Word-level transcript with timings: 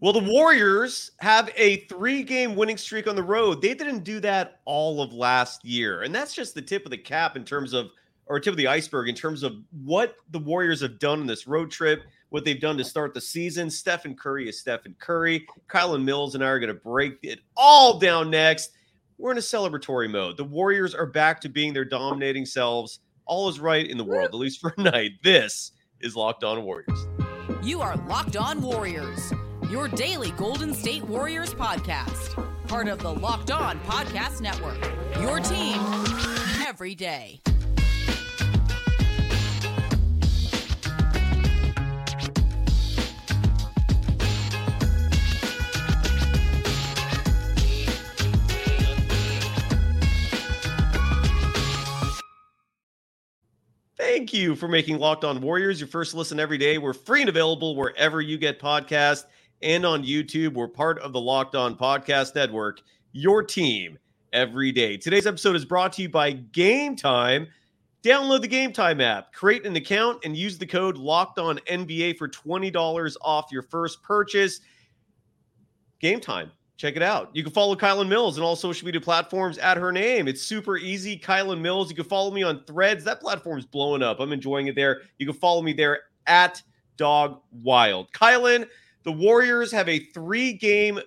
Well, 0.00 0.12
the 0.12 0.20
Warriors 0.20 1.12
have 1.20 1.50
a 1.56 1.86
three 1.86 2.22
game 2.22 2.56
winning 2.56 2.76
streak 2.76 3.06
on 3.06 3.16
the 3.16 3.22
road. 3.22 3.62
They 3.62 3.74
didn't 3.74 4.04
do 4.04 4.20
that 4.20 4.60
all 4.64 5.00
of 5.00 5.12
last 5.12 5.64
year. 5.64 6.02
And 6.02 6.14
that's 6.14 6.34
just 6.34 6.54
the 6.54 6.62
tip 6.62 6.84
of 6.84 6.90
the 6.90 6.98
cap 6.98 7.36
in 7.36 7.44
terms 7.44 7.72
of, 7.72 7.90
or 8.26 8.40
tip 8.40 8.52
of 8.52 8.58
the 8.58 8.66
iceberg 8.66 9.08
in 9.08 9.14
terms 9.14 9.42
of 9.42 9.56
what 9.84 10.16
the 10.30 10.38
Warriors 10.38 10.80
have 10.80 10.98
done 10.98 11.20
in 11.20 11.26
this 11.26 11.46
road 11.46 11.70
trip, 11.70 12.02
what 12.30 12.44
they've 12.44 12.60
done 12.60 12.76
to 12.76 12.84
start 12.84 13.14
the 13.14 13.20
season. 13.20 13.70
Stephen 13.70 14.14
Curry 14.14 14.48
is 14.48 14.60
Stephen 14.60 14.94
Curry. 14.98 15.46
Kylen 15.68 16.04
Mills 16.04 16.34
and 16.34 16.44
I 16.44 16.48
are 16.48 16.58
going 16.58 16.74
to 16.74 16.80
break 16.80 17.18
it 17.22 17.40
all 17.56 17.98
down 17.98 18.30
next. 18.30 18.72
We're 19.16 19.32
in 19.32 19.38
a 19.38 19.42
celebratory 19.42 20.10
mode. 20.10 20.36
The 20.36 20.44
Warriors 20.44 20.94
are 20.94 21.06
back 21.06 21.40
to 21.42 21.48
being 21.48 21.72
their 21.72 21.84
dominating 21.84 22.46
selves. 22.46 22.98
All 23.26 23.48
is 23.48 23.60
right 23.60 23.88
in 23.88 23.96
the 23.96 24.04
world, 24.04 24.26
at 24.26 24.34
least 24.34 24.60
for 24.60 24.74
a 24.76 24.82
night. 24.82 25.12
This 25.22 25.72
is 26.00 26.16
Locked 26.16 26.44
On 26.44 26.64
Warriors. 26.64 27.06
You 27.62 27.80
are 27.80 27.96
Locked 28.08 28.36
On 28.36 28.60
Warriors 28.60 29.32
your 29.70 29.88
daily 29.88 30.30
Golden 30.32 30.74
State 30.74 31.04
Warriors 31.04 31.54
podcast. 31.54 32.34
Part 32.68 32.88
of 32.88 32.98
the 32.98 33.12
Locked 33.12 33.50
On 33.50 33.78
Podcast 33.80 34.40
Network. 34.40 34.78
Your 35.20 35.40
team 35.40 35.80
every 36.66 36.94
day. 36.94 37.40
Thank 53.96 54.32
you 54.32 54.54
for 54.54 54.68
making 54.68 54.98
Locked 54.98 55.24
On 55.24 55.40
Warriors 55.40 55.80
your 55.80 55.88
first 55.88 56.14
listen 56.14 56.38
every 56.38 56.58
day. 56.58 56.78
We're 56.78 56.92
free 56.92 57.20
and 57.20 57.28
available 57.28 57.76
wherever 57.76 58.20
you 58.20 58.38
get 58.38 58.60
podcasts 58.60 59.24
and 59.64 59.84
on 59.84 60.04
YouTube. 60.04 60.52
We're 60.52 60.68
part 60.68 60.98
of 61.00 61.12
the 61.12 61.20
Locked 61.20 61.54
On 61.54 61.74
Podcast 61.74 62.34
Network, 62.34 62.82
your 63.12 63.42
team 63.42 63.98
every 64.32 64.70
day. 64.70 64.96
Today's 64.96 65.26
episode 65.26 65.56
is 65.56 65.64
brought 65.64 65.94
to 65.94 66.02
you 66.02 66.08
by 66.08 66.32
Game 66.32 66.94
Time. 66.94 67.48
Download 68.02 68.42
the 68.42 68.48
Game 68.48 68.72
Time 68.72 69.00
app, 69.00 69.32
create 69.32 69.64
an 69.64 69.74
account, 69.76 70.22
and 70.24 70.36
use 70.36 70.58
the 70.58 70.66
code 70.66 70.98
Locked 70.98 71.38
On 71.38 71.58
NBA 71.60 72.18
for 72.18 72.28
$20 72.28 73.16
off 73.22 73.46
your 73.50 73.62
first 73.62 74.02
purchase. 74.02 74.60
Game 75.98 76.20
Time. 76.20 76.52
Check 76.76 76.96
it 76.96 77.02
out. 77.02 77.30
You 77.32 77.42
can 77.42 77.52
follow 77.52 77.76
Kylen 77.76 78.08
Mills 78.08 78.36
on 78.36 78.44
all 78.44 78.56
social 78.56 78.84
media 78.84 79.00
platforms 79.00 79.56
at 79.58 79.76
her 79.78 79.92
name. 79.92 80.28
It's 80.28 80.42
super 80.42 80.76
easy. 80.76 81.18
Kylen 81.18 81.60
Mills. 81.60 81.88
You 81.88 81.96
can 81.96 82.04
follow 82.04 82.30
me 82.30 82.42
on 82.42 82.64
threads. 82.64 83.04
That 83.04 83.20
platform's 83.20 83.64
blowing 83.64 84.02
up. 84.02 84.20
I'm 84.20 84.32
enjoying 84.32 84.66
it 84.66 84.74
there. 84.74 85.02
You 85.18 85.24
can 85.24 85.36
follow 85.36 85.62
me 85.62 85.72
there 85.72 86.00
at 86.26 86.60
Dog 86.96 87.40
Wild. 87.62 88.12
Kylen, 88.12 88.66
the 89.04 89.12
Warriors 89.12 89.70
have 89.72 89.88
a 89.88 89.98
three-game 89.98 90.98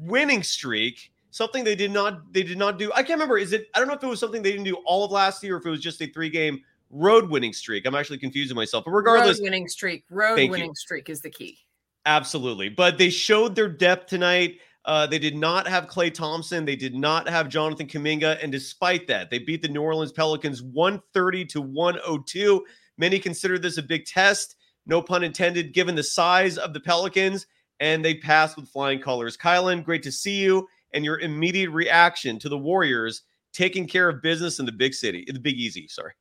winning 0.00 0.42
streak. 0.42 1.12
Something 1.30 1.64
they 1.64 1.74
did 1.74 1.90
not 1.90 2.32
they 2.32 2.42
did 2.42 2.56
not 2.56 2.78
do. 2.78 2.90
I 2.92 3.02
can't 3.02 3.18
remember. 3.18 3.36
Is 3.36 3.52
it? 3.52 3.68
I 3.74 3.78
don't 3.78 3.88
know 3.88 3.94
if 3.94 4.02
it 4.02 4.06
was 4.06 4.20
something 4.20 4.42
they 4.42 4.52
didn't 4.52 4.64
do 4.64 4.76
all 4.86 5.04
of 5.04 5.10
last 5.10 5.42
year, 5.42 5.56
or 5.56 5.58
if 5.58 5.66
it 5.66 5.70
was 5.70 5.80
just 5.80 6.00
a 6.00 6.06
three-game 6.06 6.62
road 6.90 7.28
winning 7.28 7.52
streak. 7.52 7.86
I'm 7.86 7.94
actually 7.94 8.18
confusing 8.18 8.56
myself. 8.56 8.84
But 8.84 8.92
regardless, 8.92 9.38
road 9.38 9.44
winning 9.44 9.68
streak, 9.68 10.04
road 10.08 10.36
winning 10.36 10.68
you. 10.68 10.74
streak 10.74 11.10
is 11.10 11.20
the 11.20 11.30
key. 11.30 11.58
Absolutely. 12.06 12.68
But 12.68 12.98
they 12.98 13.10
showed 13.10 13.54
their 13.54 13.68
depth 13.68 14.06
tonight. 14.06 14.60
Uh, 14.84 15.06
they 15.06 15.18
did 15.18 15.36
not 15.36 15.66
have 15.66 15.88
Klay 15.88 16.14
Thompson. 16.14 16.64
They 16.64 16.76
did 16.76 16.94
not 16.94 17.28
have 17.28 17.48
Jonathan 17.48 17.88
Kuminga. 17.88 18.42
And 18.42 18.52
despite 18.52 19.08
that, 19.08 19.30
they 19.30 19.40
beat 19.40 19.60
the 19.60 19.68
New 19.68 19.82
Orleans 19.82 20.12
Pelicans 20.12 20.62
130 20.62 21.44
to 21.46 21.60
102. 21.60 22.64
Many 22.96 23.18
consider 23.18 23.58
this 23.58 23.78
a 23.78 23.82
big 23.82 24.06
test 24.06 24.55
no 24.86 25.02
pun 25.02 25.24
intended, 25.24 25.74
given 25.74 25.94
the 25.94 26.02
size 26.02 26.58
of 26.58 26.72
the 26.72 26.80
Pelicans, 26.80 27.46
and 27.80 28.04
they 28.04 28.14
passed 28.14 28.56
with 28.56 28.68
flying 28.68 29.00
colors. 29.00 29.36
Kylen, 29.36 29.84
great 29.84 30.02
to 30.04 30.12
see 30.12 30.36
you 30.36 30.66
and 30.94 31.04
your 31.04 31.18
immediate 31.20 31.70
reaction 31.70 32.38
to 32.38 32.48
the 32.48 32.58
Warriors 32.58 33.22
taking 33.52 33.86
care 33.86 34.08
of 34.08 34.22
business 34.22 34.58
in 34.58 34.66
the 34.66 34.72
big 34.72 34.94
city, 34.94 35.24
the 35.26 35.40
Big 35.40 35.56
Easy. 35.56 35.88
Sorry. 35.88 36.12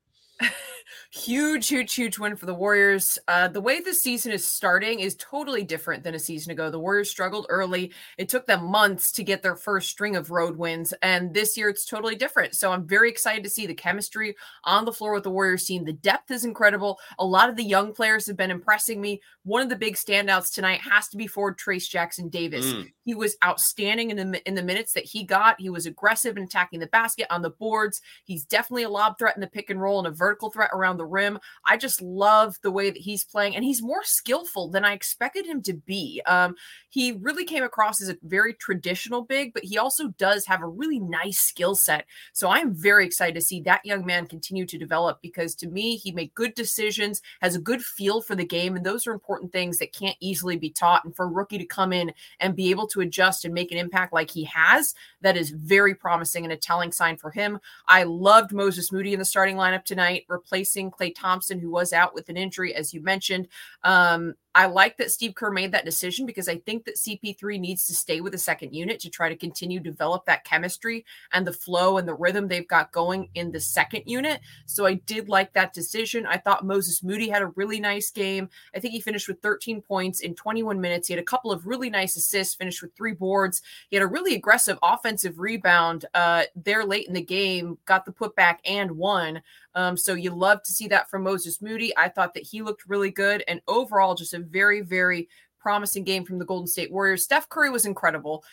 huge, 1.12 1.68
huge, 1.68 1.94
huge 1.94 2.20
win 2.20 2.36
for 2.36 2.46
the 2.46 2.54
Warriors. 2.54 3.20
Uh, 3.28 3.48
the 3.48 3.62
way 3.62 3.80
the 3.80 3.94
season 3.94 4.32
is 4.32 4.46
starting 4.46 5.00
is 5.00 5.16
totally 5.16 5.64
different 5.64 6.04
than 6.04 6.16
a 6.16 6.20
season 6.20 6.52
ago. 6.52 6.70
The 6.70 6.80
Warriors 6.80 7.10
struggled 7.10 7.46
early. 7.50 7.92
It 8.18 8.30
took 8.30 8.46
them 8.46 8.66
months 8.66 9.12
to 9.14 9.24
get 9.24 9.42
their 9.42 9.56
first 9.56 9.90
string 9.90 10.16
of 10.16 10.32
road 10.32 10.58
wins. 10.58 10.94
And 11.02 11.34
this 11.34 11.58
year 11.58 11.70
it's 11.70 11.86
totally 11.86 12.16
different. 12.16 12.56
So 12.56 12.72
I'm 12.72 12.88
very 12.88 13.10
excited 13.10 13.44
to 13.44 13.50
see 13.50 13.66
the 13.66 13.74
chemistry 13.74 14.36
on 14.64 14.86
the 14.86 14.94
floor 14.94 15.14
with 15.14 15.24
the 15.24 15.32
Warriors 15.32 15.66
team. 15.66 15.86
The 15.86 15.94
depth 15.94 16.32
is 16.32 16.46
incredible. 16.46 17.00
A 17.20 17.26
lot 17.26 17.50
of 17.50 17.56
the 17.56 17.64
young 17.64 17.94
players 17.94 18.28
have 18.28 18.38
been 18.38 18.52
impressing 18.52 19.02
me. 19.02 19.22
One 19.44 19.62
of 19.62 19.70
the 19.70 19.76
big 19.76 19.96
standouts 19.96 20.54
tonight 20.54 20.82
has 20.82 21.08
to 21.10 21.18
be 21.18 21.28
forward 21.28 21.58
Trayce 21.58 21.90
Jackson 21.90 22.30
Davis. 22.30 22.66
Mm. 22.66 22.92
He 23.04 23.14
was 23.14 23.38
outstanding 23.44 24.10
in 24.10 24.32
the 24.32 24.48
in 24.48 24.56
the 24.56 24.64
minutes 24.64 24.94
that 24.94 25.06
he 25.06 25.24
got. 25.24 25.62
He 25.62 25.70
was 25.70 25.86
aggressive 25.86 26.38
in 26.38 26.44
attacking 26.44 26.80
the 26.80 26.88
basket 26.88 27.28
on 27.30 27.42
the 27.42 27.52
boards. 27.52 28.02
He's 28.24 28.46
definitely 28.46 28.84
a 28.84 28.90
lob 28.90 29.18
threat 29.18 29.36
in 29.36 29.42
the 29.42 29.48
pick 29.48 29.70
and 29.70 29.80
roll 29.82 30.00
and 30.00 30.08
a 30.08 30.12
vertical 30.12 30.50
threat 30.50 30.72
around 30.76 30.98
the 30.98 31.06
rim. 31.06 31.40
I 31.66 31.78
just 31.78 32.02
love 32.02 32.56
the 32.62 32.72
way 32.72 32.90
that 32.90 33.02
he's 33.02 33.24
playing, 33.24 33.56
and 33.56 33.64
he's 33.64 33.82
more 33.82 34.04
skillful 34.04 34.70
than 34.70 34.86
I 34.86 34.94
expected 34.94 35.46
him 35.46 35.62
to 35.64 35.74
be. 35.74 36.22
Um, 36.26 36.56
he 36.90 37.14
really 37.14 37.46
came 37.46 37.64
across 37.64 38.02
as 38.02 38.10
a 38.10 38.18
very 38.24 38.54
traditional 38.54 39.24
big, 39.24 39.54
but 39.54 39.64
he 39.64 39.78
also 39.78 40.10
does 40.18 40.46
have 40.46 40.62
a 40.62 40.68
really 40.68 41.00
nice 41.00 41.40
skill 41.40 41.76
set. 41.76 42.06
So 42.34 42.50
I'm 42.50 42.74
very 42.74 43.06
excited 43.06 43.36
to 43.36 43.42
see 43.42 43.62
that 43.62 43.86
young 43.86 44.06
man 44.06 44.28
continue 44.28 44.66
to 44.66 44.78
develop 44.78 45.20
because 45.22 45.56
to 45.56 45.68
me, 45.68 45.98
he 45.98 46.12
made 46.12 46.34
good 46.36 46.54
decisions, 46.54 47.22
has 47.42 47.56
a 47.56 47.60
good 47.60 47.82
feel 47.82 48.22
for 48.22 48.36
the 48.36 48.46
game, 48.46 48.76
and 48.76 48.86
those 48.86 49.08
are 49.08 49.14
important 49.14 49.52
things 49.52 49.78
that 49.80 49.94
can't 49.94 50.18
easily 50.20 50.58
be 50.58 50.70
taught. 50.70 51.04
And 51.06 51.16
for 51.16 51.26
a 51.26 51.30
rookie 51.30 51.58
to 51.58 51.66
come 51.66 51.94
in 51.94 52.14
and 52.40 52.56
be 52.56 52.70
able 52.70 52.88
to 52.88 53.02
adjust 53.02 53.46
and 53.46 53.54
make 53.54 53.72
an 53.72 53.78
impact 53.78 54.14
like 54.14 54.32
he 54.32 54.44
has, 54.46 54.94
that 55.22 55.38
is 55.38 55.50
very 55.50 55.96
promising 55.96 56.44
and 56.44 56.54
a 56.54 56.58
telling 56.58 56.92
sign 56.92 57.18
for 57.18 57.32
him. 57.32 57.60
I 57.88 58.04
loved 58.04 58.54
Moses 58.54 58.92
Moody 58.92 59.14
in 59.14 59.20
the 59.20 59.26
starting 59.26 59.56
lineup 59.56 59.84
tonight, 59.86 60.26
replacing 60.28 60.65
Klay 60.66 61.14
Thompson, 61.16 61.60
who 61.60 61.70
was 61.70 61.94
out 61.94 62.14
with 62.14 62.30
an 62.30 62.38
injury, 62.38 62.74
as 62.74 62.94
you 62.94 63.02
mentioned. 63.02 63.48
Um, 63.84 64.36
I 64.56 64.68
like 64.68 64.96
that 64.98 65.12
Steve 65.12 65.36
Kerr 65.36 65.52
made 65.52 65.74
that 65.74 65.84
decision 65.84 66.26
because 66.26 66.48
I 66.48 66.60
think 66.60 66.86
that 66.86 66.96
CP3 66.96 67.60
needs 67.60 67.86
to 67.88 67.94
stay 67.94 68.22
with 68.22 68.32
the 68.32 68.38
second 68.38 68.74
unit 68.74 69.02
to 69.02 69.10
try 69.10 69.28
to 69.28 69.36
continue 69.36 69.82
develop 69.82 70.26
that 70.26 70.46
chemistry 70.46 71.04
and 71.34 71.46
the 71.46 71.52
flow 71.52 71.98
and 71.98 72.08
the 72.08 72.14
rhythm 72.14 72.48
they've 72.48 72.68
got 72.68 72.94
going 72.94 73.28
in 73.36 73.52
the 73.52 73.60
second 73.60 74.04
unit. 74.06 74.40
So 74.66 74.86
I 74.86 74.94
did 74.94 75.28
like 75.28 75.52
that 75.54 75.74
decision. 75.74 76.26
I 76.26 76.38
thought 76.38 76.66
Moses 76.66 77.04
Moody 77.04 77.28
had 77.28 77.42
a 77.42 77.48
really 77.48 77.82
nice 77.82 78.10
game. 78.12 78.50
I 78.74 78.80
think 78.80 78.94
he 78.94 79.02
finished 79.02 79.28
with 79.28 79.42
13 79.42 79.82
points 79.82 80.22
in 80.22 80.36
21 80.36 80.80
minutes. 80.80 81.10
He 81.10 81.14
had 81.14 81.22
a 81.22 81.26
couple 81.26 81.52
of 81.52 81.68
really 81.68 81.90
nice 81.90 82.16
assists, 82.16 82.56
finished 82.56 82.82
with 82.82 82.96
three 82.96 83.14
boards. 83.14 83.62
He 83.90 83.98
had 83.98 84.04
a 84.04 84.08
really 84.08 84.36
aggressive 84.36 84.80
offensive 84.82 85.38
rebound 85.38 86.06
uh, 86.14 86.44
there 86.56 86.86
late 86.86 87.10
in 87.10 87.14
the 87.14 87.22
game, 87.22 87.78
got 87.84 88.06
the 88.06 88.14
putback 88.14 88.60
and 88.64 88.92
won. 88.92 89.42
Um, 89.76 89.98
so 89.98 90.14
you 90.14 90.32
love 90.32 90.64
to 90.64 90.72
see 90.72 90.88
that 90.88 91.10
from 91.10 91.24
Moses 91.24 91.62
Moody. 91.62 91.96
I 91.98 92.10
thought 92.10 92.34
that 92.34 92.44
he 92.44 92.62
looked 92.62 92.88
really 92.88 93.12
good. 93.12 93.44
And 93.48 93.62
overall, 93.68 94.16
just 94.16 94.34
a 94.34 94.40
very, 94.40 94.82
very 94.82 95.28
promising 95.60 96.04
game 96.04 96.24
from 96.24 96.40
the 96.40 96.46
Golden 96.46 96.68
State 96.68 96.92
Warriors. 96.92 97.24
Steph 97.24 97.50
Curry 97.50 97.70
was 97.70 97.86
incredible. 97.86 98.44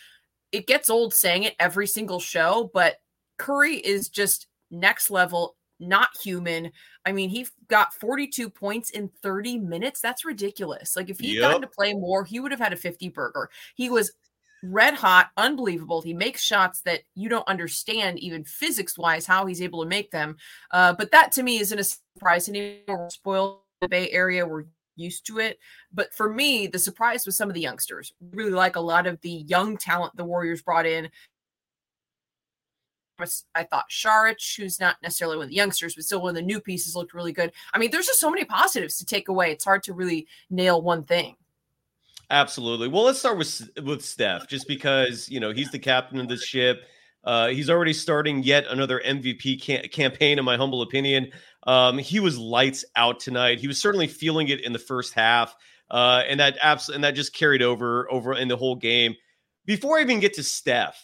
It 0.51 0.67
gets 0.67 0.89
old 0.89 1.13
saying 1.13 1.43
it 1.43 1.55
every 1.59 1.87
single 1.87 2.19
show, 2.19 2.69
but 2.73 2.97
Curry 3.37 3.75
is 3.75 4.09
just 4.09 4.47
next 4.69 5.09
level, 5.09 5.55
not 5.79 6.09
human. 6.21 6.71
I 7.05 7.11
mean, 7.11 7.29
he 7.29 7.47
got 7.67 7.93
42 7.93 8.49
points 8.49 8.89
in 8.89 9.09
30 9.21 9.59
minutes. 9.59 10.01
That's 10.01 10.25
ridiculous. 10.25 10.95
Like 10.95 11.09
if 11.09 11.19
he'd 11.19 11.35
yep. 11.35 11.41
gotten 11.41 11.61
to 11.61 11.67
play 11.67 11.93
more, 11.93 12.23
he 12.23 12.39
would 12.39 12.51
have 12.51 12.59
had 12.59 12.73
a 12.73 12.77
50 12.77 13.09
burger. 13.09 13.49
He 13.75 13.89
was 13.89 14.11
red 14.63 14.93
hot, 14.93 15.29
unbelievable. 15.37 16.01
He 16.01 16.13
makes 16.13 16.41
shots 16.41 16.81
that 16.81 17.01
you 17.15 17.29
don't 17.29 17.47
understand, 17.47 18.19
even 18.19 18.43
physics 18.43 18.97
wise, 18.97 19.25
how 19.25 19.45
he's 19.45 19.61
able 19.61 19.83
to 19.83 19.89
make 19.89 20.09
them. 20.11 20.37
Uh, 20.71 20.93
but 20.93 21.11
that 21.11 21.31
to 21.33 21.43
me 21.43 21.59
isn't 21.59 21.79
a 21.79 21.83
surprise 21.83 22.47
anymore. 22.49 23.09
Spoiled 23.11 23.59
the 23.81 23.89
Bay 23.89 24.09
Area. 24.11 24.45
We're 24.45 24.65
used 24.95 25.25
to 25.27 25.39
it. 25.39 25.59
But 25.91 26.13
for 26.13 26.31
me, 26.31 26.67
the 26.67 26.79
surprise 26.79 27.25
was 27.25 27.35
some 27.35 27.49
of 27.49 27.55
the 27.55 27.61
youngsters. 27.61 28.13
Really 28.31 28.51
like 28.51 28.75
a 28.75 28.81
lot 28.81 29.07
of 29.07 29.19
the 29.21 29.29
young 29.29 29.77
talent 29.77 30.15
the 30.15 30.23
Warriors 30.23 30.61
brought 30.61 30.85
in. 30.85 31.09
I 33.55 33.63
thought 33.63 33.85
Saric, 33.89 34.57
who's 34.57 34.79
not 34.79 34.97
necessarily 35.01 35.37
one 35.37 35.45
of 35.45 35.49
the 35.49 35.55
youngsters, 35.55 35.95
but 35.95 36.03
still 36.03 36.21
one 36.21 36.31
of 36.31 36.35
the 36.35 36.41
new 36.41 36.59
pieces, 36.59 36.95
looked 36.95 37.13
really 37.13 37.31
good. 37.31 37.51
I 37.73 37.77
mean, 37.77 37.91
there's 37.91 38.07
just 38.07 38.19
so 38.19 38.29
many 38.29 38.43
positives 38.43 38.97
to 38.97 39.05
take 39.05 39.29
away. 39.29 39.51
It's 39.51 39.63
hard 39.63 39.83
to 39.83 39.93
really 39.93 40.27
nail 40.49 40.81
one 40.81 41.03
thing. 41.03 41.35
Absolutely. 42.33 42.87
Well, 42.87 43.03
let's 43.03 43.19
start 43.19 43.37
with 43.37 43.69
with 43.83 44.03
Steph, 44.03 44.47
just 44.47 44.67
because 44.67 45.29
you 45.29 45.39
know 45.39 45.51
he's 45.51 45.69
the 45.69 45.77
captain 45.77 46.19
of 46.19 46.27
this 46.27 46.43
ship. 46.43 46.81
Uh, 47.23 47.49
he's 47.49 47.69
already 47.69 47.93
starting 47.93 48.41
yet 48.41 48.65
another 48.67 49.01
MVP 49.05 49.63
ca- 49.63 49.87
campaign, 49.89 50.39
in 50.39 50.43
my 50.43 50.57
humble 50.57 50.81
opinion. 50.81 51.31
Um, 51.67 51.99
he 51.99 52.19
was 52.19 52.39
lights 52.39 52.83
out 52.95 53.19
tonight. 53.19 53.59
He 53.59 53.67
was 53.67 53.79
certainly 53.79 54.07
feeling 54.07 54.47
it 54.47 54.61
in 54.61 54.73
the 54.73 54.79
first 54.79 55.13
half, 55.13 55.55
uh, 55.91 56.23
and 56.27 56.39
that 56.39 56.57
absolutely 56.63 56.97
and 56.97 57.03
that 57.03 57.11
just 57.11 57.35
carried 57.35 57.61
over 57.61 58.11
over 58.11 58.33
in 58.33 58.47
the 58.47 58.57
whole 58.57 58.77
game. 58.77 59.13
Before 59.67 59.99
I 59.99 60.01
even 60.01 60.19
get 60.19 60.33
to 60.33 60.43
Steph, 60.43 60.99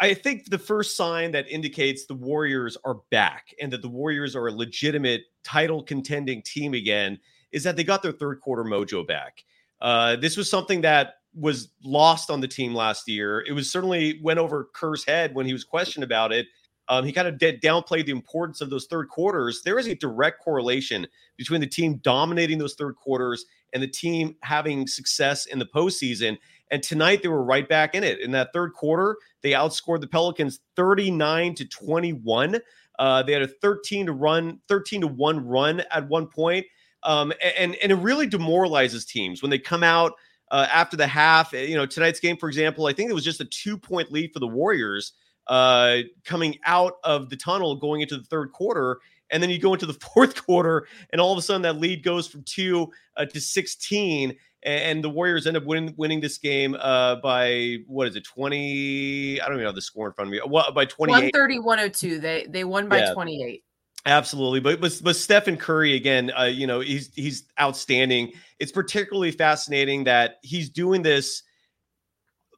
I 0.00 0.14
think 0.14 0.48
the 0.48 0.58
first 0.58 0.96
sign 0.96 1.32
that 1.32 1.46
indicates 1.50 2.06
the 2.06 2.14
Warriors 2.14 2.78
are 2.86 2.96
back 3.10 3.54
and 3.60 3.70
that 3.74 3.82
the 3.82 3.88
Warriors 3.90 4.34
are 4.34 4.48
a 4.48 4.52
legitimate 4.52 5.24
title 5.44 5.82
contending 5.82 6.40
team 6.42 6.72
again 6.72 7.18
is 7.52 7.64
that 7.64 7.76
they 7.76 7.84
got 7.84 8.02
their 8.02 8.12
third 8.12 8.40
quarter 8.40 8.64
mojo 8.64 9.06
back. 9.06 9.44
Uh, 9.80 10.16
this 10.16 10.36
was 10.36 10.50
something 10.50 10.80
that 10.82 11.14
was 11.34 11.68
lost 11.84 12.30
on 12.30 12.40
the 12.40 12.48
team 12.48 12.74
last 12.74 13.08
year. 13.08 13.44
It 13.46 13.52
was 13.52 13.70
certainly 13.70 14.20
went 14.22 14.38
over 14.38 14.68
Kerr's 14.74 15.04
head 15.04 15.34
when 15.34 15.46
he 15.46 15.52
was 15.52 15.64
questioned 15.64 16.04
about 16.04 16.32
it. 16.32 16.46
Um, 16.88 17.04
he 17.04 17.12
kind 17.12 17.28
of 17.28 17.34
downplayed 17.34 18.06
the 18.06 18.12
importance 18.12 18.60
of 18.60 18.70
those 18.70 18.86
third 18.86 19.08
quarters. 19.08 19.62
There 19.62 19.78
is 19.78 19.86
a 19.86 19.94
direct 19.94 20.42
correlation 20.42 21.06
between 21.36 21.60
the 21.60 21.66
team 21.66 21.98
dominating 21.98 22.58
those 22.58 22.74
third 22.74 22.96
quarters 22.96 23.44
and 23.74 23.82
the 23.82 23.88
team 23.88 24.36
having 24.42 24.86
success 24.86 25.46
in 25.46 25.58
the 25.58 25.66
postseason. 25.66 26.38
And 26.70 26.82
tonight 26.82 27.22
they 27.22 27.28
were 27.28 27.44
right 27.44 27.68
back 27.68 27.94
in 27.94 28.04
it. 28.04 28.20
In 28.20 28.30
that 28.32 28.54
third 28.54 28.72
quarter, 28.72 29.18
they 29.42 29.52
outscored 29.52 30.00
the 30.00 30.06
Pelicans 30.06 30.60
39 30.76 31.54
to 31.56 31.66
21. 31.66 32.58
Uh, 32.98 33.22
they 33.22 33.32
had 33.32 33.42
a 33.42 33.48
13 33.48 34.06
to 34.06 34.12
run, 34.12 34.58
13 34.68 35.02
to 35.02 35.06
1 35.06 35.46
run 35.46 35.82
at 35.90 36.08
one 36.08 36.26
point. 36.26 36.66
Um, 37.02 37.32
and, 37.56 37.76
and 37.76 37.92
it 37.92 37.96
really 37.96 38.26
demoralizes 38.26 39.04
teams 39.04 39.42
when 39.42 39.50
they 39.50 39.58
come 39.58 39.82
out 39.82 40.12
uh, 40.50 40.66
after 40.70 40.96
the 40.96 41.06
half. 41.06 41.52
You 41.52 41.76
know, 41.76 41.86
tonight's 41.86 42.20
game, 42.20 42.36
for 42.36 42.48
example, 42.48 42.86
I 42.86 42.92
think 42.92 43.10
it 43.10 43.14
was 43.14 43.24
just 43.24 43.40
a 43.40 43.44
two 43.44 43.78
point 43.78 44.10
lead 44.12 44.32
for 44.32 44.40
the 44.40 44.48
Warriors 44.48 45.12
uh, 45.46 45.98
coming 46.24 46.58
out 46.64 46.94
of 47.04 47.30
the 47.30 47.36
tunnel 47.36 47.76
going 47.76 48.00
into 48.00 48.16
the 48.16 48.24
third 48.24 48.52
quarter. 48.52 48.98
And 49.30 49.42
then 49.42 49.50
you 49.50 49.58
go 49.58 49.74
into 49.74 49.86
the 49.86 49.92
fourth 50.14 50.44
quarter, 50.44 50.86
and 51.10 51.20
all 51.20 51.32
of 51.32 51.38
a 51.38 51.42
sudden 51.42 51.62
that 51.62 51.76
lead 51.76 52.02
goes 52.02 52.26
from 52.26 52.42
two 52.44 52.90
uh, 53.16 53.26
to 53.26 53.40
16 53.40 54.36
and 54.64 55.04
the 55.04 55.08
Warriors 55.08 55.46
end 55.46 55.56
up 55.56 55.64
winning 55.64 55.94
winning 55.96 56.20
this 56.20 56.38
game 56.38 56.74
uh, 56.80 57.16
by 57.16 57.78
what 57.86 58.08
is 58.08 58.16
it 58.16 58.24
20 58.24 59.40
I 59.40 59.46
don't 59.46 59.54
even 59.54 59.66
have 59.66 59.74
the 59.74 59.82
score 59.82 60.08
in 60.08 60.12
front 60.14 60.28
of 60.28 60.32
me 60.32 60.40
what 60.44 60.74
by 60.74 60.84
28 60.84 61.12
130 61.12 61.58
102 61.60 62.18
they 62.18 62.46
they 62.48 62.64
won 62.64 62.88
by 62.88 62.98
yeah. 62.98 63.12
28 63.12 63.62
Absolutely, 64.06 64.60
but 64.60 64.80
but, 64.80 65.00
but 65.02 65.16
Stephen 65.16 65.56
Curry 65.56 65.94
again, 65.94 66.30
uh, 66.38 66.44
you 66.44 66.66
know 66.66 66.80
he's 66.80 67.12
he's 67.14 67.44
outstanding. 67.60 68.32
It's 68.58 68.72
particularly 68.72 69.32
fascinating 69.32 70.04
that 70.04 70.38
he's 70.42 70.70
doing 70.70 71.02
this 71.02 71.42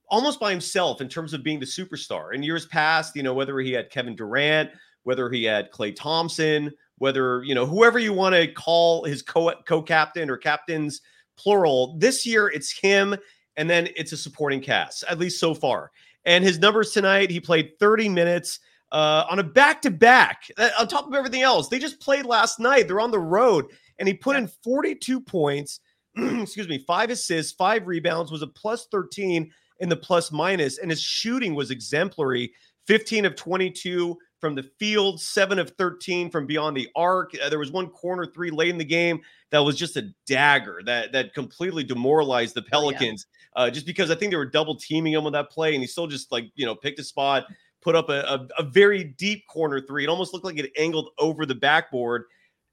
almost 0.09 0.41
by 0.41 0.51
himself 0.51 1.01
in 1.01 1.09
terms 1.09 1.33
of 1.33 1.43
being 1.43 1.61
the 1.61 1.67
superstar. 1.67 2.35
In 2.35 2.43
years 2.43 2.67
past, 2.67 3.17
you 3.17 3.23
know 3.23 3.35
whether 3.35 3.59
he 3.59 3.73
had 3.73 3.91
Kevin 3.91 4.15
Durant, 4.15 4.71
whether 5.05 5.31
he 5.31 5.45
had 5.45 5.71
Klay 5.73 5.95
Thompson, 5.95 6.73
whether 6.99 7.43
you 7.43 7.55
know 7.55 7.67
whoever 7.67 7.99
you 7.99 8.13
want 8.13 8.35
to 8.35 8.47
call 8.53 9.05
his 9.05 9.23
co 9.23 9.53
co 9.67 9.83
captain 9.83 10.31
or 10.31 10.37
captains 10.37 11.01
plural. 11.37 11.97
This 11.99 12.27
year 12.27 12.49
it's 12.49 12.71
him, 12.71 13.17
and 13.57 13.69
then 13.69 13.89
it's 13.97 14.13
a 14.13 14.17
supporting 14.17 14.61
cast, 14.61 15.05
at 15.09 15.19
least 15.19 15.41
so 15.41 15.55
far. 15.55 15.91
And 16.27 16.45
his 16.45 16.59
numbers 16.59 16.93
tonight, 16.93 17.31
he 17.31 17.41
played 17.41 17.79
30 17.81 18.09
minutes 18.11 18.61
uh, 18.93 19.25
on 19.31 19.39
a 19.39 19.45
back 19.45 19.83
to 19.83 19.91
back, 19.91 20.51
on 20.79 20.89
top 20.89 21.07
of 21.07 21.15
everything 21.15 21.43
else. 21.43 21.69
They 21.69 21.79
just 21.79 22.01
played 22.01 22.27
last 22.27 22.59
night. 22.59 22.89
They're 22.89 23.01
on 23.01 23.11
the 23.11 23.19
road, 23.19 23.67
and 23.99 24.09
he 24.09 24.15
put 24.15 24.37
in 24.37 24.49
42 24.63 25.21
points, 25.21 25.81
excuse 26.17 26.69
me, 26.69 26.79
five 26.87 27.11
assists, 27.11 27.53
five 27.53 27.87
rebounds, 27.87 28.33
was 28.33 28.43
a 28.43 28.47
plus 28.47 28.87
13 28.91 29.51
in 29.81 29.89
the 29.89 29.97
plus 29.97 30.31
minus, 30.33 30.79
and 30.79 30.91
his 30.91 31.01
shooting 31.01 31.55
was 31.55 31.71
exemplary 31.71 32.53
15 32.87 33.25
of 33.27 33.37
22 33.37 34.19
from 34.41 34.55
the 34.55 34.63
field, 34.79 35.21
seven 35.21 35.59
of 35.59 35.71
13 35.71 36.31
from 36.31 36.47
beyond 36.47 36.77
the 36.77 36.89
arc. 36.97 37.33
Uh, 37.41 37.49
there 37.49 37.59
was 37.59 37.71
one 37.71 37.89
corner 37.89 38.27
three 38.27 38.51
late 38.51 38.71
in 38.71 38.79
the 38.79 38.85
game 38.85 39.21
that 39.51 39.59
was 39.59 39.77
just 39.77 39.97
a 39.97 40.11
dagger 40.27 40.81
that 40.87 41.13
that 41.13 41.35
completely 41.35 41.85
demoralized 41.85 42.55
the 42.55 42.63
Pelicans. 42.63 43.27
Oh, 43.55 43.63
yeah. 43.63 43.67
uh, 43.67 43.71
just 43.71 43.87
because 43.87 44.11
I 44.11 44.15
think 44.15 44.33
they 44.33 44.37
were 44.37 44.47
double 44.47 44.77
teaming 44.77 45.13
him 45.13 45.27
on 45.27 45.33
that 45.33 45.51
play, 45.51 45.75
and 45.75 45.83
he 45.83 45.87
still 45.87 46.07
just 46.07 46.33
like 46.33 46.51
you 46.55 46.67
know 46.67 46.75
picked 46.75 46.99
a 46.99 47.05
spot, 47.05 47.47
put 47.83 47.95
up 47.95 48.09
a, 48.09 48.21
a, 48.23 48.49
a 48.59 48.63
very 48.63 49.05
deep 49.05 49.47
corner 49.47 49.81
three. 49.81 50.05
It 50.05 50.09
almost 50.09 50.33
looked 50.33 50.45
like 50.45 50.59
it 50.59 50.71
angled 50.77 51.11
over 51.19 51.47
the 51.47 51.55
backboard. 51.55 52.25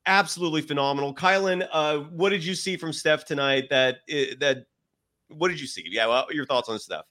Absolutely 0.05 0.61
phenomenal, 0.61 1.13
Kylen. 1.13 1.67
Uh, 1.71 1.99
what 2.11 2.29
did 2.29 2.43
you 2.43 2.55
see 2.55 2.77
from 2.77 2.93
Steph 2.93 3.25
tonight? 3.25 3.67
That 3.69 3.97
eh, 4.09 4.35
that 4.39 4.65
what 5.29 5.49
did 5.49 5.59
you 5.59 5.67
see? 5.67 5.83
Yeah, 5.85 6.07
well, 6.07 6.27
your 6.31 6.45
thoughts 6.45 6.69
on 6.69 6.79
Steph? 6.79 7.05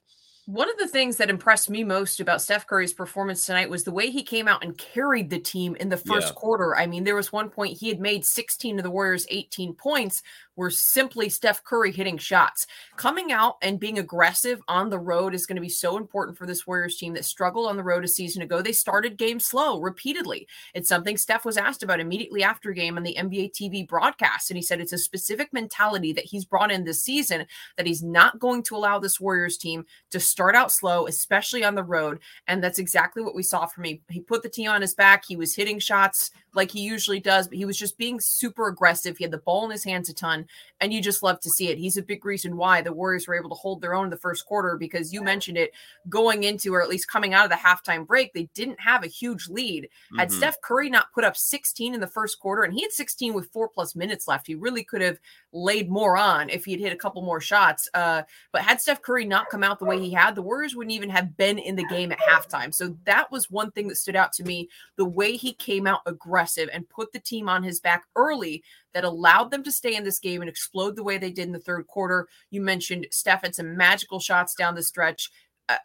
One 0.47 0.69
of 0.69 0.77
the 0.77 0.87
things 0.87 1.17
that 1.17 1.29
impressed 1.29 1.69
me 1.69 1.83
most 1.83 2.21
about 2.21 2.41
Steph 2.41 2.65
Curry's 2.65 2.93
performance 2.93 3.45
tonight 3.45 3.69
was 3.69 3.83
the 3.83 3.91
way 3.91 4.09
he 4.09 4.23
came 4.23 4.47
out 4.47 4.63
and 4.63 4.77
carried 4.77 5.29
the 5.29 5.39
team 5.39 5.75
in 5.75 5.89
the 5.89 5.97
first 5.97 6.27
yeah. 6.27 6.33
quarter. 6.35 6.73
I 6.75 6.87
mean, 6.87 7.03
there 7.03 7.17
was 7.17 7.33
one 7.33 7.49
point 7.49 7.77
he 7.77 7.89
had 7.89 7.99
made 7.99 8.23
16 8.23 8.79
of 8.79 8.83
the 8.83 8.89
Warriors 8.89 9.27
18 9.29 9.73
points, 9.73 10.23
were 10.57 10.71
simply 10.71 11.29
Steph 11.29 11.63
Curry 11.63 11.93
hitting 11.93 12.17
shots. 12.17 12.67
Coming 12.97 13.31
out 13.31 13.55
and 13.61 13.79
being 13.79 13.99
aggressive 13.99 14.61
on 14.67 14.89
the 14.89 14.99
road 14.99 15.33
is 15.33 15.45
going 15.45 15.55
to 15.55 15.61
be 15.61 15.69
so 15.69 15.95
important 15.95 16.37
for 16.37 16.45
this 16.45 16.67
Warriors 16.67 16.97
team 16.97 17.13
that 17.13 17.23
struggled 17.23 17.69
on 17.69 17.77
the 17.77 17.83
road 17.83 18.03
a 18.03 18.07
season 18.07 18.41
ago. 18.41 18.61
They 18.61 18.73
started 18.73 19.17
games 19.17 19.45
slow 19.45 19.79
repeatedly. 19.79 20.47
It's 20.73 20.89
something 20.89 21.15
Steph 21.15 21.45
was 21.45 21.57
asked 21.57 21.83
about 21.83 21.99
immediately 21.99 22.43
after 22.43 22.73
game 22.73 22.97
on 22.97 23.03
the 23.03 23.15
NBA 23.17 23.53
TV 23.53 23.87
broadcast. 23.87 24.49
And 24.49 24.57
he 24.57 24.63
said 24.63 24.81
it's 24.81 24.93
a 24.93 24.97
specific 24.97 25.53
mentality 25.53 26.11
that 26.13 26.25
he's 26.25 26.45
brought 26.45 26.71
in 26.71 26.83
this 26.83 27.03
season 27.03 27.45
that 27.77 27.85
he's 27.85 28.03
not 28.03 28.39
going 28.39 28.63
to 28.63 28.75
allow 28.75 28.99
this 28.99 29.19
Warriors 29.19 29.57
team 29.57 29.85
to 30.09 30.19
start 30.19 30.55
out 30.55 30.71
slow, 30.71 31.05
especially 31.07 31.63
on 31.63 31.75
the 31.75 31.83
road. 31.83 32.19
And 32.47 32.63
that's 32.63 32.79
exactly 32.79 33.21
what 33.21 33.35
we 33.35 33.43
saw 33.43 33.67
from 33.67 33.85
him. 33.85 33.99
He 34.09 34.19
put 34.19 34.41
the 34.41 34.49
team 34.49 34.71
on 34.71 34.81
his 34.81 34.95
back. 34.95 35.23
He 35.25 35.35
was 35.35 35.55
hitting 35.55 35.77
shots 35.77 36.31
like 36.55 36.71
he 36.71 36.81
usually 36.81 37.19
does, 37.19 37.47
but 37.47 37.57
he 37.57 37.65
was 37.65 37.77
just 37.77 37.97
being 37.97 38.19
super 38.19 38.67
aggressive. 38.67 39.17
He 39.17 39.23
had 39.23 39.31
the 39.31 39.37
ball 39.37 39.65
in 39.65 39.71
his 39.71 39.83
hands 39.83 40.09
a 40.09 40.13
ton 40.13 40.46
and 40.79 40.93
you 40.93 41.01
just 41.01 41.23
love 41.23 41.39
to 41.41 41.49
see 41.49 41.69
it. 41.69 41.77
He's 41.77 41.97
a 41.97 42.01
big 42.01 42.25
reason 42.25 42.57
why 42.57 42.81
the 42.81 42.93
Warriors 42.93 43.27
were 43.27 43.35
able 43.35 43.49
to 43.49 43.55
hold 43.55 43.81
their 43.81 43.93
own 43.93 44.05
in 44.05 44.09
the 44.09 44.17
first 44.17 44.45
quarter 44.45 44.77
because 44.77 45.13
you 45.13 45.21
mentioned 45.21 45.57
it 45.57 45.71
going 46.09 46.43
into 46.43 46.73
or 46.73 46.81
at 46.81 46.89
least 46.89 47.07
coming 47.07 47.33
out 47.33 47.45
of 47.45 47.51
the 47.51 47.57
halftime 47.57 48.05
break, 48.05 48.33
they 48.33 48.49
didn't 48.53 48.79
have 48.79 49.03
a 49.03 49.07
huge 49.07 49.47
lead. 49.49 49.85
Mm-hmm. 49.85 50.19
Had 50.19 50.31
Steph 50.31 50.61
Curry 50.61 50.89
not 50.89 51.11
put 51.13 51.23
up 51.23 51.37
16 51.37 51.93
in 51.93 51.99
the 51.99 52.07
first 52.07 52.39
quarter, 52.39 52.63
and 52.63 52.73
he 52.73 52.81
had 52.81 52.91
16 52.91 53.33
with 53.33 53.51
four 53.51 53.69
plus 53.69 53.95
minutes 53.95 54.27
left, 54.27 54.47
he 54.47 54.55
really 54.55 54.83
could 54.83 55.01
have 55.01 55.19
laid 55.53 55.89
more 55.89 56.17
on 56.17 56.49
if 56.49 56.65
he 56.65 56.71
had 56.71 56.81
hit 56.81 56.93
a 56.93 56.97
couple 56.97 57.21
more 57.21 57.41
shots. 57.41 57.89
Uh, 57.93 58.23
but 58.51 58.61
had 58.61 58.81
Steph 58.81 59.01
Curry 59.01 59.25
not 59.25 59.49
come 59.49 59.63
out 59.63 59.79
the 59.79 59.85
way 59.85 59.99
he 59.99 60.11
had, 60.11 60.35
the 60.35 60.41
Warriors 60.41 60.75
wouldn't 60.75 60.93
even 60.93 61.09
have 61.09 61.37
been 61.37 61.57
in 61.57 61.75
the 61.75 61.85
game 61.85 62.11
at 62.11 62.19
halftime. 62.19 62.73
So 62.73 62.95
that 63.05 63.31
was 63.31 63.49
one 63.49 63.71
thing 63.71 63.87
that 63.87 63.95
stood 63.95 64.15
out 64.15 64.33
to 64.33 64.43
me 64.43 64.69
the 64.97 65.05
way 65.05 65.37
he 65.37 65.53
came 65.53 65.87
out 65.87 66.01
aggressive 66.05 66.69
and 66.71 66.89
put 66.89 67.11
the 67.11 67.19
team 67.19 67.49
on 67.49 67.63
his 67.63 67.79
back 67.79 68.03
early 68.15 68.63
that 68.93 69.03
allowed 69.03 69.51
them 69.51 69.63
to 69.63 69.71
stay 69.71 69.95
in 69.95 70.03
this 70.03 70.19
game 70.19 70.41
and 70.41 70.49
explode 70.49 70.95
the 70.95 71.03
way 71.03 71.17
they 71.17 71.31
did 71.31 71.47
in 71.47 71.53
the 71.53 71.59
third 71.59 71.87
quarter. 71.87 72.27
You 72.51 72.61
mentioned 72.61 73.07
Steph 73.11 73.43
had 73.43 73.55
some 73.55 73.77
magical 73.77 74.19
shots 74.19 74.55
down 74.55 74.75
the 74.75 74.83
stretch. 74.83 75.31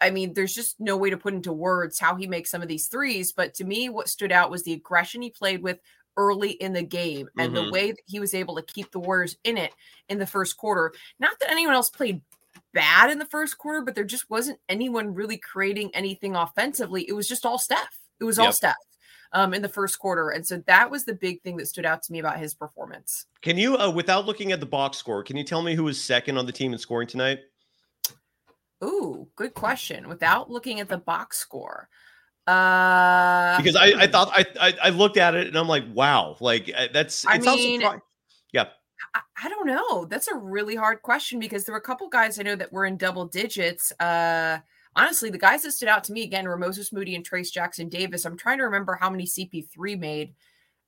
I 0.00 0.10
mean, 0.10 0.32
there's 0.34 0.54
just 0.54 0.78
no 0.78 0.96
way 0.96 1.10
to 1.10 1.16
put 1.16 1.34
into 1.34 1.52
words 1.52 1.98
how 1.98 2.14
he 2.14 2.28
makes 2.28 2.50
some 2.50 2.62
of 2.62 2.68
these 2.68 2.86
threes. 2.86 3.32
But 3.32 3.52
to 3.54 3.64
me, 3.64 3.88
what 3.88 4.08
stood 4.08 4.30
out 4.30 4.50
was 4.50 4.62
the 4.62 4.74
aggression 4.74 5.22
he 5.22 5.30
played 5.30 5.60
with 5.60 5.80
early 6.16 6.50
in 6.52 6.72
the 6.72 6.82
game 6.82 7.28
and 7.38 7.52
mm-hmm. 7.52 7.66
the 7.66 7.72
way 7.72 7.90
that 7.92 8.02
he 8.06 8.20
was 8.20 8.34
able 8.34 8.56
to 8.56 8.62
keep 8.62 8.90
the 8.90 8.98
Warriors 8.98 9.36
in 9.44 9.56
it 9.56 9.72
in 10.08 10.18
the 10.18 10.26
first 10.26 10.56
quarter. 10.56 10.92
Not 11.18 11.38
that 11.40 11.50
anyone 11.50 11.74
else 11.74 11.90
played 11.90 12.20
bad 12.72 13.10
in 13.10 13.18
the 13.18 13.26
first 13.26 13.58
quarter, 13.58 13.82
but 13.82 13.94
there 13.94 14.04
just 14.04 14.30
wasn't 14.30 14.58
anyone 14.68 15.14
really 15.14 15.38
creating 15.38 15.90
anything 15.94 16.36
offensively. 16.36 17.06
It 17.08 17.12
was 17.12 17.28
just 17.28 17.46
all 17.46 17.58
Steph. 17.58 17.98
It 18.20 18.24
was 18.24 18.38
yep. 18.38 18.46
all 18.46 18.52
Steph 18.52 18.76
um, 19.32 19.54
in 19.54 19.62
the 19.62 19.68
first 19.68 19.98
quarter. 19.98 20.30
And 20.30 20.46
so 20.46 20.62
that 20.66 20.90
was 20.90 21.04
the 21.04 21.14
big 21.14 21.42
thing 21.42 21.56
that 21.56 21.68
stood 21.68 21.86
out 21.86 22.02
to 22.04 22.12
me 22.12 22.18
about 22.18 22.38
his 22.38 22.54
performance. 22.54 23.26
Can 23.40 23.58
you, 23.58 23.76
uh, 23.76 23.90
without 23.90 24.26
looking 24.26 24.52
at 24.52 24.60
the 24.60 24.66
box 24.66 24.98
score, 24.98 25.22
can 25.22 25.36
you 25.36 25.44
tell 25.44 25.62
me 25.62 25.74
who 25.74 25.84
was 25.84 26.00
second 26.00 26.38
on 26.38 26.46
the 26.46 26.52
team 26.52 26.72
in 26.72 26.78
scoring 26.78 27.08
tonight? 27.08 27.40
Ooh, 28.84 29.28
good 29.36 29.54
question. 29.54 30.08
Without 30.08 30.50
looking 30.50 30.80
at 30.80 30.88
the 30.88 30.98
box 30.98 31.38
score. 31.38 31.88
Uh, 32.46 33.56
because 33.58 33.76
I, 33.76 33.92
I 34.02 34.06
thought 34.08 34.30
I, 34.32 34.44
I, 34.60 34.74
I 34.84 34.88
looked 34.90 35.16
at 35.16 35.34
it 35.34 35.46
and 35.46 35.56
I'm 35.56 35.68
like, 35.68 35.84
wow, 35.94 36.36
like 36.40 36.72
uh, 36.76 36.88
that's 36.92 37.24
I 37.26 37.38
mean, 37.38 37.82
yeah. 38.52 38.66
I, 39.14 39.20
I, 39.44 39.48
don't 39.48 39.66
know. 39.66 40.06
That's 40.06 40.26
a 40.26 40.34
really 40.34 40.74
hard 40.74 41.02
question 41.02 41.38
because 41.38 41.64
there 41.64 41.72
were 41.72 41.78
a 41.78 41.82
couple 41.82 42.08
guys 42.08 42.38
I 42.38 42.42
know 42.42 42.56
that 42.56 42.72
were 42.72 42.84
in 42.84 42.96
double 42.96 43.26
digits. 43.26 43.92
Uh, 44.00 44.58
honestly, 44.96 45.30
the 45.30 45.38
guys 45.38 45.62
that 45.62 45.72
stood 45.72 45.88
out 45.88 46.02
to 46.04 46.12
me 46.12 46.24
again 46.24 46.46
were 46.46 46.56
Moses 46.56 46.92
Moody 46.92 47.14
and 47.14 47.28
Trayce 47.28 47.52
Jackson 47.52 47.88
Davis. 47.88 48.24
I'm 48.24 48.36
trying 48.36 48.58
to 48.58 48.64
remember 48.64 48.98
how 49.00 49.10
many 49.10 49.24
CP3 49.24 49.98
made. 49.98 50.34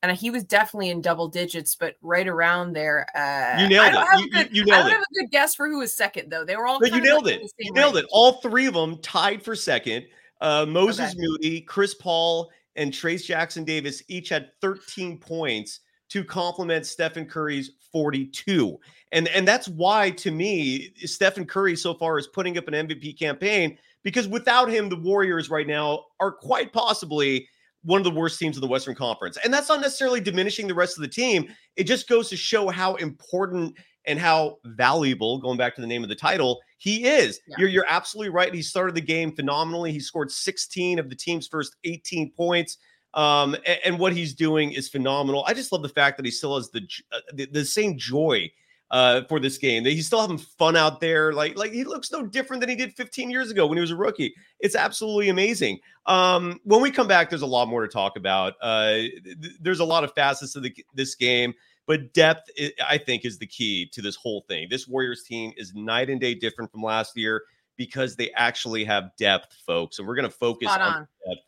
And 0.02 0.12
he 0.12 0.30
was 0.30 0.44
definitely 0.44 0.90
in 0.90 1.00
double 1.00 1.28
digits, 1.28 1.76
but 1.76 1.94
right 2.02 2.28
around 2.28 2.74
there. 2.74 3.06
Uh, 3.16 3.62
you 3.62 3.68
nailed 3.68 3.94
it. 3.94 4.20
You, 4.20 4.30
good, 4.30 4.56
you, 4.56 4.64
nailed 4.64 4.74
I 4.74 4.82
don't 4.82 4.88
it. 4.88 4.92
have 4.92 5.02
a 5.02 5.22
good 5.22 5.30
guess 5.30 5.54
for 5.54 5.66
who 5.66 5.78
was 5.78 5.96
second, 5.96 6.30
though. 6.30 6.44
They 6.44 6.56
were 6.56 6.66
all. 6.66 6.78
But 6.78 6.92
you 6.92 7.00
nailed 7.00 7.24
like 7.24 7.36
it. 7.36 7.50
You 7.58 7.72
nailed 7.72 7.94
range. 7.94 8.04
it. 8.04 8.10
All 8.12 8.32
three 8.42 8.66
of 8.66 8.74
them 8.74 8.98
tied 8.98 9.42
for 9.42 9.56
second. 9.56 10.04
Uh, 10.44 10.66
Moses 10.66 11.12
okay. 11.12 11.20
Moody, 11.20 11.60
Chris 11.62 11.94
Paul, 11.94 12.50
and 12.76 12.92
Trayce 12.92 13.24
Jackson 13.24 13.64
Davis 13.64 14.02
each 14.08 14.28
had 14.28 14.50
13 14.60 15.18
points 15.18 15.80
to 16.10 16.22
complement 16.22 16.84
Stephen 16.84 17.24
Curry's 17.24 17.70
42. 17.90 18.78
And, 19.12 19.28
and 19.28 19.48
that's 19.48 19.68
why, 19.68 20.10
to 20.10 20.30
me, 20.30 20.92
Stephen 20.98 21.46
Curry 21.46 21.76
so 21.76 21.94
far 21.94 22.18
is 22.18 22.26
putting 22.26 22.58
up 22.58 22.68
an 22.68 22.74
MVP 22.74 23.18
campaign 23.18 23.78
because 24.02 24.28
without 24.28 24.68
him, 24.68 24.90
the 24.90 25.00
Warriors 25.00 25.48
right 25.48 25.66
now 25.66 26.04
are 26.20 26.30
quite 26.30 26.74
possibly 26.74 27.48
one 27.82 27.98
of 28.00 28.04
the 28.04 28.10
worst 28.10 28.38
teams 28.38 28.58
in 28.58 28.60
the 28.60 28.66
Western 28.66 28.94
Conference. 28.94 29.38
And 29.42 29.52
that's 29.52 29.70
not 29.70 29.80
necessarily 29.80 30.20
diminishing 30.20 30.66
the 30.68 30.74
rest 30.74 30.98
of 30.98 31.02
the 31.02 31.08
team. 31.08 31.48
It 31.76 31.84
just 31.84 32.06
goes 32.06 32.28
to 32.28 32.36
show 32.36 32.68
how 32.68 32.96
important 32.96 33.76
and 34.06 34.18
how 34.18 34.58
valuable, 34.64 35.38
going 35.38 35.56
back 35.56 35.74
to 35.74 35.80
the 35.80 35.86
name 35.86 36.02
of 36.02 36.08
the 36.08 36.14
title, 36.14 36.60
he 36.78 37.04
is. 37.04 37.40
Yeah. 37.46 37.56
You're, 37.58 37.68
you're 37.68 37.86
absolutely 37.88 38.30
right. 38.30 38.52
He 38.52 38.62
started 38.62 38.94
the 38.94 39.00
game 39.00 39.34
phenomenally. 39.34 39.92
He 39.92 40.00
scored 40.00 40.30
16 40.30 40.98
of 40.98 41.08
the 41.08 41.16
team's 41.16 41.46
first 41.46 41.76
18 41.84 42.32
points. 42.32 42.78
Um, 43.14 43.54
and, 43.66 43.78
and, 43.84 43.98
what 43.98 44.12
he's 44.12 44.34
doing 44.34 44.72
is 44.72 44.88
phenomenal. 44.88 45.44
I 45.46 45.54
just 45.54 45.70
love 45.70 45.82
the 45.82 45.88
fact 45.88 46.16
that 46.16 46.26
he 46.26 46.32
still 46.32 46.56
has 46.56 46.70
the, 46.70 46.82
uh, 47.12 47.20
the, 47.32 47.46
the 47.46 47.64
same 47.64 47.96
joy 47.96 48.50
uh, 48.90 49.22
for 49.28 49.40
this 49.40 49.58
game. 49.58 49.84
He's 49.84 50.06
still 50.06 50.20
having 50.20 50.38
fun 50.38 50.76
out 50.76 51.00
there. 51.00 51.32
Like, 51.32 51.56
like 51.56 51.72
he 51.72 51.84
looks 51.84 52.12
no 52.12 52.24
different 52.24 52.60
than 52.60 52.70
he 52.70 52.76
did 52.76 52.92
15 52.94 53.30
years 53.30 53.50
ago 53.50 53.66
when 53.66 53.76
he 53.76 53.80
was 53.80 53.90
a 53.90 53.96
rookie. 53.96 54.34
It's 54.60 54.76
absolutely 54.76 55.28
amazing. 55.30 55.80
Um, 56.06 56.60
when 56.64 56.80
we 56.80 56.90
come 56.90 57.08
back, 57.08 57.30
there's 57.30 57.42
a 57.42 57.46
lot 57.46 57.68
more 57.68 57.82
to 57.82 57.88
talk 57.88 58.16
about. 58.16 58.54
Uh, 58.60 58.94
th- 58.94 59.56
there's 59.60 59.80
a 59.80 59.84
lot 59.84 60.04
of 60.04 60.12
facets 60.14 60.54
of 60.54 60.62
the, 60.62 60.74
this 60.94 61.14
game, 61.14 61.54
but 61.86 62.12
depth, 62.14 62.50
I 62.86 62.98
think, 62.98 63.24
is 63.24 63.38
the 63.38 63.46
key 63.46 63.86
to 63.92 64.00
this 64.00 64.16
whole 64.16 64.44
thing. 64.48 64.68
This 64.70 64.88
Warriors 64.88 65.24
team 65.24 65.52
is 65.56 65.74
night 65.74 66.10
and 66.10 66.20
day 66.20 66.34
different 66.34 66.70
from 66.70 66.82
last 66.82 67.16
year 67.16 67.42
because 67.76 68.16
they 68.16 68.30
actually 68.32 68.84
have 68.84 69.10
depth, 69.18 69.54
folks. 69.66 69.98
And 69.98 70.08
we're 70.08 70.14
going 70.14 70.28
to 70.28 70.36
focus 70.36 70.68
on. 70.68 70.80
on 70.80 71.08
depth. 71.28 71.42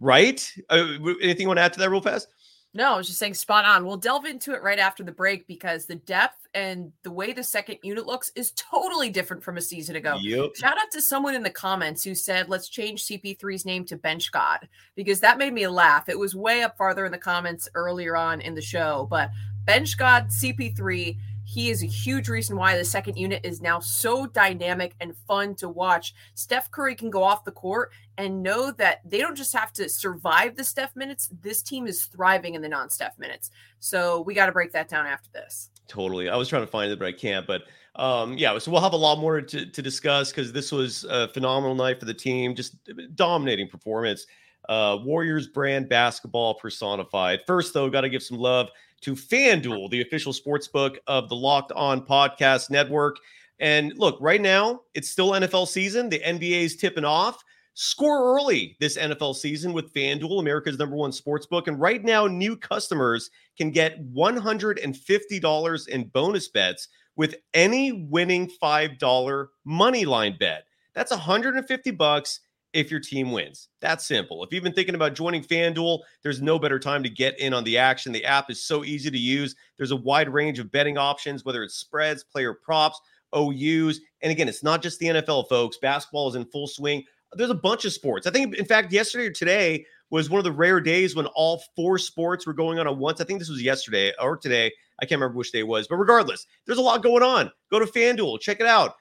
Right? 0.00 0.52
Uh, 0.70 0.86
anything 1.22 1.42
you 1.42 1.48
want 1.48 1.58
to 1.58 1.62
add 1.62 1.72
to 1.72 1.80
that 1.80 1.90
real 1.90 2.00
fast? 2.00 2.28
No, 2.74 2.94
I 2.94 2.96
was 2.98 3.06
just 3.06 3.18
saying 3.18 3.34
spot 3.34 3.64
on. 3.64 3.86
We'll 3.86 3.96
delve 3.96 4.26
into 4.26 4.52
it 4.52 4.62
right 4.62 4.78
after 4.78 5.02
the 5.02 5.10
break 5.10 5.46
because 5.46 5.86
the 5.86 5.94
depth 5.94 6.46
and 6.54 6.92
the 7.02 7.10
way 7.10 7.32
the 7.32 7.42
second 7.42 7.78
unit 7.82 8.06
looks 8.06 8.30
is 8.36 8.52
totally 8.52 9.08
different 9.08 9.42
from 9.42 9.56
a 9.56 9.62
season 9.62 9.96
ago. 9.96 10.18
Yep. 10.20 10.54
Shout 10.54 10.76
out 10.78 10.90
to 10.92 11.00
someone 11.00 11.34
in 11.34 11.42
the 11.42 11.50
comments 11.50 12.04
who 12.04 12.14
said, 12.14 12.48
let's 12.48 12.68
change 12.68 13.06
CP3's 13.06 13.64
name 13.64 13.84
to 13.86 13.96
Bench 13.96 14.30
God 14.30 14.68
because 14.94 15.18
that 15.20 15.38
made 15.38 15.54
me 15.54 15.66
laugh. 15.66 16.10
It 16.10 16.18
was 16.18 16.36
way 16.36 16.62
up 16.62 16.76
farther 16.76 17.06
in 17.06 17.12
the 17.12 17.18
comments 17.18 17.68
earlier 17.74 18.16
on 18.16 18.42
in 18.42 18.54
the 18.54 18.62
show, 18.62 19.08
but 19.10 19.30
Bench 19.68 19.98
God 19.98 20.28
CP3 20.28 21.18
he 21.44 21.68
is 21.68 21.82
a 21.82 21.86
huge 21.86 22.28
reason 22.28 22.56
why 22.56 22.76
the 22.76 22.84
second 22.84 23.16
unit 23.16 23.40
is 23.42 23.60
now 23.60 23.80
so 23.80 24.26
dynamic 24.26 24.94
and 25.00 25.14
fun 25.26 25.54
to 25.56 25.68
watch. 25.68 26.14
Steph 26.34 26.70
Curry 26.70 26.94
can 26.94 27.10
go 27.10 27.22
off 27.22 27.44
the 27.44 27.52
court 27.52 27.90
and 28.16 28.42
know 28.42 28.70
that 28.72 29.00
they 29.04 29.18
don't 29.18 29.36
just 29.36 29.54
have 29.54 29.72
to 29.74 29.88
survive 29.88 30.56
the 30.56 30.64
Steph 30.64 30.96
minutes. 30.96 31.28
This 31.42 31.62
team 31.62 31.86
is 31.86 32.04
thriving 32.04 32.54
in 32.54 32.62
the 32.62 32.68
non 32.68 32.88
Steph 32.88 33.18
minutes. 33.18 33.50
So 33.78 34.22
we 34.22 34.32
got 34.32 34.46
to 34.46 34.52
break 34.52 34.72
that 34.72 34.88
down 34.88 35.06
after 35.06 35.28
this. 35.32 35.70
Totally. 35.86 36.30
I 36.30 36.36
was 36.36 36.48
trying 36.48 36.62
to 36.62 36.70
find 36.70 36.90
it, 36.90 36.98
but 36.98 37.08
I 37.08 37.12
can't. 37.12 37.46
But 37.46 37.62
um, 37.96 38.36
yeah, 38.38 38.56
so 38.58 38.70
we'll 38.70 38.82
have 38.82 38.94
a 38.94 38.96
lot 38.96 39.18
more 39.18 39.40
to, 39.40 39.66
to 39.66 39.82
discuss 39.82 40.30
because 40.30 40.50
this 40.50 40.72
was 40.72 41.04
a 41.04 41.28
phenomenal 41.28 41.74
night 41.74 41.98
for 41.98 42.06
the 42.06 42.14
team, 42.14 42.54
just 42.54 42.76
dominating 43.16 43.68
performance. 43.68 44.26
Uh, 44.68 44.98
Warriors 45.02 45.46
brand 45.46 45.88
basketball 45.88 46.54
personified. 46.54 47.40
First, 47.46 47.72
though, 47.72 47.88
got 47.88 48.02
to 48.02 48.10
give 48.10 48.22
some 48.22 48.38
love 48.38 48.68
to 49.02 49.14
FanDuel, 49.14 49.90
the 49.90 50.02
official 50.02 50.32
sports 50.32 50.68
book 50.68 50.98
of 51.06 51.28
the 51.28 51.36
Locked 51.36 51.72
On 51.72 52.04
Podcast 52.04 52.70
Network. 52.70 53.16
And 53.60 53.92
look, 53.96 54.16
right 54.20 54.40
now, 54.40 54.82
it's 54.94 55.10
still 55.10 55.32
NFL 55.32 55.68
season. 55.68 56.08
The 56.08 56.20
NBA 56.20 56.62
is 56.62 56.76
tipping 56.76 57.04
off. 57.04 57.42
Score 57.74 58.36
early 58.36 58.76
this 58.80 58.96
NFL 58.98 59.36
season 59.36 59.72
with 59.72 59.92
FanDuel, 59.94 60.40
America's 60.40 60.78
number 60.78 60.96
one 60.96 61.12
sports 61.12 61.46
book. 61.46 61.68
And 61.68 61.80
right 61.80 62.02
now, 62.02 62.26
new 62.26 62.56
customers 62.56 63.30
can 63.56 63.70
get 63.70 64.04
$150 64.12 65.88
in 65.88 66.04
bonus 66.08 66.48
bets 66.48 66.88
with 67.14 67.36
any 67.54 67.92
winning 67.92 68.50
$5 68.60 69.46
money 69.64 70.04
line 70.04 70.36
bet. 70.40 70.64
That's 70.94 71.12
150 71.12 71.92
bucks 71.92 72.40
if 72.72 72.90
your 72.90 73.00
team 73.00 73.32
wins. 73.32 73.68
That's 73.80 74.06
simple. 74.06 74.44
If 74.44 74.52
you've 74.52 74.62
been 74.62 74.72
thinking 74.72 74.94
about 74.94 75.14
joining 75.14 75.42
FanDuel, 75.42 76.00
there's 76.22 76.42
no 76.42 76.58
better 76.58 76.78
time 76.78 77.02
to 77.02 77.08
get 77.08 77.38
in 77.38 77.54
on 77.54 77.64
the 77.64 77.78
action. 77.78 78.12
The 78.12 78.24
app 78.24 78.50
is 78.50 78.64
so 78.64 78.84
easy 78.84 79.10
to 79.10 79.18
use. 79.18 79.54
There's 79.76 79.90
a 79.90 79.96
wide 79.96 80.28
range 80.28 80.58
of 80.58 80.70
betting 80.70 80.98
options, 80.98 81.44
whether 81.44 81.62
it's 81.62 81.74
spreads, 81.74 82.24
player 82.24 82.54
props, 82.54 83.00
OUs. 83.34 84.00
And 84.22 84.30
again, 84.32 84.48
it's 84.48 84.62
not 84.62 84.82
just 84.82 84.98
the 84.98 85.06
NFL, 85.06 85.48
folks. 85.48 85.78
Basketball 85.78 86.28
is 86.28 86.34
in 86.34 86.44
full 86.46 86.66
swing. 86.66 87.04
There's 87.32 87.50
a 87.50 87.54
bunch 87.54 87.84
of 87.84 87.92
sports. 87.92 88.26
I 88.26 88.30
think, 88.30 88.56
in 88.56 88.64
fact, 88.64 88.92
yesterday 88.92 89.26
or 89.26 89.32
today 89.32 89.84
was 90.10 90.30
one 90.30 90.38
of 90.38 90.44
the 90.44 90.52
rare 90.52 90.80
days 90.80 91.14
when 91.14 91.26
all 91.26 91.62
four 91.76 91.98
sports 91.98 92.46
were 92.46 92.54
going 92.54 92.78
on 92.78 92.86
at 92.86 92.96
once. 92.96 93.20
I 93.20 93.24
think 93.24 93.38
this 93.38 93.50
was 93.50 93.62
yesterday 93.62 94.12
or 94.20 94.36
today. 94.36 94.72
I 95.00 95.04
can't 95.04 95.20
remember 95.20 95.36
which 95.36 95.52
day 95.52 95.60
it 95.60 95.68
was, 95.68 95.86
but 95.86 95.96
regardless, 95.96 96.46
there's 96.66 96.78
a 96.78 96.82
lot 96.82 97.02
going 97.02 97.22
on. 97.22 97.50
Go 97.70 97.78
to 97.78 97.84
FanDuel, 97.84 98.40
check 98.40 98.60
it 98.60 98.66
out. 98.66 98.94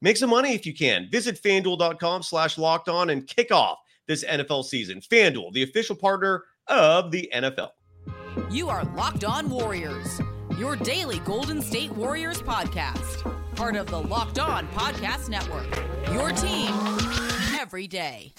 Make 0.00 0.16
some 0.16 0.30
money 0.30 0.54
if 0.54 0.64
you 0.64 0.74
can. 0.74 1.08
Visit 1.10 1.40
fanduel.com 1.42 2.22
slash 2.22 2.58
locked 2.58 2.88
on 2.88 3.10
and 3.10 3.26
kick 3.26 3.50
off 3.50 3.78
this 4.06 4.24
NFL 4.24 4.64
season. 4.64 5.00
FanDuel, 5.00 5.52
the 5.52 5.62
official 5.62 5.96
partner 5.96 6.44
of 6.68 7.10
the 7.10 7.30
NFL. 7.34 7.70
You 8.50 8.68
are 8.68 8.84
Locked 8.94 9.24
On 9.24 9.50
Warriors, 9.50 10.20
your 10.56 10.76
daily 10.76 11.18
Golden 11.20 11.60
State 11.60 11.90
Warriors 11.92 12.40
podcast. 12.40 13.34
Part 13.56 13.74
of 13.74 13.88
the 13.88 14.00
Locked 14.00 14.38
On 14.38 14.68
Podcast 14.68 15.28
Network. 15.28 15.66
Your 16.12 16.30
team 16.30 16.72
every 17.58 17.88
day 17.88 18.32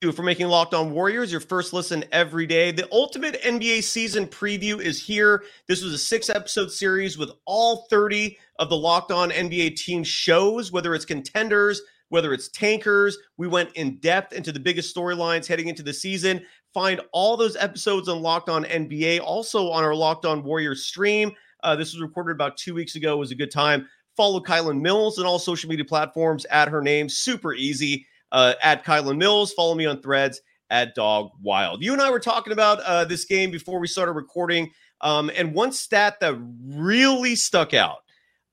you 0.00 0.12
for 0.12 0.22
making 0.22 0.46
Locked 0.46 0.74
On 0.74 0.92
Warriors 0.92 1.32
your 1.32 1.40
first 1.40 1.72
listen 1.72 2.04
every 2.12 2.46
day. 2.46 2.70
The 2.70 2.86
ultimate 2.92 3.42
NBA 3.42 3.82
season 3.82 4.28
preview 4.28 4.80
is 4.80 5.02
here. 5.02 5.42
This 5.66 5.82
was 5.82 5.92
a 5.92 5.98
six 5.98 6.30
episode 6.30 6.70
series 6.70 7.18
with 7.18 7.30
all 7.46 7.88
30 7.90 8.38
of 8.60 8.68
the 8.68 8.76
Locked 8.76 9.10
On 9.10 9.30
NBA 9.30 9.74
team 9.74 10.04
shows, 10.04 10.70
whether 10.70 10.94
it's 10.94 11.04
contenders, 11.04 11.82
whether 12.10 12.32
it's 12.32 12.48
tankers. 12.48 13.18
We 13.38 13.48
went 13.48 13.72
in 13.72 13.96
depth 13.96 14.32
into 14.32 14.52
the 14.52 14.60
biggest 14.60 14.94
storylines 14.94 15.48
heading 15.48 15.66
into 15.66 15.82
the 15.82 15.92
season. 15.92 16.42
Find 16.72 17.00
all 17.10 17.36
those 17.36 17.56
episodes 17.56 18.08
on 18.08 18.22
Locked 18.22 18.48
On 18.48 18.62
NBA, 18.62 19.20
also 19.20 19.68
on 19.68 19.82
our 19.82 19.96
Locked 19.96 20.26
On 20.26 20.44
Warriors 20.44 20.84
stream. 20.84 21.32
Uh, 21.64 21.74
this 21.74 21.92
was 21.92 22.00
recorded 22.00 22.36
about 22.36 22.56
two 22.56 22.72
weeks 22.72 22.94
ago. 22.94 23.14
It 23.14 23.18
was 23.18 23.32
a 23.32 23.34
good 23.34 23.50
time. 23.50 23.88
Follow 24.16 24.40
Kylen 24.40 24.80
Mills 24.80 25.18
on 25.18 25.26
all 25.26 25.40
social 25.40 25.68
media 25.68 25.84
platforms 25.84 26.44
at 26.52 26.68
her 26.68 26.82
name. 26.82 27.08
Super 27.08 27.52
easy 27.52 28.06
uh, 28.32 28.54
at 28.62 28.84
Kylen 28.84 29.18
Mills. 29.18 29.52
Follow 29.52 29.74
me 29.74 29.86
on 29.86 30.00
threads 30.00 30.40
at 30.70 30.94
Dog 30.94 31.30
Wild. 31.42 31.82
You 31.82 31.92
and 31.92 32.02
I 32.02 32.10
were 32.10 32.20
talking 32.20 32.52
about 32.52 32.80
uh, 32.80 33.04
this 33.04 33.24
game 33.24 33.50
before 33.50 33.78
we 33.78 33.86
started 33.86 34.12
recording. 34.12 34.70
Um, 35.00 35.30
and 35.36 35.54
one 35.54 35.72
stat 35.72 36.18
that 36.20 36.34
really 36.64 37.36
stuck 37.36 37.72
out. 37.72 37.98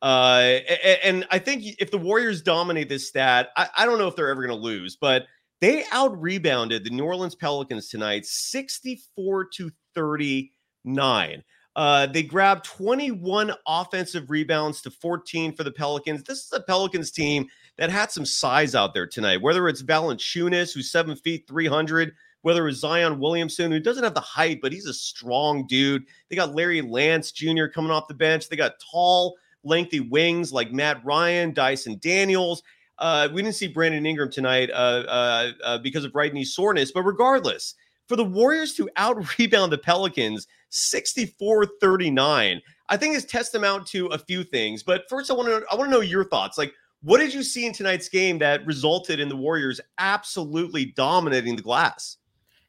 Uh, 0.01 0.59
and 1.03 1.25
I 1.31 1.39
think 1.39 1.63
if 1.79 1.89
the 1.89 1.97
Warriors 1.97 2.41
dominate 2.41 2.89
this 2.89 3.07
stat, 3.07 3.49
I, 3.57 3.69
I 3.77 3.85
don't 3.85 3.97
know 3.97 4.07
if 4.07 4.15
they're 4.15 4.29
ever 4.29 4.45
going 4.45 4.55
to 4.55 4.63
lose, 4.63 4.95
but 4.95 5.25
they 5.61 5.83
out 5.91 6.21
rebounded 6.21 6.83
the 6.83 6.89
New 6.91 7.05
Orleans 7.05 7.33
Pelicans 7.33 7.89
tonight 7.89 8.25
64 8.25 9.45
to 9.55 9.71
39. 9.95 11.43
Uh, 11.75 12.05
they 12.07 12.23
grabbed 12.23 12.63
21 12.65 13.51
offensive 13.67 14.29
rebounds 14.29 14.81
to 14.81 14.89
14 14.89 15.53
for 15.53 15.63
the 15.63 15.71
Pelicans. 15.71 16.23
This 16.23 16.45
is 16.45 16.53
a 16.53 16.61
Pelicans 16.61 17.11
team 17.11 17.47
that 17.77 17.89
had 17.89 18.11
some 18.11 18.25
size 18.25 18.75
out 18.75 18.93
there 18.93 19.05
tonight, 19.05 19.41
whether 19.41 19.67
it's 19.67 19.83
Valanciunas, 19.83 20.73
who's 20.73 20.89
seven 20.89 21.15
feet, 21.15 21.45
300, 21.47 22.13
whether 22.43 22.67
it's 22.67 22.79
Zion 22.79 23.19
Williamson, 23.19 23.71
who 23.71 23.79
doesn't 23.79 24.03
have 24.03 24.13
the 24.13 24.21
height, 24.21 24.59
but 24.61 24.71
he's 24.71 24.85
a 24.85 24.93
strong 24.93 25.67
dude. 25.67 26.05
They 26.29 26.35
got 26.35 26.55
Larry 26.55 26.81
Nance 26.81 27.31
Jr. 27.31 27.65
coming 27.65 27.91
off 27.91 28.07
the 28.07 28.13
bench. 28.13 28.47
They 28.47 28.55
got 28.55 28.79
tall, 28.79 29.35
lengthy 29.63 29.99
wings 29.99 30.53
like 30.53 30.71
Matt 30.71 31.03
Ryan, 31.03 31.53
Dyson 31.53 31.97
Daniels. 32.01 32.63
Uh, 32.99 33.27
we 33.33 33.41
didn't 33.41 33.55
see 33.55 33.67
Brandon 33.67 34.05
Ingram 34.05 34.31
tonight 34.31 34.69
uh, 34.71 35.03
uh, 35.07 35.51
uh 35.65 35.77
because 35.79 36.05
of 36.05 36.15
right 36.15 36.33
knee 36.33 36.45
soreness, 36.45 36.93
but 36.93 37.01
regardless, 37.01 37.75
for 38.07 38.15
the 38.15 38.23
Warriors 38.23 38.75
to 38.75 38.89
out 38.95 39.37
rebound 39.39 39.71
the 39.71 39.77
Pelicans 39.77 40.47
64 40.75 41.65
39, 41.79 42.61
I 42.89 42.97
think 42.97 43.13
this 43.13 43.23
is 43.23 43.29
testament 43.29 43.87
to 43.87 44.07
a 44.07 44.17
few 44.17 44.43
things. 44.43 44.83
But 44.83 45.03
first, 45.09 45.31
I 45.31 45.33
want 45.33 45.47
to 45.47 45.65
I 45.71 45.75
want 45.75 45.89
to 45.89 45.91
know 45.91 46.01
your 46.01 46.25
thoughts. 46.25 46.57
Like, 46.57 46.73
what 47.01 47.19
did 47.19 47.33
you 47.33 47.43
see 47.43 47.65
in 47.65 47.73
tonight's 47.73 48.09
game 48.09 48.37
that 48.39 48.65
resulted 48.65 49.19
in 49.19 49.29
the 49.29 49.35
Warriors 49.35 49.79
absolutely 49.97 50.85
dominating 50.85 51.55
the 51.55 51.61
glass? 51.61 52.17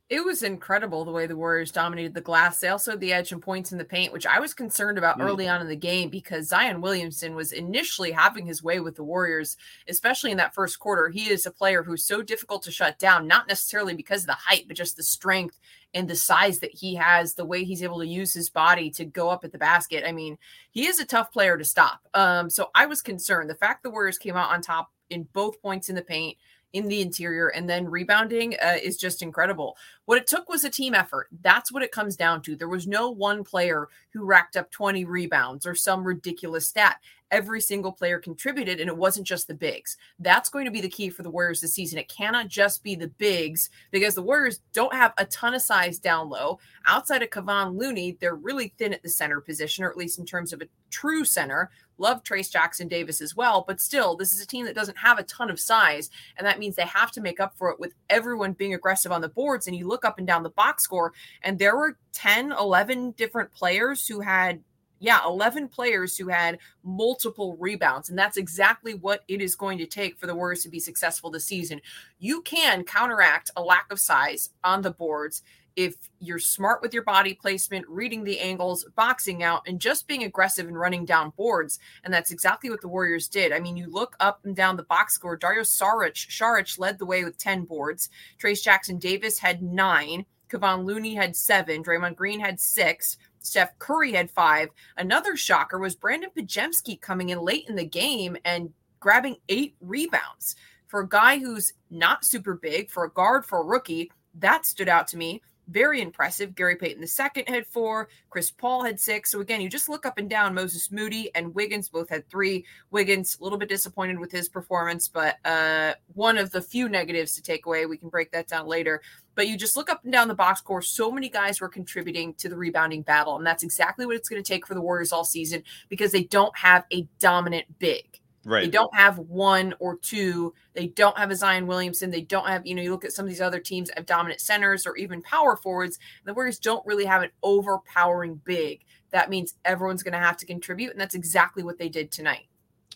It 0.09 0.25
was 0.25 0.45
incredible 0.45 1.05
the 1.05 1.11
way 1.11 1.27
the 1.27 1.37
Warriors 1.37 1.73
dominated 1.73 2.15
the 2.15 2.21
glass. 2.21 2.61
They 2.61 2.69
also 2.69 2.93
had 2.93 3.01
the 3.01 3.13
edge 3.13 3.33
and 3.33 3.43
points 3.43 3.73
in 3.73 3.79
the 3.79 3.85
paint, 3.85 4.13
which 4.13 4.25
I 4.25 4.39
was 4.39 4.55
concerned 4.55 4.99
about 4.99 5.19
mm. 5.19 5.25
early 5.25 5.49
on 5.49 5.61
in 5.61 5.67
the 5.67 5.75
game 5.75 6.11
because 6.11 6.47
Zion 6.47 6.81
Williamson 6.81 7.35
was 7.35 7.51
initially 7.51 8.13
having 8.13 8.47
his 8.47 8.63
way 8.63 8.79
with 8.79 8.95
the 8.95 9.03
Warriors, 9.03 9.57
especially 9.89 10.31
in 10.31 10.37
that 10.37 10.55
first 10.55 10.79
quarter. 10.79 11.09
He 11.09 11.29
is 11.29 11.45
a 11.45 11.51
player 11.51 11.83
who's 11.83 12.05
so 12.05 12.23
difficult 12.23 12.63
to 12.63 12.71
shut 12.71 13.01
down, 13.01 13.27
not 13.27 13.49
necessarily 13.49 13.95
because 13.95 14.23
of 14.23 14.29
the 14.29 14.35
height, 14.35 14.67
but 14.69 14.77
just 14.77 14.97
the 14.97 15.03
strength 15.03 15.59
and 15.93 16.07
the 16.07 16.15
size 16.15 16.61
that 16.61 16.73
he 16.73 16.95
has, 16.95 17.35
the 17.35 17.45
way 17.45 17.65
he's 17.65 17.83
able 17.83 17.99
to 17.99 18.07
use 18.07 18.33
his 18.33 18.49
body 18.49 18.91
to 18.91 19.05
go 19.05 19.29
up 19.29 19.45
at 19.45 19.51
the 19.51 19.59
basket. 19.59 20.05
I 20.07 20.13
mean, 20.13 20.39
he 20.71 20.87
is 20.87 21.01
a 21.01 21.05
tough 21.05 21.33
player 21.33 21.59
to 21.59 21.65
stop. 21.65 22.03
Um, 22.15 22.49
so 22.49 22.71
I 22.77 22.87
was 22.87 23.03
concerned. 23.03 23.51
The 23.51 23.57
fact 23.57 23.83
the 23.83 23.91
Warriors 23.91 24.19
came 24.19 24.37
out 24.37 24.53
on 24.53 24.63
top 24.63 24.93
in 25.11 25.27
both 25.33 25.61
points 25.61 25.89
in 25.89 25.97
the 25.97 26.03
paint 26.03 26.37
in 26.73 26.89
the 26.89 27.01
interior 27.01 27.49
and 27.49 27.69
then 27.69 27.89
rebounding 27.89 28.55
uh, 28.63 28.77
is 28.83 28.97
just 28.97 29.23
incredible. 29.23 29.77
What 30.05 30.19
it 30.19 30.27
took 30.27 30.49
was 30.49 30.65
a 30.65 30.71
team 30.71 30.95
effort. 30.95 31.29
That's 31.43 31.73
what 31.73 31.83
it 31.83 31.93
comes 31.93 32.17
down 32.17 32.43
to. 32.43 32.57
There 32.57 32.69
was 32.69 32.87
no 32.87 33.11
one 33.11 33.45
player 33.45 33.89
who 34.13 34.25
racked 34.25 34.57
up 34.57 34.71
20 34.71 35.05
rebounds 35.05 35.67
or 35.67 35.75
some 35.75 36.05
ridiculous 36.05 36.69
stat. 36.69 36.99
Every 37.31 37.61
single 37.61 37.91
player 37.91 38.21
contributed, 38.21 38.79
and 38.79 38.89
it 38.89 38.97
wasn't 38.97 39.27
just 39.27 39.49
the 39.49 39.55
bigs. 39.55 39.97
That's 40.21 40.49
going 40.49 40.65
to 40.67 40.71
be 40.71 40.81
the 40.81 40.89
key 40.89 41.11
for 41.11 41.25
the 41.25 41.31
Warriors 41.31 41.61
this 41.61 41.75
season. 41.75 41.99
It 41.99 42.09
cannot 42.09 42.49
just 42.49 42.85
be 42.85 42.95
the 42.95 43.09
bigs 43.09 43.69
because 43.91 44.15
the 44.15 44.23
Warriors 44.23 44.61
don't 44.73 44.95
have 44.95 45.13
a 45.19 45.27
ton 45.27 45.55
of 45.55 45.63
size 45.63 45.99
down 45.99 46.29
low. 46.29 46.61
Outside 46.87 47.23
of 47.23 47.31
Kevon 47.31 47.77
Looney, 47.77 48.17
they're 48.21 48.37
really 48.37 48.73
thin 48.79 48.95
at 48.95 49.03
the 49.03 49.09
center 49.09 49.41
position, 49.41 49.85
or 49.85 49.91
at 49.91 49.97
least 49.97 50.21
in 50.21 50.25
terms 50.27 50.53
of 50.53 50.63
a 50.63 50.69
true 50.91 51.25
center. 51.25 51.71
Love 51.99 52.23
Trayce 52.23 52.53
Jackson 52.53 52.89
Davis 52.89 53.23
as 53.23 53.35
well, 53.35 53.65
but 53.67 53.81
still, 53.81 54.17
this 54.17 54.35
is 54.35 54.43
a 54.43 54.47
team 54.47 54.67
that 54.67 54.75
doesn't 54.75 54.99
have 54.99 55.19
a 55.19 55.23
ton 55.23 55.49
of 55.51 55.59
size, 55.59 56.11
and 56.37 56.47
that 56.47 56.59
means 56.59 56.77
they 56.77 56.83
have 56.83 57.11
to 57.11 57.23
make 57.23 57.41
up 57.41 57.57
for 57.57 57.71
it 57.71 57.81
with 57.81 57.95
everyone 58.11 58.53
being 58.53 58.75
aggressive 58.75 59.11
on 59.11 59.23
the 59.23 59.29
boards. 59.31 59.67
And 59.67 59.75
you 59.75 59.89
look 59.89 59.97
look 59.97 60.05
up 60.05 60.19
and 60.19 60.27
down 60.27 60.43
the 60.43 60.51
box 60.51 60.83
score, 60.83 61.15
and 61.43 61.59
there 61.59 61.75
were 61.75 61.97
10, 62.13 62.53
11 62.53 63.13
different 63.13 63.51
players 63.51 64.07
who 64.07 64.21
had 64.21 64.61
yeah, 64.99 65.21
11 65.25 65.69
players 65.69 66.17
who 66.17 66.29
had 66.29 66.59
multiple 66.83 67.57
rebounds. 67.59 68.09
And 68.09 68.19
that's 68.19 68.37
exactly 68.37 68.95
what 68.95 69.25
it 69.29 69.41
is 69.41 69.57
going 69.57 69.79
to 69.79 69.87
take 69.87 70.19
for 70.19 70.27
the 70.27 70.35
Warriors 70.35 70.63
to 70.63 70.69
be 70.69 70.81
successful 70.81 71.31
this 71.31 71.47
season. 71.47 71.81
You 72.19 72.43
can 72.43 72.85
counteract 72.85 73.51
a 73.57 73.63
lack 73.63 73.93
of 73.93 74.01
size 74.01 74.51
on 74.65 74.83
the 74.83 74.91
boards 74.91 75.43
if 75.77 76.09
you're 76.21 76.39
smart 76.39 76.81
with 76.81 76.95
your 76.95 77.03
body 77.05 77.35
placement, 77.35 77.87
reading 77.87 78.25
the 78.25 78.41
angles, 78.41 78.87
boxing 78.97 79.43
out, 79.43 79.63
and 79.67 79.79
just 79.79 80.09
being 80.09 80.25
aggressive 80.25 80.67
and 80.67 80.81
running 80.81 81.05
down 81.05 81.35
boards. 81.37 81.79
And 82.03 82.13
that's 82.13 82.31
exactly 82.31 82.71
what 82.71 82.81
the 82.81 82.89
Warriors 82.89 83.29
did. 83.29 83.53
I 83.53 83.61
mean, 83.61 83.77
you 83.77 83.87
look 83.91 84.17
up 84.19 84.41
and 84.45 84.57
down 84.57 84.77
the 84.77 84.83
box 84.85 85.15
score. 85.15 85.37
Dario 85.37 85.63
Saric, 85.63 86.29
Saric 86.31 86.79
led 86.79 86.99
the 86.99 87.05
way 87.05 87.25
with 87.25 87.37
10 87.37 87.67
boards. 87.67 88.09
Trayce 88.43 88.63
Jackson 88.63 88.99
Davis 88.99 89.39
had 89.39 89.63
nine. 89.63 90.25
Kevon 90.49 90.85
Looney 90.85 91.15
had 91.15 91.37
seven. 91.37 91.85
Draymond 91.85 92.17
Green 92.17 92.41
had 92.41 92.59
six. 92.59 93.19
Steph 93.47 93.79
Curry 93.79 94.13
had 94.13 94.31
five. 94.31 94.69
Another 94.97 95.37
shocker 95.37 95.79
was 95.79 95.97
Brandin 95.97 96.35
Podziemski 96.37 97.01
coming 97.01 97.31
in 97.31 97.41
late 97.41 97.69
in 97.69 97.77
the 97.77 97.85
game 97.85 98.37
and 98.45 98.73
grabbing 99.01 99.37
eight 99.49 99.77
rebounds. 99.81 100.57
For 100.89 101.01
a 101.01 101.09
guy 101.09 101.39
who's 101.39 101.73
not 101.91 102.25
super 102.25 102.55
big, 102.55 102.91
for 102.91 103.05
a 103.05 103.11
guard, 103.11 103.45
for 103.45 103.61
a 103.61 103.65
rookie, 103.65 104.11
that 104.39 104.67
stood 104.67 104.89
out 104.89 105.09
to 105.09 105.17
me. 105.17 105.43
Very 105.69 106.01
impressive. 106.01 106.55
Gary 106.55 106.77
Payton 106.77 107.03
II 107.03 107.45
had 107.49 107.67
four. 107.67 108.09
Chris 108.31 108.53
Paul 108.53 108.85
had 108.85 109.01
six. 109.01 109.33
So 109.33 109.41
again, 109.41 109.61
you 109.61 109.69
just 109.69 109.89
look 109.89 110.07
up 110.07 110.17
and 110.17 110.31
down. 110.31 110.55
Moses 110.55 110.93
Moody 110.93 111.29
and 111.35 111.55
Wiggins 111.57 111.89
both 111.89 112.09
had 112.09 112.29
three. 112.29 112.65
Wiggins 112.93 113.37
a 113.41 113.43
little 113.43 113.59
bit 113.59 113.69
disappointed 113.69 114.21
with 114.21 114.31
his 114.31 114.49
performance, 114.49 115.09
but 115.09 115.37
uh, 115.45 115.95
one 116.15 116.39
of 116.39 116.53
the 116.53 116.63
few 116.63 116.89
negatives 116.89 117.35
to 117.35 117.43
take 117.43 117.67
away. 117.67 117.85
We 117.87 117.97
can 117.97 118.11
break 118.11 118.31
that 118.31 118.47
down 118.47 118.69
later. 118.69 119.03
But 119.37 119.47
you 119.47 119.57
just 119.57 119.77
look 119.77 119.89
up 119.89 120.03
and 120.03 120.13
down 120.13 120.27
the 120.27 120.35
box 120.35 120.59
score. 120.59 120.83
So 120.83 121.13
many 121.13 121.29
guys 121.29 121.61
were 121.61 121.69
contributing 121.69 122.35
to 122.35 122.49
the 122.49 122.57
rebounding 122.57 123.03
battle, 123.03 123.37
and 123.37 123.47
that's 123.47 123.63
exactly 123.63 124.05
what 124.05 124.17
it's 124.17 124.29
going 124.29 124.43
to 124.43 124.47
take 124.47 124.67
for 124.67 124.75
the 124.75 124.81
Warriors 124.81 125.13
all 125.13 125.25
season 125.25 125.63
because 125.89 126.11
they 126.11 126.25
don't 126.25 126.57
have 126.59 126.85
a 126.93 127.07
dominant 127.21 127.67
big. 127.79 128.21
Right. 128.47 128.63
They 128.63 128.71
don't 128.71 128.95
have 128.95 129.19
one 129.19 129.75
or 129.81 129.99
two. 129.99 130.55
They 130.73 130.87
don't 130.87 131.19
have 131.19 131.33
a 131.33 131.37
Zion 131.37 131.67
Williamson. 131.67 132.11
They 132.11 132.21
don't 132.21 132.47
have, 132.47 132.65
you 132.65 132.77
know, 132.77 132.83
you 132.83 132.93
look 132.93 133.05
at 133.05 133.13
some 133.13 133.25
of 133.25 133.29
these 133.29 133.41
other 133.41 133.59
teams 133.59 133.91
have 133.97 134.07
dominant 134.07 134.41
centers 134.41 134.87
or 134.87 134.97
even 134.97 135.21
power 135.23 135.57
forwards. 135.57 135.99
the 136.25 136.33
Warriors 136.33 136.61
don't 136.61 136.87
really 136.87 137.05
have 137.05 137.23
an 137.23 137.31
overpowering 137.43 138.41
big. 138.45 138.85
That 139.11 139.31
means 139.31 139.55
everyone's 139.65 140.05
going 140.05 140.13
to 140.13 140.21
have 140.21 140.37
to 140.37 140.47
contribute. 140.47 140.93
And 140.93 141.01
that's 141.01 141.17
exactly 141.17 141.65
what 141.65 141.77
they 141.77 141.89
did 141.89 142.13
tonight. 142.13 142.47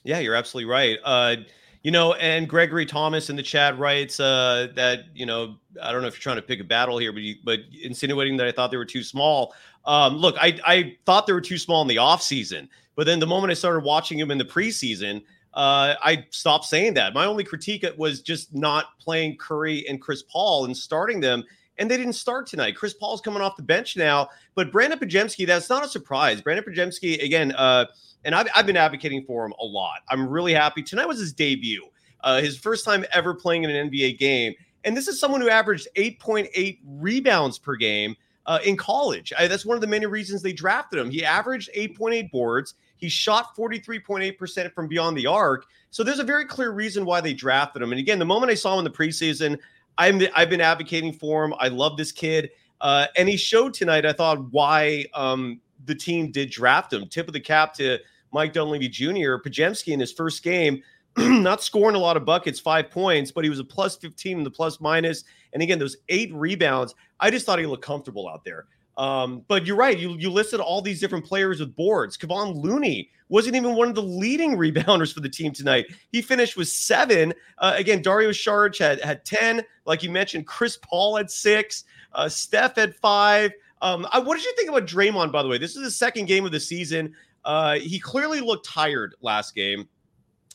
Yeah, 0.05 0.21
you're 0.21 0.37
absolutely 0.37 0.71
right. 0.71 0.99
Uh, 1.05 1.37
you 1.83 1.91
know, 1.91 2.13
and 2.15 2.49
Gregory 2.49 2.85
Thomas 2.85 3.31
in 3.31 3.37
the 3.37 3.43
chat 3.43 3.79
writes 3.79 4.21
uh, 4.21 4.69
that, 4.75 5.05
you 5.15 5.25
know, 5.25 5.57
I 5.83 5.93
don't 5.93 6.03
know 6.03 6.09
if 6.09 6.15
you're 6.15 6.21
trying 6.21 6.37
to 6.37 6.43
pick 6.43 6.61
a 6.61 6.65
battle 6.65 6.99
here, 6.99 7.13
but 7.13 7.23
you, 7.23 7.37
but 7.43 7.61
insinuating 7.83 8.37
that 8.37 8.47
I 8.47 8.53
thought 8.53 8.71
they 8.71 8.77
were 8.77 8.85
too 8.85 9.03
small. 9.03 9.55
Um, 9.87 10.17
look, 10.17 10.37
I, 10.39 10.59
I 10.67 10.97
thought 11.07 11.27
they 11.27 11.33
were 11.33 11.41
too 11.41 11.57
small 11.57 11.81
in 11.81 11.89
the 11.89 11.97
offseason, 11.97 12.69
but 12.97 13.07
then 13.07 13.19
the 13.19 13.27
moment 13.27 13.51
I 13.51 13.55
started 13.55 13.83
watching 13.83 14.19
them 14.19 14.31
in 14.31 14.37
the 14.37 14.45
preseason, 14.45 15.23
uh, 15.55 15.95
I 16.03 16.27
stopped 16.31 16.67
saying 16.67 16.95
that. 16.95 17.15
My 17.15 17.25
only 17.25 17.45
critique 17.45 17.87
was 17.97 18.21
just 18.21 18.55
not 18.55 18.99
playing 19.01 19.39
Curry 19.39 19.87
and 19.89 20.01
Chris 20.01 20.23
Paul 20.23 20.67
and 20.67 20.77
starting 20.77 21.21
them. 21.21 21.45
And 21.79 21.91
they 21.91 21.97
didn't 21.97 22.13
start 22.13 22.47
tonight. 22.47 22.77
Chris 22.77 22.93
Paul's 22.93 23.23
coming 23.23 23.41
off 23.41 23.57
the 23.57 23.63
bench 23.63 23.97
now, 23.97 24.29
but 24.55 24.71
Brandin 24.71 25.01
Podziemski, 25.01 25.47
that's 25.47 25.71
not 25.71 25.83
a 25.83 25.89
surprise. 25.89 26.43
Brandin 26.43 26.69
Podziemski, 26.69 27.25
again, 27.25 27.53
uh, 27.53 27.87
and 28.25 28.35
I've, 28.35 28.49
I've 28.55 28.67
been 28.67 28.77
advocating 28.77 29.25
for 29.25 29.45
him 29.45 29.55
a 29.61 29.65
lot. 29.65 30.01
I'm 30.09 30.29
really 30.29 30.53
happy. 30.53 30.83
Tonight 30.83 31.07
was 31.07 31.19
his 31.19 31.33
debut, 31.33 31.87
uh, 32.23 32.41
his 32.41 32.59
first 32.59 32.85
time 32.85 33.05
ever 33.13 33.35
playing 33.35 33.65
in 33.65 33.71
an 33.71 33.91
NBA 33.91 34.19
game. 34.19 34.55
And 34.85 34.97
this 34.97 35.09
is 35.09 35.21
someone 35.21 35.41
who 35.41 35.51
averaged 35.51 35.89
8.8 35.97 36.79
rebounds 36.85 37.59
per 37.59 37.77
game 37.77 38.17
uh, 38.47 38.59
in 38.65 38.77
college. 38.77 39.33
I, 39.39 39.47
that's 39.47 39.67
one 39.67 39.77
of 39.77 39.81
the 39.81 39.87
many 39.87 40.07
reasons 40.07 40.43
they 40.43 40.53
drafted 40.53 40.99
him. 40.99 41.11
He 41.11 41.25
averaged 41.25 41.71
8.8 41.77 42.31
boards. 42.31 42.75
He 42.97 43.09
shot 43.09 43.57
43.8% 43.57 44.73
from 44.75 44.89
beyond 44.89 45.17
the 45.17 45.27
arc. 45.27 45.67
So 45.91 46.03
there's 46.03 46.19
a 46.19 46.25
very 46.25 46.45
clear 46.45 46.71
reason 46.71 47.05
why 47.05 47.21
they 47.21 47.35
drafted 47.35 47.83
him. 47.83 47.93
And 47.93 47.99
again, 47.99 48.19
the 48.19 48.25
moment 48.25 48.51
I 48.51 48.55
saw 48.55 48.75
him 48.75 48.79
in 48.81 48.85
the 48.85 48.97
preseason, 48.97 49.59
I'm 49.99 50.23
I've 50.35 50.51
been 50.51 50.61
advocating 50.61 51.13
for 51.13 51.45
him. 51.45 51.55
I 51.59 51.69
love 51.69 51.97
this 51.97 52.13
kid. 52.13 52.51
Uh, 52.81 53.07
and 53.17 53.29
he 53.29 53.37
showed 53.37 53.75
tonight, 53.75 54.07
I 54.07 54.13
thought, 54.13 54.51
why 54.53 55.07
um, 55.15 55.61
the 55.85 55.95
team 55.95 56.31
did 56.31 56.51
draft 56.51 56.93
him. 56.93 57.07
Tip 57.09 57.27
of 57.27 57.35
the 57.35 57.41
cap 57.41 57.75
to 57.75 57.99
Mike 58.33 58.53
Dunleavy 58.53 58.89
Jr. 58.89 59.37
Podziemski 59.37 59.93
in 59.93 60.01
his 60.01 60.13
first 60.13 60.43
game, 60.43 60.83
not 61.17 61.63
scoring 61.63 61.97
a 61.97 61.99
lot 61.99 62.17
of 62.17 62.25
buckets, 62.25 62.61
five 62.61 62.91
points, 62.91 63.31
but 63.31 63.45
he 63.45 63.51
was 63.51 63.59
a 63.59 63.65
plus 63.65 63.97
15 63.97 64.39
in 64.39 64.45
the 64.45 64.51
plus 64.51 64.81
minus. 64.81 65.25
And 65.53 65.63
again, 65.63 65.79
those 65.79 65.97
eight 66.09 66.33
rebounds. 66.35 66.95
I 67.19 67.31
just 67.31 67.47
thought 67.47 67.59
he 67.59 67.67
looked 67.67 67.85
comfortable 67.85 68.29
out 68.29 68.45
there. 68.45 68.67
Um, 69.01 69.45
but 69.49 69.65
you're 69.65 69.77
right. 69.77 69.99
You 69.99 70.11
you 70.19 70.31
listed 70.31 70.61
all 70.61 70.83
these 70.83 71.01
different 71.01 71.25
players 71.25 71.61
with 71.61 71.75
boards. 71.75 72.19
Kevon 72.19 72.63
Looney 72.63 73.09
wasn't 73.31 73.57
even 73.57 73.75
one 73.75 73.89
of 73.89 73.95
the 73.95 74.03
leading 74.03 74.57
rebounders 74.59 75.15
for 75.15 75.21
the 75.21 75.29
team 75.29 75.53
tonight. 75.53 75.87
He 76.13 76.21
finished 76.21 76.57
with 76.57 76.69
seven. 76.69 77.33
Uh, 77.59 77.73
again, 77.77 78.03
Dario 78.03 78.29
Saric 78.29 78.79
had 78.79 79.01
had 79.01 79.25
ten. 79.25 79.63
Like 79.87 80.03
you 80.03 80.11
mentioned, 80.11 80.47
Chris 80.47 80.77
Paul 80.77 81.17
had 81.17 81.31
six. 81.31 81.85
Uh, 82.13 82.29
Steph 82.29 82.77
had 82.77 82.95
five. 82.97 83.53
Um, 83.81 84.07
I, 84.13 84.19
what 84.19 84.37
did 84.37 84.45
you 84.45 84.55
think 84.57 84.69
about 84.69 84.87
Draymond? 84.87 85.33
By 85.33 85.43
the 85.43 85.49
way, 85.49 85.57
this 85.57 85.77
is 85.77 85.83
the 85.83 85.91
second 85.91 86.27
game 86.27 86.45
of 86.45 86.53
the 86.53 86.61
season. 86.61 87.15
Uh, 87.45 87.79
he 87.79 87.99
clearly 87.99 88.41
looked 88.41 88.67
tired 88.67 89.15
last 89.21 89.55
game, 89.55 89.89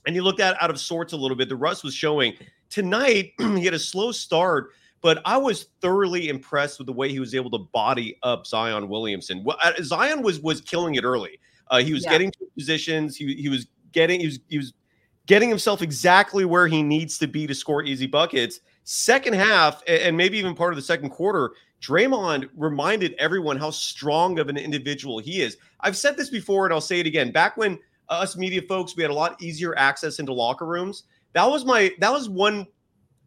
and 0.06 0.16
he 0.16 0.22
looked 0.22 0.40
at 0.40 0.62
out 0.62 0.70
of 0.70 0.80
sorts 0.80 1.14
a 1.14 1.18
little 1.18 1.38
bit. 1.38 1.50
The 1.50 1.56
rust 1.56 1.84
was 1.84 1.94
showing. 1.94 2.34
Tonight, 2.70 3.34
he 3.40 3.66
had 3.66 3.74
a 3.74 3.80
slow 3.80 4.12
start 4.12 4.72
but 5.06 5.22
I 5.24 5.38
was 5.38 5.68
thoroughly 5.82 6.30
impressed 6.30 6.80
with 6.80 6.88
the 6.88 6.94
way 6.94 7.12
he 7.12 7.20
was 7.20 7.36
able 7.36 7.52
to 7.52 7.60
body 7.60 8.18
up 8.24 8.48
Zion 8.48 8.90
Williamson. 8.90 9.44
Well, 9.44 9.56
uh, 9.64 9.74
Zion 9.84 10.24
was 10.24 10.40
was 10.40 10.62
killing 10.62 10.96
it 10.96 11.04
early. 11.04 11.40
Uh, 11.70 11.78
he 11.78 11.94
was 11.94 12.04
yeah. 12.04 12.10
getting 12.10 12.32
to 12.32 12.40
positions. 12.58 13.16
He, 13.16 13.36
he 13.36 13.48
was 13.48 13.68
getting 13.92 14.20
he 14.20 14.26
was 14.26 14.40
he 14.50 14.58
was 14.58 14.74
getting 15.28 15.48
himself 15.48 15.84
exactly 15.84 16.44
where 16.44 16.66
he 16.66 16.82
needs 16.82 17.20
to 17.20 17.28
be 17.28 17.46
to 17.46 17.54
score 17.54 17.84
easy 17.84 18.08
buckets. 18.08 18.62
Second 18.84 19.34
half, 19.34 19.84
and 19.88 20.18
maybe 20.18 20.40
even 20.40 20.56
part 20.56 20.74
of 20.74 20.76
the 20.76 20.82
second 20.82 21.12
quarter, 21.12 21.52
Draymond 21.86 22.50
reminded 22.56 23.14
everyone 23.20 23.58
how 23.58 23.70
strong 23.70 24.40
of 24.40 24.50
an 24.50 24.58
individual 24.58 25.20
he 25.20 25.42
is. 25.42 25.58
I've 25.82 25.98
said 25.98 26.18
this 26.18 26.30
before, 26.30 26.66
and 26.66 26.74
I'll 26.74 26.82
say 26.82 27.00
it 27.00 27.06
again. 27.06 27.32
Back 27.32 27.58
when 27.58 27.80
us 28.10 28.36
media 28.36 28.62
folks, 28.62 28.96
we 28.96 29.04
had 29.04 29.12
a 29.12 29.16
lot 29.16 29.42
easier 29.42 29.78
access 29.78 30.20
into 30.20 30.34
locker 30.34 30.66
rooms. 30.66 31.04
That 31.34 31.46
was 31.46 31.66
my 31.66 31.92
that 32.00 32.12
was 32.12 32.30
one 32.30 32.66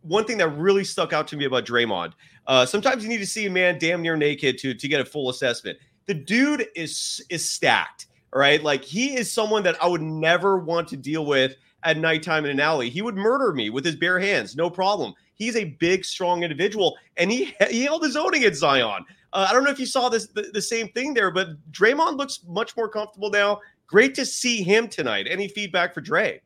one 0.03 0.25
thing 0.25 0.39
that 0.39 0.49
really 0.49 0.85
stuck 0.85 1.13
out 1.13 1.29
to 1.29 1.37
me 1.37 1.45
about 1.45 1.67
Draymond. 1.67 2.13
Uh, 2.47 2.65
sometimes 2.65 3.03
you 3.03 3.09
need 3.09 3.19
to 3.19 3.27
see 3.27 3.47
a 3.47 3.51
man 3.51 3.79
damn 3.79 4.03
near 4.03 4.17
naked 4.17 4.59
to 4.59 4.75
to 4.75 4.89
get 4.89 5.01
a 5.01 5.05
full 5.05 5.31
assessment. 5.31 5.79
The 6.07 6.15
dude 6.15 6.67
is 6.75 7.25
is 7.29 7.49
stacked. 7.49 8.07
All 8.33 8.41
right, 8.41 8.63
like 8.63 8.83
he 8.83 9.17
is 9.17 9.33
someone 9.33 9.63
that 9.63 9.83
I 9.83 9.87
would 9.87 10.03
never 10.03 10.59
want 10.59 10.89
to 10.89 10.97
deal 10.97 11.25
with 11.25 11.57
at 11.85 11.97
nighttime 11.97 12.45
in 12.45 12.51
an 12.51 12.61
alley. 12.61 12.91
He 12.91 13.03
would 13.03 13.17
murder 13.17 13.53
me 13.53 13.71
with 13.71 13.85
his 13.85 13.97
bare 13.97 14.19
hands, 14.19 14.57
no 14.57 14.69
problem. 14.69 15.15
He's 15.35 15.57
a 15.57 15.65
big, 15.65 16.05
strong 16.05 16.43
individual, 16.43 16.97
and 17.17 17.31
he 17.31 17.55
he 17.71 17.83
held 17.83 18.03
his 18.03 18.17
own 18.17 18.35
against 18.35 18.61
Zion. 18.61 19.05
Uh, 19.33 19.47
I 19.49 19.53
don't 19.53 19.65
know 19.65 19.71
if 19.71 19.79
you 19.79 19.87
saw 19.87 20.09
this 20.09 20.27
the, 20.29 20.51
the 20.53 20.63
same 20.63 20.89
thing 20.89 21.15
there, 21.15 21.31
but 21.31 21.49
Draymond 21.71 22.17
looks 22.17 22.41
much 22.47 22.77
more 22.77 22.89
comfortable 22.89 23.31
now. 23.31 23.61
Great 23.87 24.15
to 24.17 24.27
see 24.27 24.63
him 24.63 24.89
tonight. 24.89 25.27
Any 25.29 25.49
feedback 25.49 25.95
for 25.95 26.01
Dre? 26.01 26.41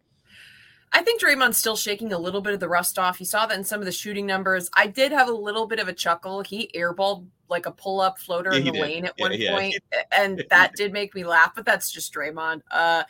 I 0.95 1.03
think 1.03 1.23
Draymond's 1.23 1.57
still 1.57 1.75
shaking 1.75 2.12
a 2.12 2.18
little 2.18 2.42
bit 2.42 2.53
of 2.53 2.61
the 2.61 2.68
rust 2.68 2.99
off. 2.99 3.18
You 3.18 3.25
saw 3.25 3.47
that 3.47 3.57
in 3.57 3.64
some 3.64 3.81
of 3.81 3.87
the 3.87 3.92
shooting 3.92 4.27
numbers. 4.27 4.71
I 4.75 4.87
did 4.87 5.11
have 5.11 5.29
a 5.29 5.33
little 5.33 5.66
bit 5.66 5.79
of 5.79 5.88
a 5.88 5.92
chuckle. 5.92 6.42
He 6.42 6.71
airballed 6.75 7.27
like 7.53 7.67
a 7.67 7.71
pull 7.71 8.01
up 8.01 8.19
floater 8.19 8.53
yeah, 8.53 8.59
in 8.59 8.65
the 8.65 8.73
lane 8.73 9.05
at 9.05 9.15
yeah, 9.17 9.25
one 9.25 9.41
yeah, 9.41 9.55
point, 9.55 9.77
and 10.12 10.45
that 10.51 10.73
did 10.75 10.93
make 10.93 11.15
me 11.15 11.25
laugh. 11.25 11.53
But 11.55 11.65
that's 11.65 11.93
just 11.93 12.12
Draymond. 12.12 12.62
Uh, 12.71 13.05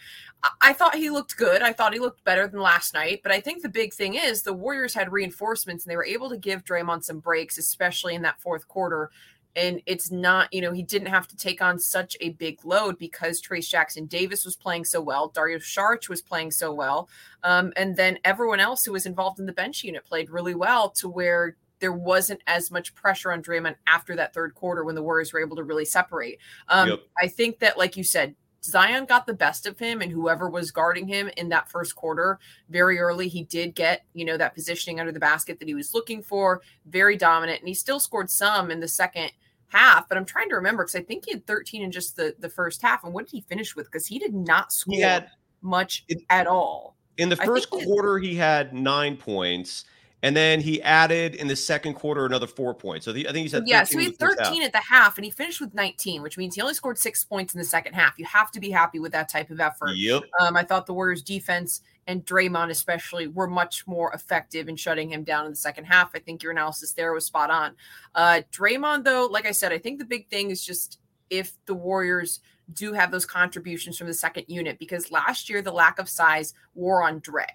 I 0.61 0.73
thought 0.73 0.97
he 0.97 1.09
looked 1.09 1.37
good. 1.37 1.63
I 1.63 1.73
thought 1.73 1.95
he 1.95 2.01
looked 2.01 2.25
better 2.25 2.49
than 2.49 2.61
last 2.61 2.95
night. 2.95 3.21
But 3.23 3.33
I 3.33 3.41
think 3.41 3.63
the 3.63 3.69
big 3.69 3.95
thing 3.95 4.15
is 4.15 4.43
the 4.43 4.53
Warriors 4.53 4.93
had 4.93 5.13
reinforcements 5.13 5.85
and 5.85 5.91
they 5.91 5.97
were 5.97 6.05
able 6.05 6.29
to 6.31 6.37
give 6.37 6.65
Draymond 6.65 7.05
some 7.05 7.21
breaks, 7.21 7.59
especially 7.59 8.17
in 8.17 8.23
that 8.23 8.41
fourth 8.41 8.67
quarter 8.67 9.11
and 9.55 9.83
it's 9.87 10.11
not, 10.11 10.53
you 10.53 10.61
know, 10.61 10.73
he 10.73 10.83
didn't 10.83 11.09
have 11.09 11.29
to 11.29 11.37
take 11.37 11.61
on 11.61 11.79
such 11.79 12.17
a 12.21 12.31
big 12.31 12.65
load 12.65 12.99
because 12.99 13.41
Trayce 13.41 13.69
Jackson 13.69 14.07
Davis 14.07 14.45
was 14.45 14.57
playing 14.57 14.85
so 14.85 15.01
well, 15.01 15.29
Dario 15.29 15.59
Saric 15.59 16.09
was 16.09 16.23
playing 16.23 16.53
so 16.53 16.73
well, 16.73 17.09
um, 17.43 17.73
and 17.77 17.97
then 17.97 18.19
everyone 18.25 18.61
else 18.61 18.85
who 18.85 18.93
was 18.93 19.07
involved 19.07 19.39
in 19.39 19.47
the 19.47 19.53
bench 19.53 19.85
unit 19.85 20.05
played 20.05 20.31
really 20.31 20.55
well 20.55 20.91
to 20.91 21.09
where 21.09 21.57
there 21.83 21.93
wasn't 21.93 22.41
as 22.47 22.71
much 22.71 22.95
pressure 22.95 23.31
on 23.33 23.43
Draymond 23.43 23.75
after 23.87 24.17
that 24.17 24.33
third 24.33 24.55
quarter 24.55 24.85
when 24.85 24.95
the 24.95 25.03
Warriors 25.03 25.33
were 25.33 25.41
able 25.41 25.57
to 25.57 25.65
really 25.65 25.85
separate. 25.85 26.39
Um, 26.69 26.89
yep. 26.89 27.01
I 27.21 27.29
think 27.29 27.59
that, 27.59 27.77
like 27.77 27.97
you 27.97 28.05
said, 28.05 28.35
Zion 28.65 29.05
got 29.05 29.27
the 29.27 29.35
best 29.35 29.67
of 29.67 29.79
him 29.79 30.01
and 30.01 30.11
whoever 30.11 30.49
was 30.49 30.71
guarding 30.71 31.09
him 31.09 31.29
in 31.37 31.49
that 31.49 31.69
first 31.69 31.97
quarter 31.97 32.39
very 32.69 33.01
early 33.01 33.27
he 33.27 33.43
did 33.43 33.75
get 33.75 34.05
you 34.15 34.25
know 34.25 34.37
that 34.37 34.55
positioning 34.55 35.01
under 35.01 35.11
the 35.11 35.19
basket 35.19 35.59
that 35.59 35.67
he 35.67 35.75
was 35.75 35.95
looking 35.95 36.23
for 36.23 36.63
very 36.87 37.17
dominant 37.17 37.59
and 37.59 37.67
he 37.67 37.75
still 37.75 37.99
scored 37.99 38.31
some 38.31 38.71
in 38.71 38.79
the 38.79 38.87
second 38.87 39.33
half, 39.73 40.09
but 40.09 40.19
I'm 40.19 40.25
trying 40.25 40.49
to 40.51 40.55
remember 40.55 40.85
because 40.85 40.95
I 40.95 41.03
think 41.03 41.25
he 41.25 41.33
had 41.33 41.47
13 41.47 41.83
in 41.83 41.91
just 41.91 42.17
the 42.17 42.35
the 42.39 42.49
first 42.49 42.83
half. 42.83 43.05
And 43.05 43.13
what 43.13 43.27
did 43.27 43.33
he 43.33 43.41
finish 43.41 43.75
with? 43.75 43.87
Because 43.87 44.07
he 44.07 44.19
did 44.19 44.35
not 44.35 44.73
score 44.73 45.03
had, 45.03 45.31
much 45.63 46.05
it, 46.09 46.23
at 46.31 46.47
all. 46.47 46.97
In 47.19 47.29
the 47.29 47.37
first 47.37 47.71
quarter, 47.71 48.19
he 48.19 48.35
had, 48.35 48.69
he 48.69 48.73
had 48.73 48.75
nine 48.75 49.17
points. 49.17 49.85
And 50.25 50.37
then 50.37 50.61
he 50.61 50.81
added 50.83 51.35
in 51.35 51.49
the 51.49 51.57
second 51.57 51.95
quarter 51.95 52.25
another 52.25 52.47
four 52.47 52.75
points. 52.75 53.05
So 53.05 53.13
the, 53.13 53.29
I 53.29 53.33
think 53.33 53.43
he 53.43 53.49
said 53.49 53.65
yeah. 53.67 53.83
So 53.83 53.99
he 53.99 54.05
had 54.05 54.19
13 54.19 54.63
at 54.63 54.73
the 54.73 54.79
half, 54.79 55.19
and 55.19 55.25
he 55.25 55.33
finished 55.33 55.61
with 55.61 55.75
19, 55.75 56.23
which 56.23 56.39
means 56.39 56.55
he 56.55 56.61
only 56.61 56.75
scored 56.75 56.97
six 56.97 57.25
points 57.25 57.55
in 57.55 57.59
the 57.59 57.65
second 57.65 57.95
half. 57.95 58.19
You 58.19 58.25
have 58.27 58.53
to 58.53 58.61
be 58.61 58.71
happy 58.71 59.01
with 59.01 59.11
that 59.13 59.29
type 59.29 59.51
of 59.51 59.59
effort. 59.59 59.97
Yep. 59.97 60.23
Um, 60.41 60.57
I 60.57 60.63
thought 60.63 60.87
the 60.87 60.95
Warriors 60.95 61.23
defense 61.23 61.81
and 62.07 62.25
Draymond 62.25 62.71
especially 62.71 63.27
were 63.27 63.49
much 63.49 63.87
more 63.87 64.13
effective 64.13 64.69
in 64.69 64.77
shutting 64.77 65.11
him 65.11 65.25
down 65.25 65.45
in 65.45 65.53
the 65.53 65.57
second 65.57 65.85
half. 65.85 66.11
I 66.15 66.21
think 66.21 66.43
your 66.43 66.53
analysis 66.53 66.93
there 66.93 67.13
was 67.13 67.27
spot 67.27 67.51
on. 67.51 67.75
Uh, 68.15 68.43
Draymond, 68.53 69.05
though, 69.05 69.27
like 69.27 69.47
I 69.47 69.53
said, 69.53 69.73
I 69.73 69.79
think 69.79 69.99
the 69.99 70.05
big 70.05 70.29
thing 70.29 70.51
is 70.51 70.65
just 70.65 70.99
if 71.31 71.57
the 71.67 71.75
Warriors 71.75 72.41
do 72.73 72.93
have 72.93 73.11
those 73.11 73.27
contributions 73.27 73.99
from 73.99 74.07
the 74.07 74.15
second 74.15 74.45
unit, 74.47 74.79
because 74.79 75.11
last 75.11 75.51
year 75.51 75.63
the 75.63 75.73
lack 75.73 75.99
of 75.99 76.09
size 76.09 76.55
wore 76.75 77.03
on 77.03 77.19
Dre. 77.19 77.47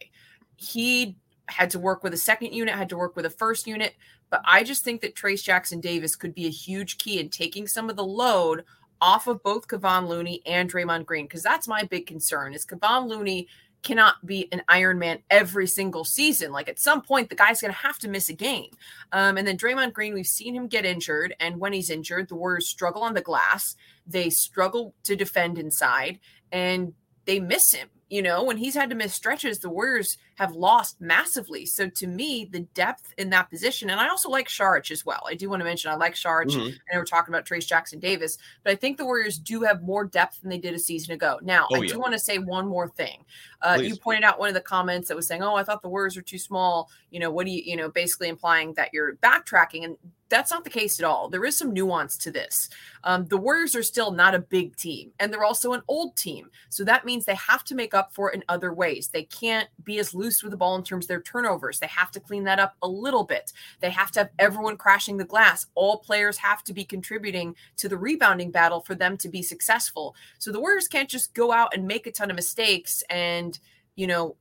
He 0.57 1.15
had 1.47 1.69
to 1.71 1.79
work 1.79 2.03
with 2.03 2.13
a 2.13 2.17
second 2.17 2.53
unit, 2.53 2.75
had 2.75 2.89
to 2.89 2.97
work 2.97 3.15
with 3.15 3.25
a 3.25 3.29
first 3.29 3.67
unit. 3.67 3.95
But 4.29 4.41
I 4.45 4.63
just 4.63 4.83
think 4.83 5.01
that 5.01 5.15
Trayce 5.15 5.43
Jackson 5.43 5.79
Davis 5.79 6.15
could 6.15 6.35
be 6.35 6.45
a 6.45 6.51
huge 6.51 6.97
key 6.97 7.19
in 7.19 7.29
taking 7.29 7.67
some 7.67 7.89
of 7.89 7.95
the 7.95 8.05
load 8.05 8.63
off 8.99 9.27
of 9.27 9.43
both 9.43 9.67
Kevon 9.67 10.07
Looney 10.07 10.41
and 10.45 10.71
Draymond 10.71 11.05
Green, 11.05 11.25
because 11.25 11.43
that's 11.43 11.67
my 11.67 11.83
big 11.83 12.07
concern 12.07 12.53
is 12.53 12.65
Kevon 12.65 13.07
Looney 13.07 13.47
cannot 13.83 14.25
be 14.25 14.49
an 14.51 14.63
Iron 14.67 14.99
Man 14.99 15.19
every 15.29 15.67
single 15.67 16.03
season. 16.03 16.51
Like 16.51 16.67
at 16.67 16.79
some 16.79 17.01
point, 17.01 17.29
the 17.29 17.35
guy's 17.35 17.61
going 17.61 17.71
to 17.71 17.79
have 17.79 17.99
to 17.99 18.09
miss 18.09 18.29
a 18.29 18.33
game. 18.33 18.71
Um, 19.11 19.37
and 19.37 19.47
then 19.47 19.57
Draymond 19.57 19.93
Green, 19.93 20.13
we've 20.13 20.25
seen 20.25 20.55
him 20.55 20.67
get 20.67 20.85
injured. 20.85 21.35
And 21.39 21.59
when 21.59 21.73
he's 21.73 21.89
injured, 21.89 22.27
the 22.27 22.35
Warriors 22.35 22.67
struggle 22.67 23.03
on 23.03 23.13
the 23.13 23.21
glass. 23.21 23.75
They 24.05 24.29
struggle 24.29 24.93
to 25.03 25.15
defend 25.15 25.57
inside 25.57 26.19
and 26.51 26.93
they 27.25 27.39
miss 27.39 27.71
him. 27.71 27.89
You 28.09 28.21
know, 28.21 28.43
when 28.43 28.57
he's 28.57 28.75
had 28.75 28.89
to 28.89 28.95
miss 28.95 29.13
stretches, 29.13 29.59
the 29.59 29.69
Warriors 29.69 30.17
have 30.37 30.55
lost 30.55 31.01
massively. 31.01 31.65
So 31.65 31.89
to 31.89 32.05
me, 32.05 32.47
the 32.51 32.59
depth 32.75 33.11
in 33.17 33.31
that 33.31 33.49
position, 33.49 33.89
and 33.89 33.99
I 33.99 34.07
also 34.07 34.29
like 34.29 34.47
Saric 34.47 34.91
as 34.91 35.03
well. 35.03 35.23
I 35.27 35.33
do 35.33 35.49
want 35.49 35.61
to 35.61 35.63
mention 35.63 35.91
I 35.91 35.95
like 35.95 36.13
Saric. 36.13 36.47
Mm-hmm. 36.47 36.59
I 36.59 36.93
know 36.93 36.99
we're 36.99 37.05
talking 37.05 37.33
about 37.33 37.45
Trayce 37.45 37.65
Jackson 37.65 37.99
Davis, 37.99 38.37
but 38.63 38.71
I 38.71 38.75
think 38.75 38.97
the 38.97 39.05
Warriors 39.05 39.39
do 39.39 39.61
have 39.61 39.81
more 39.81 40.05
depth 40.05 40.41
than 40.41 40.51
they 40.51 40.59
did 40.59 40.75
a 40.75 40.79
season 40.79 41.13
ago. 41.13 41.39
Now, 41.41 41.67
oh, 41.71 41.77
I 41.77 41.79
yeah. 41.79 41.93
do 41.93 41.99
want 41.99 42.13
to 42.13 42.19
say 42.19 42.37
one 42.37 42.67
more 42.67 42.87
thing. 42.87 43.25
Uh, 43.63 43.79
you 43.81 43.95
pointed 43.95 44.23
out 44.23 44.37
one 44.37 44.49
of 44.49 44.53
the 44.53 44.61
comments 44.61 45.07
that 45.07 45.15
was 45.15 45.27
saying, 45.27 45.41
"Oh, 45.41 45.55
I 45.55 45.63
thought 45.63 45.81
the 45.81 45.89
Warriors 45.89 46.15
were 46.15 46.21
too 46.21 46.37
small." 46.37 46.91
You 47.09 47.19
know, 47.19 47.31
what 47.31 47.47
do 47.47 47.51
you, 47.51 47.63
you 47.65 47.75
know, 47.75 47.89
basically 47.89 48.27
implying 48.27 48.73
that 48.75 48.89
you're 48.93 49.15
backtracking, 49.15 49.83
and 49.83 49.97
that's 50.29 50.51
not 50.51 50.63
the 50.63 50.69
case 50.69 50.99
at 50.99 51.05
all. 51.05 51.29
There 51.29 51.45
is 51.45 51.57
some 51.57 51.73
nuance 51.73 52.17
to 52.17 52.31
this. 52.31 52.69
Um, 53.03 53.25
the 53.27 53.37
Warriors 53.37 53.75
are 53.75 53.83
still 53.83 54.11
not 54.11 54.35
a 54.35 54.39
big 54.39 54.75
team, 54.75 55.11
and 55.19 55.31
they're 55.31 55.43
also 55.43 55.73
an 55.73 55.81
old 55.87 56.15
team. 56.15 56.49
So 56.69 56.83
that 56.83 57.05
means 57.05 57.25
they 57.25 57.35
have 57.35 57.63
to 57.65 57.75
make 57.75 57.93
up 57.93 58.13
for 58.13 58.31
it 58.31 58.35
in 58.35 58.43
other 58.49 58.73
ways. 58.73 59.07
They 59.07 59.23
can't 59.23 59.69
be 59.83 59.99
as 59.99 60.13
loose 60.13 60.26
with 60.43 60.51
the 60.51 60.57
ball 60.57 60.75
in 60.75 60.83
terms 60.83 61.05
of 61.05 61.09
their 61.09 61.21
turnovers. 61.21 61.79
They 61.79 61.87
have 61.87 62.11
to 62.11 62.19
clean 62.19 62.43
that 62.43 62.59
up 62.59 62.75
a 62.81 62.87
little 62.87 63.23
bit. 63.23 63.53
They 63.79 63.89
have 63.89 64.11
to 64.11 64.21
have 64.21 64.29
everyone 64.39 64.77
crashing 64.77 65.17
the 65.17 65.25
glass. 65.25 65.65
All 65.75 65.97
players 65.97 66.37
have 66.37 66.63
to 66.65 66.73
be 66.73 66.83
contributing 66.83 67.55
to 67.77 67.89
the 67.89 67.97
rebounding 67.97 68.51
battle 68.51 68.81
for 68.81 68.95
them 68.95 69.17
to 69.17 69.29
be 69.29 69.41
successful. 69.41 70.15
So 70.39 70.51
the 70.51 70.59
Warriors 70.59 70.87
can't 70.87 71.09
just 71.09 71.33
go 71.33 71.51
out 71.51 71.73
and 71.73 71.87
make 71.87 72.07
a 72.07 72.11
ton 72.11 72.29
of 72.29 72.35
mistakes 72.35 73.03
and, 73.09 73.57
you 73.95 74.07
know, 74.07 74.35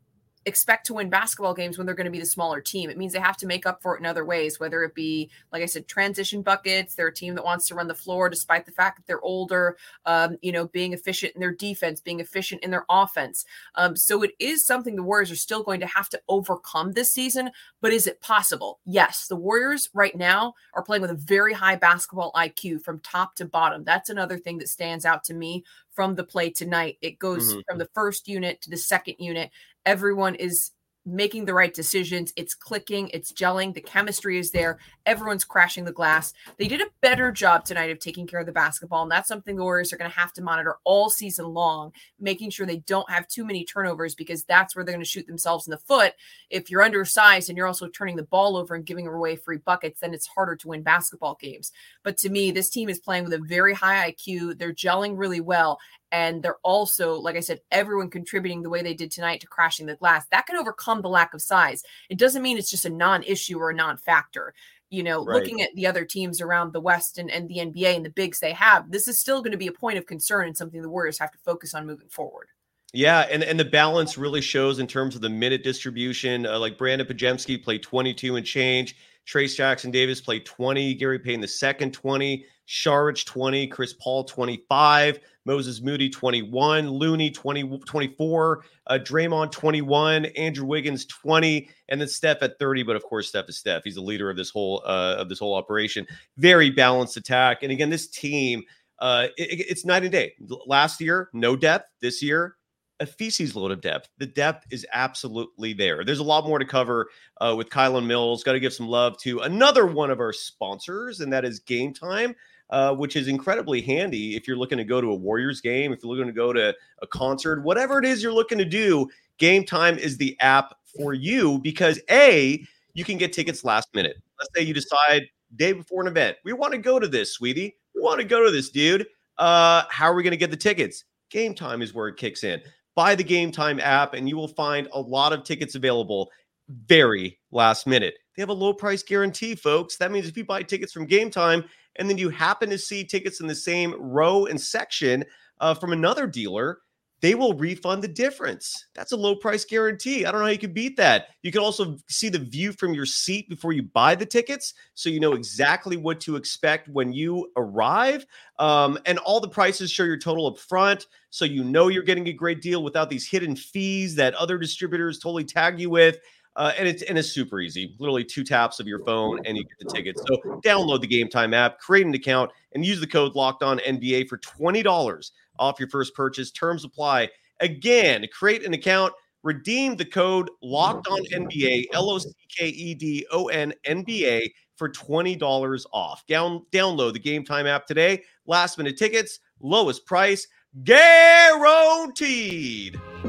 expect 0.47 0.87
to 0.87 0.95
win 0.95 1.11
basketball 1.11 1.55
games 1.55 1.77
when 1.77 1.87
they're 1.87 1.95
going 1.95 2.07
to 2.07 2.11
be 2.11 2.21
the 2.21 2.27
smaller 2.27 2.61
team. 2.61 2.89
It 2.89 2.97
means 2.97 3.13
they 3.13 3.19
have 3.19 3.37
to 3.39 3.47
make 3.47 3.67
up 3.67 3.83
for 3.83 3.97
it 3.97 4.01
in 4.01 4.07
other 4.07 4.25
ways, 4.25 4.59
whether 4.61 4.85
it 4.85 4.95
be, 4.95 5.29
like 5.53 5.63
I 5.63 5.67
said, 5.67 5.89
transition 5.89 6.41
buckets. 6.41 6.95
They're 6.95 7.09
a 7.09 7.15
team 7.15 7.35
that 7.35 7.45
wants 7.45 7.67
to 7.69 7.75
run 7.75 7.89
the 7.89 7.95
floor 7.95 8.31
despite 8.31 8.65
the 8.65 8.73
fact 8.73 8.97
that 8.97 9.07
they're 9.07 9.21
older, 9.21 9.77
um, 10.07 10.39
you 10.43 10.53
know, 10.53 10.69
being 10.69 10.93
efficient 10.93 11.35
in 11.35 11.41
their 11.41 11.53
defense, 11.53 12.01
being 12.01 12.21
efficient 12.21 12.63
in 12.63 12.71
their 12.71 12.87
offense. 12.89 13.45
Um, 13.75 13.97
so 13.97 14.23
it 14.23 14.33
is 14.39 14.65
something 14.65 14.95
the 14.95 15.03
Warriors 15.03 15.31
are 15.31 15.37
still 15.37 15.63
going 15.63 15.81
to 15.81 15.87
have 15.87 16.09
to 16.11 16.23
overcome 16.29 16.93
this 16.93 17.13
season. 17.13 17.51
But 17.81 17.93
is 17.93 18.07
it 18.07 18.21
possible? 18.21 18.79
Yes. 18.85 19.27
The 19.27 19.37
Warriors 19.37 19.91
right 19.93 20.17
now 20.17 20.55
are 20.75 20.83
playing 20.83 21.03
with 21.03 21.11
a 21.11 21.15
very 21.15 21.53
high 21.53 21.77
basketball 21.77 22.33
IQ 22.37 22.83
from 22.83 23.01
top 23.01 23.35
to 23.37 23.45
bottom. 23.45 23.83
That's 23.85 24.11
another 24.11 24.39
thing 24.39 24.59
that 24.59 24.69
stands 24.69 25.05
out 25.05 25.25
to 25.25 25.35
me 25.35 25.65
from 25.97 26.15
the 26.15 26.23
play 26.23 26.51
tonight. 26.51 26.99
It 27.01 27.19
goes 27.19 27.51
mm-hmm. 27.51 27.61
from 27.67 27.79
the 27.79 27.89
first 27.95 28.29
unit 28.29 28.61
to 28.63 28.71
the 28.71 28.77
second 28.77 29.17
unit. 29.19 29.51
Everyone 29.85 30.37
is 30.37 30.71
making 31.07 31.45
the 31.45 31.55
right 31.55 31.73
decisions. 31.73 32.33
It's 32.37 32.55
clicking, 32.55 33.09
it's 33.15 33.33
gelling, 33.33 33.73
the 33.73 33.81
chemistry 33.81 34.39
is 34.39 34.51
there. 34.51 34.79
Everyone's 35.07 35.45
crashing 35.45 35.85
the 35.85 35.93
glass. 35.93 36.35
They 36.59 36.67
did 36.67 36.81
a 36.81 36.91
better 37.01 37.31
job 37.31 37.65
tonight 37.65 37.91
of 37.91 38.01
taking 38.01 38.27
care 38.27 38.41
of 38.41 38.47
the 38.47 38.53
basketball, 38.53 39.03
and 39.03 39.11
that's 39.11 39.29
something 39.29 39.57
the 39.57 39.63
Warriors 39.63 39.93
are 39.93 39.97
going 39.97 40.11
to 40.11 40.17
have 40.17 40.33
to 40.35 40.43
monitor 40.43 40.79
all 40.85 41.09
season 41.09 41.47
long, 41.47 41.93
making 42.19 42.51
sure 42.51 42.67
they 42.67 42.79
don't 42.79 43.09
have 43.11 43.29
too 43.29 43.45
many 43.45 43.65
turnovers 43.65 44.17
because 44.17 44.43
that's 44.45 44.75
where 44.75 44.85
they're 44.85 44.95
going 44.95 45.05
to 45.05 45.09
shoot 45.09 45.27
themselves 45.27 45.67
in 45.67 45.71
the 45.71 45.79
foot. 45.79 46.15
If 46.51 46.71
you're 46.71 46.83
undersized 46.83 47.49
and 47.49 47.57
you're 47.57 47.69
also 47.69 47.89
turning 47.89 48.17
the 48.17 48.25
ball 48.25 48.57
over 48.57 48.75
and 48.75 48.85
giving 48.85 49.07
away 49.07 49.37
free 49.37 49.59
buckets, 49.59 50.01
then 50.01 50.13
it's 50.13 50.27
harder 50.27 50.57
to 50.57 50.69
win 50.69 50.83
basketball 50.83 51.39
games. 51.41 51.71
But 52.03 52.17
to 52.19 52.31
me, 52.31 52.51
this 52.51 52.69
team 52.69 52.89
is 52.89 52.99
playing 52.99 53.25
with 53.25 53.33
a 53.33 53.39
very 53.39 53.75
high 53.75 54.11
IQ. 54.11 54.59
They're 54.59 54.75
gelling 54.75 55.17
really 55.17 55.41
well, 55.41 55.79
and 56.13 56.43
they're 56.43 56.59
also 56.63 57.15
like 57.15 57.37
i 57.37 57.41
said 57.41 57.61
everyone 57.71 58.11
contributing 58.11 58.63
the 58.63 58.71
way 58.71 58.83
they 58.83 58.95
did 58.95 59.11
tonight 59.11 59.41
to 59.41 59.47
crashing 59.47 59.87
the 59.87 59.97
glass 59.97 60.25
that 60.31 60.47
can 60.47 60.57
overcome 60.57 61.03
the 61.03 61.09
lack 61.09 61.35
of 61.35 61.43
size 61.43 61.83
it 62.09 62.19
doesn't 62.19 62.43
mean 62.43 62.59
it's 62.59 62.71
just 62.71 62.85
a 62.85 62.91
non-issue 62.91 63.59
or 63.59 63.71
a 63.71 63.75
non-factor 63.75 64.55
you 64.91 65.03
know 65.03 65.25
right. 65.25 65.35
looking 65.35 65.63
at 65.63 65.71
the 65.75 65.87
other 65.87 66.05
teams 66.05 66.41
around 66.41 66.73
the 66.73 66.81
west 66.81 67.19
and, 67.19 67.31
and 67.31 67.49
the 67.49 67.57
nba 67.57 67.97
and 67.97 68.05
the 68.05 68.11
bigs 68.11 68.41
they 68.41 68.53
have 68.53 68.91
this 68.91 69.09
is 69.09 69.21
still 69.21 69.41
going 69.41 69.53
to 69.53 69.59
be 69.59 69.67
a 69.67 69.73
point 69.73 69.99
of 69.99 70.07
concern 70.07 70.47
and 70.47 70.57
something 70.57 70.83
the 70.83 70.89
warriors 70.89 71.19
have 71.19 71.33
to 71.33 71.39
focus 71.39 71.75
on 71.75 71.87
moving 71.87 72.09
forward 72.09 72.49
yeah, 72.93 73.27
and, 73.31 73.43
and 73.43 73.61
the 73.61 73.65
balance 73.65 74.17
really 74.17 74.41
shows 74.41 74.79
in 74.79 74.87
terms 74.87 75.15
of 75.15 75.21
the 75.21 75.29
minute 75.29 75.63
distribution. 75.63 76.47
Uh, 76.47 76.59
like 76.59 76.79
Brandin 76.79 77.05
Podziemski 77.07 77.63
played 77.63 77.83
22 77.83 78.37
and 78.37 78.47
change. 78.47 78.97
Trayce 79.27 79.57
Jackson 79.57 79.91
Davis 79.91 80.21
played 80.21 80.47
20. 80.47 80.95
Gary 80.95 81.19
Payton 81.19 81.41
the 81.41 81.49
second 81.49 81.93
20. 81.93 82.47
Saric 82.69 83.25
20, 83.25 83.69
Chris 83.69 83.93
Paul 83.93 84.25
25, 84.25 85.21
Moses 85.45 85.81
Moody 85.81 86.09
21, 86.09 86.89
Looney 86.91 87.31
20, 87.31 87.79
24, 87.79 88.65
uh, 88.89 88.99
Draymond 89.01 89.53
21, 89.53 90.27
Andrew 90.27 90.67
Wiggins 90.67 91.05
20, 91.07 91.69
and 91.89 92.01
then 92.01 92.09
Steph 92.09 92.43
at 92.43 92.59
30. 92.59 92.83
But 92.83 92.97
of 92.97 93.05
course, 93.05 93.29
Steph 93.29 93.49
is 93.49 93.59
Steph. 93.59 93.85
He's 93.85 93.95
the 93.95 94.01
leader 94.01 94.31
of 94.31 94.37
this 94.37 94.51
whole 94.51 94.83
uh, 94.85 95.15
of 95.17 95.29
this 95.29 95.39
whole 95.39 95.55
operation. 95.55 96.07
Very 96.37 96.71
balanced 96.71 97.17
attack. 97.17 97.63
And 97.63 97.71
again, 97.71 97.91
this 97.91 98.09
team, 98.09 98.65
uh, 98.99 99.29
it, 99.37 99.67
it's 99.69 99.85
night 99.85 100.03
and 100.03 100.13
day. 100.13 100.35
Last 100.67 101.01
year, 101.01 101.31
no 101.33 101.55
depth. 101.55 101.91
This 102.01 102.21
year, 102.21 102.57
a 103.01 103.07
feces 103.07 103.55
load 103.55 103.71
of 103.71 103.81
depth. 103.81 104.09
The 104.19 104.27
depth 104.27 104.67
is 104.71 104.87
absolutely 104.93 105.73
there. 105.73 106.05
There's 106.05 106.19
a 106.19 106.25
lot 106.25 106.47
more 106.47 106.59
to 106.59 106.65
cover 106.65 107.09
uh, 107.41 107.55
with 107.57 107.71
Kylen 107.71 108.07
Mills. 108.07 108.43
Got 108.43 108.53
to 108.53 108.61
give 108.61 108.73
some 108.73 108.89
love 108.89 109.19
to 109.19 109.41
another 109.41 109.87
one 109.87 110.11
of 110.11 110.21
our 110.21 110.33
sponsors, 110.33 111.21
and 111.21 111.33
that 111.33 111.45
is 111.45 111.59
Game 111.61 111.93
Time 111.93 112.35
uh, 112.71 112.95
which 112.95 113.17
is 113.17 113.29
incredibly 113.29 113.81
handy 113.81 114.37
if 114.37 114.47
you're 114.47 114.57
looking 114.57 114.79
to 114.79 114.85
go 114.85 115.01
to 115.01 115.09
a 115.09 115.15
Warriors 115.15 115.61
game, 115.61 115.93
if 115.93 116.03
you're 116.03 116.13
looking 116.13 116.27
to 116.27 116.33
go 116.33 116.53
to 116.53 116.75
a 117.03 117.07
concert, 117.07 117.63
whatever 117.63 117.99
it 117.99 118.05
is 118.05 118.23
you're 118.23 118.33
looking 118.33 118.59
to 118.59 118.65
do. 118.65 119.09
Game 119.39 119.65
Time 119.65 119.99
is 119.99 120.17
the 120.17 120.37
app 120.41 120.75
for 120.97 121.15
you 121.15 121.59
because 121.59 122.01
a 122.11 122.65
you 122.95 123.05
can 123.05 123.19
get 123.19 123.33
tickets 123.33 123.65
last 123.65 123.89
minute. 123.95 124.17
Let's 124.39 124.51
say 124.57 124.63
you 124.63 124.75
decide 124.75 125.23
day 125.55 125.73
before 125.73 126.03
an 126.03 126.09
event, 126.09 126.39
we 126.45 126.53
want 126.53 126.73
to 126.73 126.79
go 126.79 126.99
to 126.99 127.07
this, 127.07 127.33
sweetie. 127.35 127.77
We 127.95 128.01
want 128.01 128.21
to 128.21 128.27
go 128.27 128.45
to 128.45 128.51
this, 128.51 128.71
dude. 128.71 129.07
Uh, 129.39 129.85
how 129.91 130.07
are 130.07 130.15
we 130.15 130.23
going 130.23 130.33
to 130.33 130.39
get 130.39 130.51
the 130.51 130.57
tickets? 130.57 131.05
Game 131.31 131.55
Time 131.55 131.83
is 131.83 131.95
where 131.95 132.09
it 132.09 132.17
kicks 132.17 132.45
in. 132.45 132.61
Buy 132.97 133.15
the 133.15 133.23
Game 133.23 133.53
Time 133.53 133.79
app, 133.79 134.15
and 134.15 134.29
you 134.29 134.37
will 134.37 134.49
find 134.49 134.89
a 134.93 135.01
lot 135.01 135.33
of 135.33 135.45
tickets 135.45 135.77
available 135.77 136.31
very 136.69 137.39
last 137.53 137.87
minute. 137.87 138.15
They 138.35 138.43
have 138.43 138.49
a 138.49 138.55
low 138.55 138.73
price 138.73 139.03
guarantee, 139.03 139.55
folks. 139.55 139.97
That 139.97 140.11
means 140.11 140.27
if 140.27 140.37
you 140.37 140.45
buy 140.45 140.63
tickets 140.63 140.93
from 140.93 141.07
Game 141.07 141.31
Time 141.31 141.65
and 141.97 142.11
then 142.11 142.19
you 142.19 142.29
happen 142.29 142.69
to 142.71 142.79
see 142.79 143.05
tickets 143.05 143.41
in 143.41 143.47
the 143.47 143.55
same 143.55 143.95
row 143.99 144.47
and 144.47 144.61
section 144.61 145.25
uh, 145.61 145.75
from 145.75 145.93
another 145.93 146.27
dealer, 146.27 146.81
they 147.21 147.35
will 147.35 147.55
refund 147.55 148.03
the 148.03 148.09
difference. 148.09 148.87
That's 148.95 149.13
a 149.13 149.17
low 149.17 149.35
price 149.35 149.65
guarantee. 149.65 150.25
I 150.25 150.31
don't 150.31 150.41
know 150.41 150.47
how 150.47 150.53
you 150.53 150.59
can 150.59 150.73
beat 150.73 150.97
that. 150.99 151.29
You 151.43 151.51
can 151.51 151.63
also 151.63 151.97
see 152.09 152.29
the 152.29 152.39
view 152.39 152.73
from 152.73 152.95
your 152.95 153.07
seat 153.07 153.49
before 153.49 153.73
you 153.73 153.83
buy 153.83 154.15
the 154.15 154.27
tickets, 154.27 154.75
so 154.95 155.09
you 155.09 155.21
know 155.21 155.33
exactly 155.33 155.97
what 155.97 156.21
to 156.21 156.37
expect 156.37 156.89
when 156.89 157.13
you 157.13 157.51
arrive. 157.57 158.27
Um, 158.59 158.99
and 159.07 159.19
all 159.19 159.41
the 159.41 159.49
prices 159.49 159.91
show 159.91 160.05
your 160.05 160.19
total 160.19 160.47
up 160.47 160.59
front, 160.59 161.07
so 161.31 161.45
you 161.45 161.65
know 161.65 161.89
you're 161.89 162.03
getting 162.03 162.29
a 162.29 162.33
great 162.33 162.61
deal 162.61 162.83
without 162.83 163.09
these 163.09 163.29
hidden 163.29 163.57
fees 163.57 164.15
that 164.17 164.35
other 164.35 164.59
distributors 164.59 165.19
totally 165.19 165.45
tag 165.45 165.81
you 165.81 165.91
with. 165.91 166.19
Uh, 166.57 166.73
and 166.79 166.89
it's 166.89 167.03
and 167.03 167.17
it's 167.19 167.29
super 167.29 167.61
easy. 167.61 167.95
Literally 167.99 168.25
two 168.25 168.43
taps 168.43 168.81
of 168.81 168.87
your 168.87 169.05
phone 169.05 169.39
and 169.45 169.59
you 169.59 169.65
get 169.65 169.79
the 169.79 169.85
tickets. 169.95 170.23
So 170.27 170.39
download 170.65 171.03
the 171.03 171.07
Game 171.07 171.29
Time 171.29 171.53
app, 171.53 171.79
create 171.79 172.07
an 172.07 172.15
account, 172.15 172.51
and 172.73 172.85
use 172.85 172.99
the 172.99 173.07
code 173.07 173.35
Locked 173.35 173.63
On 173.63 173.79
NBA 173.81 174.27
for 174.29 174.39
twenty 174.39 174.83
dollars 174.83 175.33
off 175.59 175.79
your 175.79 175.91
first 175.91 176.15
purchase. 176.15 176.51
Terms 176.51 176.83
apply. 176.85 177.29
Again, 177.61 178.27
create 178.33 178.65
an 178.65 178.73
account, 178.73 179.13
redeem 179.43 179.97
the 179.97 180.05
code 180.07 180.49
Locked 180.63 181.09
On 181.09 181.21
NBA 181.27 181.89
L 181.93 182.09
O 182.11 182.17
C 182.19 182.31
K 182.57 182.69
E 182.69 182.95
D 182.95 183.27
O 183.33 183.49
N 183.49 183.75
N 183.85 184.03
B 184.03 184.27
A 184.27 184.51
for 184.77 184.89
twenty 184.89 185.37
dollars 185.37 185.87
off. 185.93 186.27
Down 186.27 186.65
download 186.73 187.13
the 187.13 187.19
Game 187.19 187.45
Time 187.45 187.67
app 187.67 187.87
today. 187.87 188.23
Last 188.47 188.79
minute 188.79 188.97
tickets, 188.97 189.41
lowest 189.61 190.07
price 190.07 190.49
guaranteed. 190.85 192.19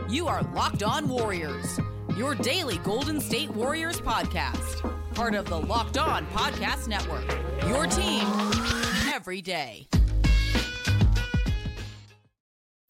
You 0.07 0.29
are 0.29 0.43
Locked 0.53 0.83
On 0.83 1.09
Warriors 1.09 1.77
your 2.17 2.34
daily 2.36 2.77
Golden 2.80 3.19
State 3.21 3.49
Warriors 3.51 4.01
podcast. 4.01 4.82
Part 5.13 5.36
of 5.36 5.45
the 5.45 5.60
Locked 5.60 5.97
On 5.97 6.25
Podcast 6.27 6.88
Network. 6.88 7.25
Your 7.67 7.86
team 7.86 8.25
every 9.13 9.41
day. 9.41 9.88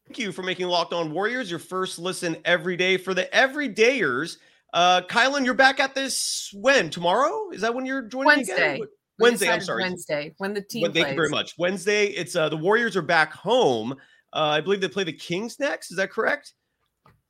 Thank 0.08 0.20
you 0.20 0.32
for 0.32 0.44
making 0.44 0.68
Locked 0.68 0.94
On 0.94 1.12
Warriors 1.12 1.50
your 1.50 1.60
first 1.60 2.00
listen 2.00 2.38
every 2.46 2.78
day 2.78 2.98
for 2.98 3.14
the 3.14 3.26
everydayers. 3.26 4.38
Uh, 4.74 5.02
Kylen, 5.02 5.44
you're 5.46 5.54
back 5.54 5.80
at 5.80 5.94
this 5.94 6.50
when? 6.54 6.90
Tomorrow? 6.90 7.50
Is 7.52 7.62
that 7.62 7.76
when 7.76 7.86
you're 7.86 8.04
joining 8.04 8.28
Wednesday. 8.28 8.54
again? 8.76 8.80
We 8.80 8.88
Wednesday, 9.20 9.50
I'm 9.50 9.62
sorry. 9.62 9.84
Wednesday 9.84 10.34
when 10.38 10.54
the 10.54 10.62
team 10.62 10.84
Well, 10.84 10.92
plays. 10.92 11.04
thank 11.04 11.16
you 11.16 11.18
very 11.22 11.30
much. 11.30 11.54
Wednesday, 11.58 12.06
it's 12.08 12.36
uh 12.36 12.50
the 12.50 12.58
Warriors 12.58 12.96
are 12.96 13.02
back 13.02 13.34
home. 13.34 13.94
Uh, 14.34 14.40
I 14.58 14.62
believe 14.62 14.80
they 14.82 14.88
play 14.88 15.04
the 15.04 15.14
Kings 15.14 15.60
next. 15.60 15.90
Is 15.92 15.98
that 15.98 16.12
correct? 16.12 16.54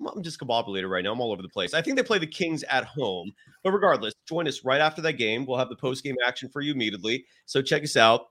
I'm- 0.06 0.24
just 0.24 0.40
combobulated 0.40 0.90
right 0.90 1.04
now. 1.04 1.12
I'm 1.12 1.22
all 1.22 1.32
over 1.32 1.42
the 1.42 1.50
place. 1.50 1.74
I 1.74 1.82
think 1.82 1.98
they 1.98 2.04
play 2.04 2.20
the 2.20 2.28
Kings 2.28 2.64
at 2.64 2.84
home. 2.86 3.32
But 3.64 3.72
regardless, 3.72 4.14
join 4.28 4.48
us 4.48 4.64
right 4.64 4.82
after 4.82 5.02
that 5.02 5.14
game. 5.14 5.46
We'll 5.46 5.58
have 5.58 5.70
the 5.70 5.76
post 5.76 6.04
game 6.04 6.16
action 6.26 6.50
for 6.50 6.62
you 6.62 6.74
immediately. 6.74 7.26
So 7.46 7.62
check 7.62 7.84
us 7.84 7.98
out. 7.98 8.28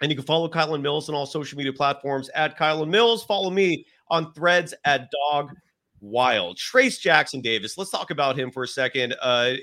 And 0.00 0.10
you 0.10 0.16
can 0.16 0.26
follow 0.26 0.48
Kylen 0.48 0.82
Mills 0.82 1.08
on 1.08 1.14
all 1.14 1.26
social 1.26 1.56
media 1.56 1.72
platforms 1.72 2.28
at 2.30 2.58
Kylen 2.58 2.88
Mills. 2.88 3.24
Follow 3.24 3.50
me 3.50 3.86
on 4.08 4.32
threads 4.32 4.74
at 4.84 5.08
Dog 5.30 5.52
Wild. 6.00 6.58
Trayce 6.58 6.98
Jackson 6.98 7.40
Davis. 7.40 7.78
Let's 7.78 7.90
talk 7.90 8.10
about 8.10 8.38
him 8.38 8.50
for 8.50 8.64
a 8.64 8.68
second. 8.68 9.14
Uh, 9.22 9.54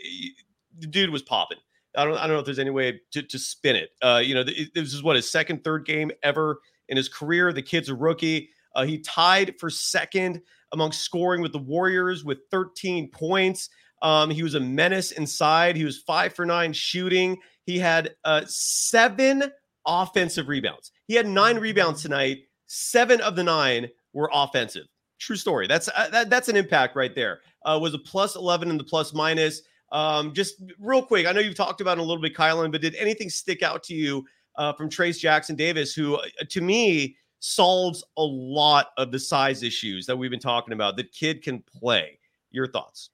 the 0.79 0.87
dude 0.87 1.09
was 1.09 1.21
popping. 1.21 1.57
I 1.97 2.05
don't, 2.05 2.15
I 2.17 2.21
don't 2.21 2.35
know 2.35 2.39
if 2.39 2.45
there's 2.45 2.59
any 2.59 2.69
way 2.69 3.01
to, 3.11 3.21
to 3.23 3.37
spin 3.37 3.75
it. 3.75 3.89
Uh, 4.01 4.21
you 4.23 4.33
know, 4.33 4.43
this 4.43 4.93
is 4.93 5.03
what 5.03 5.17
his 5.17 5.29
second, 5.29 5.63
third 5.63 5.85
game 5.85 6.11
ever 6.23 6.61
in 6.87 6.95
his 6.95 7.09
career. 7.09 7.51
The 7.51 7.61
kid's 7.61 7.89
a 7.89 7.95
rookie. 7.95 8.49
Uh, 8.73 8.85
he 8.85 8.99
tied 8.99 9.59
for 9.59 9.69
second 9.69 10.41
among 10.73 10.91
scoring 10.91 11.41
with 11.41 11.51
the 11.51 11.59
Warriors 11.59 12.23
with 12.23 12.39
13 12.51 13.09
points. 13.09 13.69
Um, 14.01 14.29
he 14.29 14.43
was 14.43 14.55
a 14.55 14.59
menace 14.59 15.11
inside. 15.11 15.75
He 15.75 15.85
was 15.85 15.99
five 15.99 16.33
for 16.33 16.45
nine 16.45 16.73
shooting. 16.73 17.37
He 17.65 17.77
had 17.77 18.15
uh, 18.25 18.41
seven 18.47 19.51
offensive 19.85 20.47
rebounds. 20.47 20.91
He 21.07 21.15
had 21.15 21.27
nine 21.27 21.57
rebounds 21.57 22.01
tonight. 22.01 22.39
Seven 22.67 23.21
of 23.21 23.35
the 23.35 23.43
nine 23.43 23.89
were 24.13 24.29
offensive. 24.33 24.85
True 25.19 25.35
story. 25.35 25.67
That's 25.67 25.87
uh, 25.89 26.09
that, 26.11 26.29
that's 26.29 26.49
an 26.49 26.57
impact 26.57 26.95
right 26.95 27.13
there. 27.13 27.41
Uh, 27.63 27.77
was 27.79 27.93
a 27.93 27.99
plus 27.99 28.35
11 28.35 28.69
in 28.69 28.77
the 28.77 28.83
plus 28.83 29.13
minus. 29.13 29.61
Um, 29.91 30.33
just 30.33 30.55
real 30.79 31.03
quick, 31.03 31.27
I 31.27 31.31
know 31.31 31.41
you've 31.41 31.55
talked 31.55 31.81
about 31.81 31.97
it 31.97 32.01
a 32.01 32.03
little 32.03 32.21
bit, 32.21 32.35
Kylen, 32.35 32.71
but 32.71 32.81
did 32.81 32.95
anything 32.95 33.29
stick 33.29 33.61
out 33.61 33.83
to 33.83 33.93
you 33.93 34.25
uh, 34.55 34.73
from 34.73 34.89
Trayce 34.89 35.19
Jackson 35.19 35.55
Davis, 35.55 35.93
who 35.93 36.15
uh, 36.15 36.23
to 36.49 36.61
me 36.61 37.17
solves 37.41 38.03
a 38.17 38.23
lot 38.23 38.91
of 38.97 39.11
the 39.11 39.19
size 39.19 39.63
issues 39.63 40.05
that 40.05 40.15
we've 40.15 40.31
been 40.31 40.39
talking 40.39 40.73
about? 40.73 40.95
The 40.95 41.03
kid 41.03 41.43
can 41.43 41.59
play. 41.59 42.17
Your 42.51 42.67
thoughts? 42.67 43.09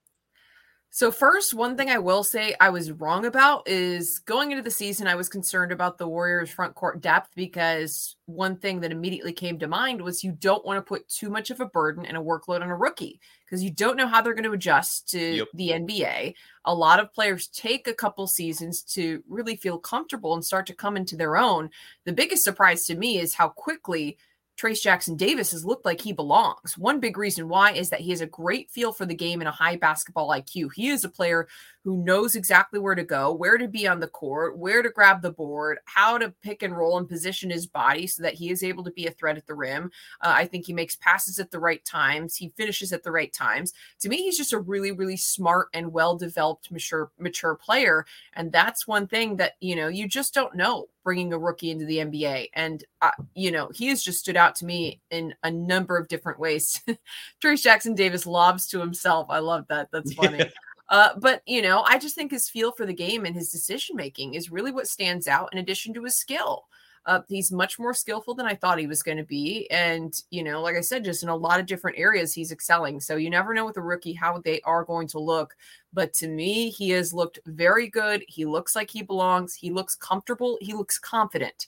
So 0.90 1.12
first, 1.12 1.54
one 1.54 1.78
thing 1.78 1.90
I 1.90 2.00
will 2.00 2.24
say 2.24 2.56
I 2.60 2.70
was 2.70 2.92
wrong 2.92 3.26
about 3.26 3.68
is 3.68 4.20
going 4.20 4.52
into 4.52 4.64
the 4.64 4.72
season, 4.72 5.06
I 5.06 5.14
was 5.14 5.30
concerned 5.30 5.72
about 5.72 5.98
the 6.00 6.08
Warriors 6.08 6.50
front 6.50 6.74
court 6.74 7.02
depth 7.02 7.30
because 7.36 8.16
one 8.26 8.56
thing 8.58 8.80
that 8.80 8.92
immediately 8.92 9.34
came 9.34 9.60
to 9.60 9.68
mind 9.68 10.02
was 10.02 10.24
you 10.24 10.32
don't 10.32 10.66
want 10.66 10.78
to 10.78 10.82
put 10.82 11.08
too 11.08 11.30
much 11.30 11.52
of 11.52 11.60
a 11.60 11.68
burden 11.68 12.06
and 12.06 12.18
a 12.18 12.22
workload 12.22 12.62
on 12.62 12.70
a 12.70 12.76
rookie 12.76 13.20
because 13.46 13.62
you 13.62 13.70
don't 13.70 13.98
know 13.98 14.08
how 14.08 14.22
they're 14.22 14.34
going 14.34 14.44
to 14.46 14.54
adjust 14.54 15.08
to 15.10 15.20
Yep. 15.36 15.48
the 15.54 15.70
NBA. 15.70 16.34
A 16.66 16.74
lot 16.74 17.00
of 17.00 17.14
players 17.14 17.48
take 17.50 17.88
a 17.88 17.94
couple 17.94 18.26
seasons 18.26 18.82
to 18.94 19.22
really 19.28 19.56
feel 19.56 19.78
comfortable 19.78 20.34
and 20.34 20.44
start 20.44 20.66
to 20.68 20.74
come 20.74 20.98
into 20.98 21.16
their 21.16 21.38
own. 21.38 21.70
The 22.06 22.14
biggest 22.14 22.44
surprise 22.44 22.86
to 22.86 22.96
me 22.96 23.20
is 23.20 23.36
how 23.36 23.50
quickly 23.50 24.18
Trayce 24.58 24.82
Jackson 24.82 25.16
Davis 25.16 25.52
has 25.52 25.64
looked 25.64 25.86
like 25.86 26.02
he 26.02 26.14
belongs. 26.14 26.78
One 26.78 27.00
big 27.00 27.18
reason 27.18 27.48
why 27.48 27.74
is 27.74 27.92
that 27.92 28.00
he 28.00 28.10
has 28.10 28.22
a 28.22 28.26
great 28.26 28.72
feel 28.72 28.92
for 28.92 29.06
the 29.06 29.14
game 29.14 29.40
and 29.40 29.48
a 29.48 29.52
high 29.52 29.76
basketball 29.76 30.30
IQ. 30.30 30.74
He 30.74 30.90
is 30.90 31.04
a 31.04 31.10
player 31.10 31.48
who 31.88 32.04
knows 32.04 32.36
exactly 32.36 32.82
where 32.82 32.96
to 32.96 33.04
go, 33.06 33.32
where 33.32 33.58
to 33.58 33.66
be 33.66 33.88
on 33.88 34.02
the 34.02 34.10
court, 34.10 34.58
where 34.58 34.82
to 34.82 34.90
grab 34.90 35.22
the 35.22 35.32
board, 35.32 35.80
how 35.86 36.18
to 36.18 36.34
pick 36.44 36.62
and 36.62 36.76
roll 36.76 36.98
and 36.98 37.08
position 37.08 37.50
his 37.50 37.66
body 37.66 38.06
so 38.06 38.22
that 38.22 38.34
he 38.34 38.50
is 38.50 38.62
able 38.62 38.84
to 38.84 38.92
be 38.92 39.08
a 39.08 39.12
threat 39.12 39.38
at 39.38 39.48
the 39.48 39.56
rim. 39.56 39.90
Uh, 40.20 40.34
I 40.36 40.48
think 40.48 40.66
he 40.66 40.74
makes 40.74 40.98
passes 40.98 41.40
at 41.40 41.50
the 41.50 41.62
right 41.62 41.84
times. 41.86 42.36
He 42.36 42.52
finishes 42.58 42.92
at 42.92 43.04
the 43.04 43.12
right 43.14 43.32
times. 43.32 43.72
To 44.02 44.10
me, 44.10 44.18
he's 44.18 44.36
just 44.36 44.52
a 44.52 44.60
really, 44.60 44.92
really 44.92 45.16
smart 45.16 45.70
and 45.74 45.94
well-developed, 45.94 46.74
mature, 46.74 47.10
mature 47.20 47.56
player. 47.56 48.06
And 48.34 48.52
that's 48.52 48.86
one 48.86 49.08
thing 49.08 49.38
that 49.38 49.54
you 49.62 49.78
know 49.78 49.88
you 49.88 50.10
just 50.10 50.34
don't 50.34 50.58
know 50.58 50.90
bringing 51.06 51.32
a 51.32 51.40
rookie 51.40 51.72
into 51.72 51.86
the 51.86 52.00
NBA. 52.00 52.50
And 52.54 52.84
uh, 53.02 53.12
you 53.34 53.50
know 53.50 53.70
he 53.74 53.88
has 53.88 54.04
just 54.04 54.20
stood 54.20 54.36
out 54.36 54.56
to 54.56 54.66
me 54.66 55.00
in 55.10 55.34
a 55.44 55.52
number 55.52 55.98
of 55.98 56.10
different 56.10 56.38
ways. 56.38 56.82
Trayce 57.42 57.62
Jackson 57.62 57.96
Davis 57.96 58.26
lobs 58.26 58.68
to 58.68 58.80
himself. 58.82 59.28
I 59.30 59.40
love 59.40 59.68
that. 59.70 59.88
That's 59.94 60.14
funny. 60.16 60.52
Uh, 60.90 61.10
but 61.20 61.42
you 61.46 61.62
know, 61.62 61.82
I 61.82 61.98
just 61.98 62.16
think 62.16 62.32
his 62.32 62.50
feel 62.50 62.72
for 62.72 62.86
the 62.86 62.94
game 62.94 63.26
and 63.26 63.36
his 63.36 63.52
decision 63.52 63.96
making 63.96 64.34
is 64.34 64.52
really 64.52 64.72
what 64.72 64.88
stands 64.88 65.28
out. 65.28 65.50
In 65.52 65.60
addition 65.60 65.94
to 65.96 66.04
his 66.04 66.16
skill, 66.16 66.66
uh, 67.06 67.22
he's 67.30 67.52
much 67.52 67.80
more 67.80 67.94
skillful 67.94 68.36
than 68.36 68.46
I 68.46 68.56
thought 68.56 68.80
he 68.80 68.88
was 68.88 69.02
going 69.02 69.18
to 69.18 69.24
be. 69.24 69.70
And 69.72 70.14
you 70.30 70.44
know, 70.44 70.62
like 70.62 70.76
I 70.76 70.82
said, 70.82 71.06
just 71.06 71.24
in 71.24 71.30
a 71.30 71.36
lot 71.36 71.60
of 71.60 71.66
different 71.66 71.98
areas, 71.98 72.34
he's 72.34 72.52
excelling. 72.52 73.00
So 73.00 73.16
you 73.16 73.30
never 73.30 73.54
know 73.54 73.66
with 73.66 73.78
a 73.78 73.82
rookie 73.82 74.14
how 74.14 74.40
they 74.40 74.62
are 74.62 74.84
going 74.84 75.08
to 75.10 75.20
look. 75.20 75.56
But 75.94 76.14
to 76.16 76.28
me, 76.28 76.70
he 76.70 76.90
has 76.92 77.14
looked 77.14 77.40
very 77.46 77.88
good. 77.88 78.24
He 78.28 78.46
looks 78.46 78.76
like 78.76 78.90
he 78.90 79.02
belongs. 79.02 79.56
He 79.56 79.72
looks 79.72 79.96
comfortable. 79.96 80.58
He 80.62 80.74
looks 80.74 81.00
confident. 81.00 81.68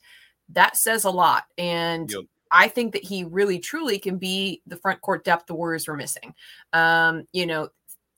That 0.49 0.77
says 0.77 1.05
a 1.05 1.11
lot. 1.11 1.45
And 1.57 2.11
Yep. 2.11 2.23
I 2.51 2.67
think 2.67 2.93
that 2.93 3.03
he 3.03 3.23
really 3.23 3.59
truly 3.59 3.99
can 3.99 4.17
be 4.17 4.61
the 4.65 4.77
front 4.77 5.01
court 5.01 5.23
depth 5.23 5.45
the 5.45 5.53
Warriors 5.53 5.87
were 5.87 5.95
missing. 5.95 6.33
Um, 6.73 7.27
you 7.31 7.45
know, 7.45 7.69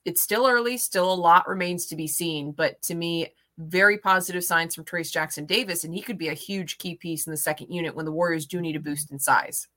it's 0.04 0.22
still 0.22 0.46
early, 0.46 0.76
still 0.76 1.12
a 1.12 1.14
lot 1.14 1.48
remains 1.48 1.86
to 1.86 1.96
be 1.96 2.06
seen, 2.06 2.52
but 2.52 2.80
to 2.82 2.94
me, 2.94 3.28
very 3.58 3.98
positive 3.98 4.44
signs 4.44 4.74
from 4.74 4.84
Trayce 4.84 5.12
Jackson 5.12 5.46
Davis, 5.46 5.84
and 5.84 5.94
he 5.94 6.00
could 6.00 6.18
be 6.18 6.28
a 6.28 6.34
huge 6.34 6.78
key 6.78 6.94
piece 6.94 7.26
in 7.26 7.30
the 7.30 7.36
second 7.36 7.70
unit 7.70 7.94
when 7.94 8.04
the 8.04 8.12
Warriors 8.12 8.46
do 8.46 8.60
need 8.60 8.76
a 8.76 8.80
boost 8.80 9.10
in 9.10 9.18
size. 9.18 9.68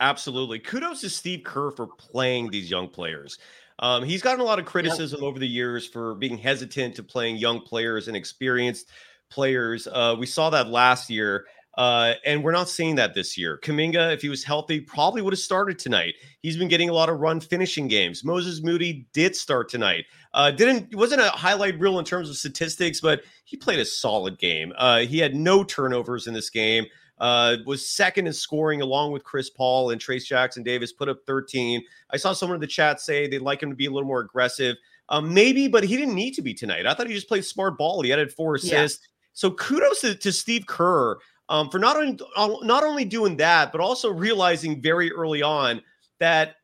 Absolutely. 0.00 0.58
Kudos 0.58 1.02
to 1.02 1.10
Steve 1.10 1.44
Kerr 1.44 1.70
for 1.70 1.86
playing 1.86 2.50
these 2.50 2.70
young 2.70 2.88
players. 2.88 3.38
Um, 3.78 4.02
he's 4.02 4.22
gotten 4.22 4.40
a 4.40 4.44
lot 4.44 4.58
of 4.58 4.66
criticism 4.66 5.22
over 5.22 5.38
the 5.38 5.48
years 5.48 5.86
for 5.86 6.14
being 6.14 6.36
hesitant 6.36 6.96
to 6.96 7.02
playing 7.02 7.36
young 7.36 7.60
players 7.60 8.08
and 8.08 8.16
experienced 8.16 8.88
players. 9.30 9.86
Uh, 9.86 10.16
we 10.18 10.26
saw 10.26 10.50
that 10.50 10.68
last 10.68 11.08
year, 11.08 11.46
uh, 11.74 12.14
and 12.24 12.42
we're 12.42 12.52
not 12.52 12.68
seeing 12.68 12.94
that 12.96 13.14
this 13.14 13.38
year. 13.38 13.58
Kuminga, 13.62 14.12
if 14.12 14.22
he 14.22 14.28
was 14.28 14.44
healthy, 14.44 14.80
probably 14.80 15.22
would 15.22 15.32
have 15.32 15.40
started 15.40 15.78
tonight. 15.78 16.14
He's 16.42 16.56
been 16.56 16.68
getting 16.68 16.88
a 16.88 16.92
lot 16.92 17.08
of 17.08 17.20
run 17.20 17.40
finishing 17.40 17.88
games. 17.88 18.24
Moses 18.24 18.62
Moody 18.62 19.06
did 19.12 19.36
start 19.36 19.68
tonight. 19.68 20.04
Uh, 20.34 20.50
didn't 20.50 20.94
wasn't 20.94 21.20
a 21.20 21.30
highlight 21.30 21.78
reel 21.78 21.98
in 21.98 22.04
terms 22.04 22.28
of 22.30 22.36
statistics, 22.36 23.00
but 23.00 23.22
he 23.44 23.56
played 23.56 23.78
a 23.78 23.84
solid 23.84 24.38
game. 24.38 24.72
Uh, 24.76 25.00
he 25.00 25.18
had 25.18 25.34
no 25.34 25.64
turnovers 25.64 26.26
in 26.26 26.34
this 26.34 26.50
game 26.50 26.86
uh, 27.20 27.58
was 27.66 27.86
second 27.86 28.26
in 28.26 28.32
scoring 28.32 28.80
along 28.80 29.12
with 29.12 29.22
Chris 29.24 29.50
Paul 29.50 29.90
and 29.90 30.00
Trayce 30.00 30.24
Jackson 30.24 30.62
Davis, 30.62 30.92
put 30.92 31.08
up 31.08 31.18
13. 31.26 31.82
I 32.10 32.16
saw 32.16 32.32
someone 32.32 32.56
in 32.56 32.60
the 32.60 32.66
chat 32.66 33.00
say 33.00 33.28
they'd 33.28 33.42
like 33.42 33.62
him 33.62 33.68
to 33.70 33.76
be 33.76 33.86
a 33.86 33.90
little 33.90 34.08
more 34.08 34.20
aggressive. 34.20 34.76
Um, 35.10 35.32
maybe, 35.34 35.68
but 35.68 35.84
he 35.84 35.96
didn't 35.96 36.14
need 36.14 36.32
to 36.34 36.42
be 36.42 36.54
tonight. 36.54 36.86
I 36.86 36.94
thought 36.94 37.08
he 37.08 37.14
just 37.14 37.28
played 37.28 37.44
smart 37.44 37.76
ball. 37.76 38.00
He 38.02 38.12
added 38.12 38.32
four 38.32 38.56
Yeah. 38.56 38.84
assists. 38.84 39.08
So 39.32 39.50
kudos 39.50 40.00
to, 40.00 40.14
to 40.14 40.32
Steve 40.32 40.66
Kerr 40.66 41.16
um, 41.50 41.68
for 41.68 41.78
not 41.78 41.96
only 41.96 42.18
not 42.62 42.84
only 42.84 43.04
doing 43.04 43.36
that, 43.38 43.72
but 43.72 43.80
also 43.80 44.10
realizing 44.10 44.80
very 44.80 45.12
early 45.12 45.42
on 45.42 45.82
that 46.20 46.54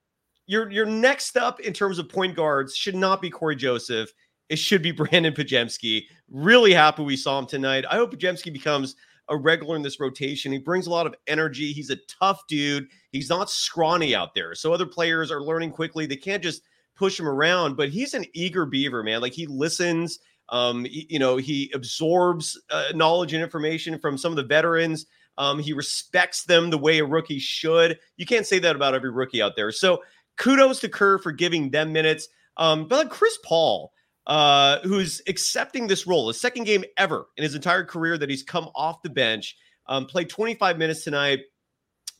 your 0.46 0.70
your 0.70 0.86
next 0.86 1.36
up 1.36 1.60
in 1.60 1.72
terms 1.72 1.98
of 1.98 2.08
point 2.08 2.36
guards 2.36 2.74
should 2.76 2.94
not 2.94 3.20
be 3.20 3.28
Cory 3.28 3.56
Joseph. 3.56 4.10
It 4.48 4.56
should 4.56 4.82
be 4.82 4.92
Brandin 4.94 5.36
Podziemski. 5.36 6.04
Really 6.30 6.72
happy 6.72 7.02
we 7.02 7.16
saw 7.16 7.38
him 7.38 7.46
tonight. 7.46 7.84
I 7.90 7.96
hope 7.96 8.14
Podziemski 8.14 8.52
becomes 8.52 8.94
a 9.28 9.36
regular 9.36 9.74
in 9.74 9.82
this 9.82 9.98
rotation. 9.98 10.52
He 10.52 10.58
brings 10.58 10.86
a 10.86 10.90
lot 10.90 11.06
of 11.06 11.16
energy. 11.26 11.72
He's 11.72 11.90
a 11.90 11.96
tough 12.06 12.46
dude. 12.46 12.86
He's 13.10 13.28
not 13.28 13.50
scrawny 13.50 14.14
out 14.14 14.36
there. 14.36 14.54
So 14.54 14.72
other 14.72 14.86
players 14.86 15.32
are 15.32 15.42
learning 15.42 15.72
quickly. 15.72 16.06
They 16.06 16.16
can't 16.16 16.44
just 16.44 16.62
push 16.94 17.18
him 17.18 17.28
around, 17.28 17.76
but 17.76 17.88
he's 17.88 18.14
an 18.14 18.24
eager 18.34 18.64
beaver, 18.66 19.02
man. 19.02 19.20
Like 19.20 19.32
he 19.32 19.46
listens. 19.46 20.20
Um, 20.48 20.84
he- 20.84 21.06
you 21.10 21.18
know, 21.18 21.36
he 21.36 21.70
absorbs 21.74 22.60
uh, 22.70 22.86
knowledge 22.94 23.32
and 23.32 23.42
information 23.42 23.98
from 23.98 24.16
some 24.18 24.32
of 24.32 24.36
the 24.36 24.42
veterans. 24.44 25.06
Um, 25.38 25.58
he 25.58 25.72
respects 25.72 26.44
them 26.44 26.70
the 26.70 26.78
way 26.78 26.98
a 26.98 27.04
rookie 27.04 27.38
should. 27.38 27.98
You 28.16 28.24
can't 28.26 28.46
say 28.46 28.58
that 28.60 28.76
about 28.76 28.94
every 28.94 29.10
rookie 29.10 29.42
out 29.42 29.54
there. 29.56 29.70
So 29.70 30.02
kudos 30.38 30.80
to 30.80 30.88
Kerr 30.88 31.18
for 31.18 31.32
giving 31.32 31.70
them 31.70 31.92
minutes. 31.92 32.28
Um, 32.56 32.88
but 32.88 32.96
like 32.96 33.10
Chris 33.10 33.36
Paul, 33.44 33.92
uh, 34.26 34.78
who's 34.80 35.20
accepting 35.28 35.86
this 35.86 36.06
role, 36.06 36.26
the 36.26 36.34
second 36.34 36.64
game 36.64 36.84
ever 36.96 37.26
in 37.36 37.42
his 37.44 37.54
entire 37.54 37.84
career 37.84 38.16
that 38.16 38.30
he's 38.30 38.42
come 38.42 38.68
off 38.74 39.02
the 39.02 39.10
bench, 39.10 39.56
um, 39.88 40.06
played 40.06 40.28
25 40.30 40.78
minutes 40.78 41.04
tonight. 41.04 41.40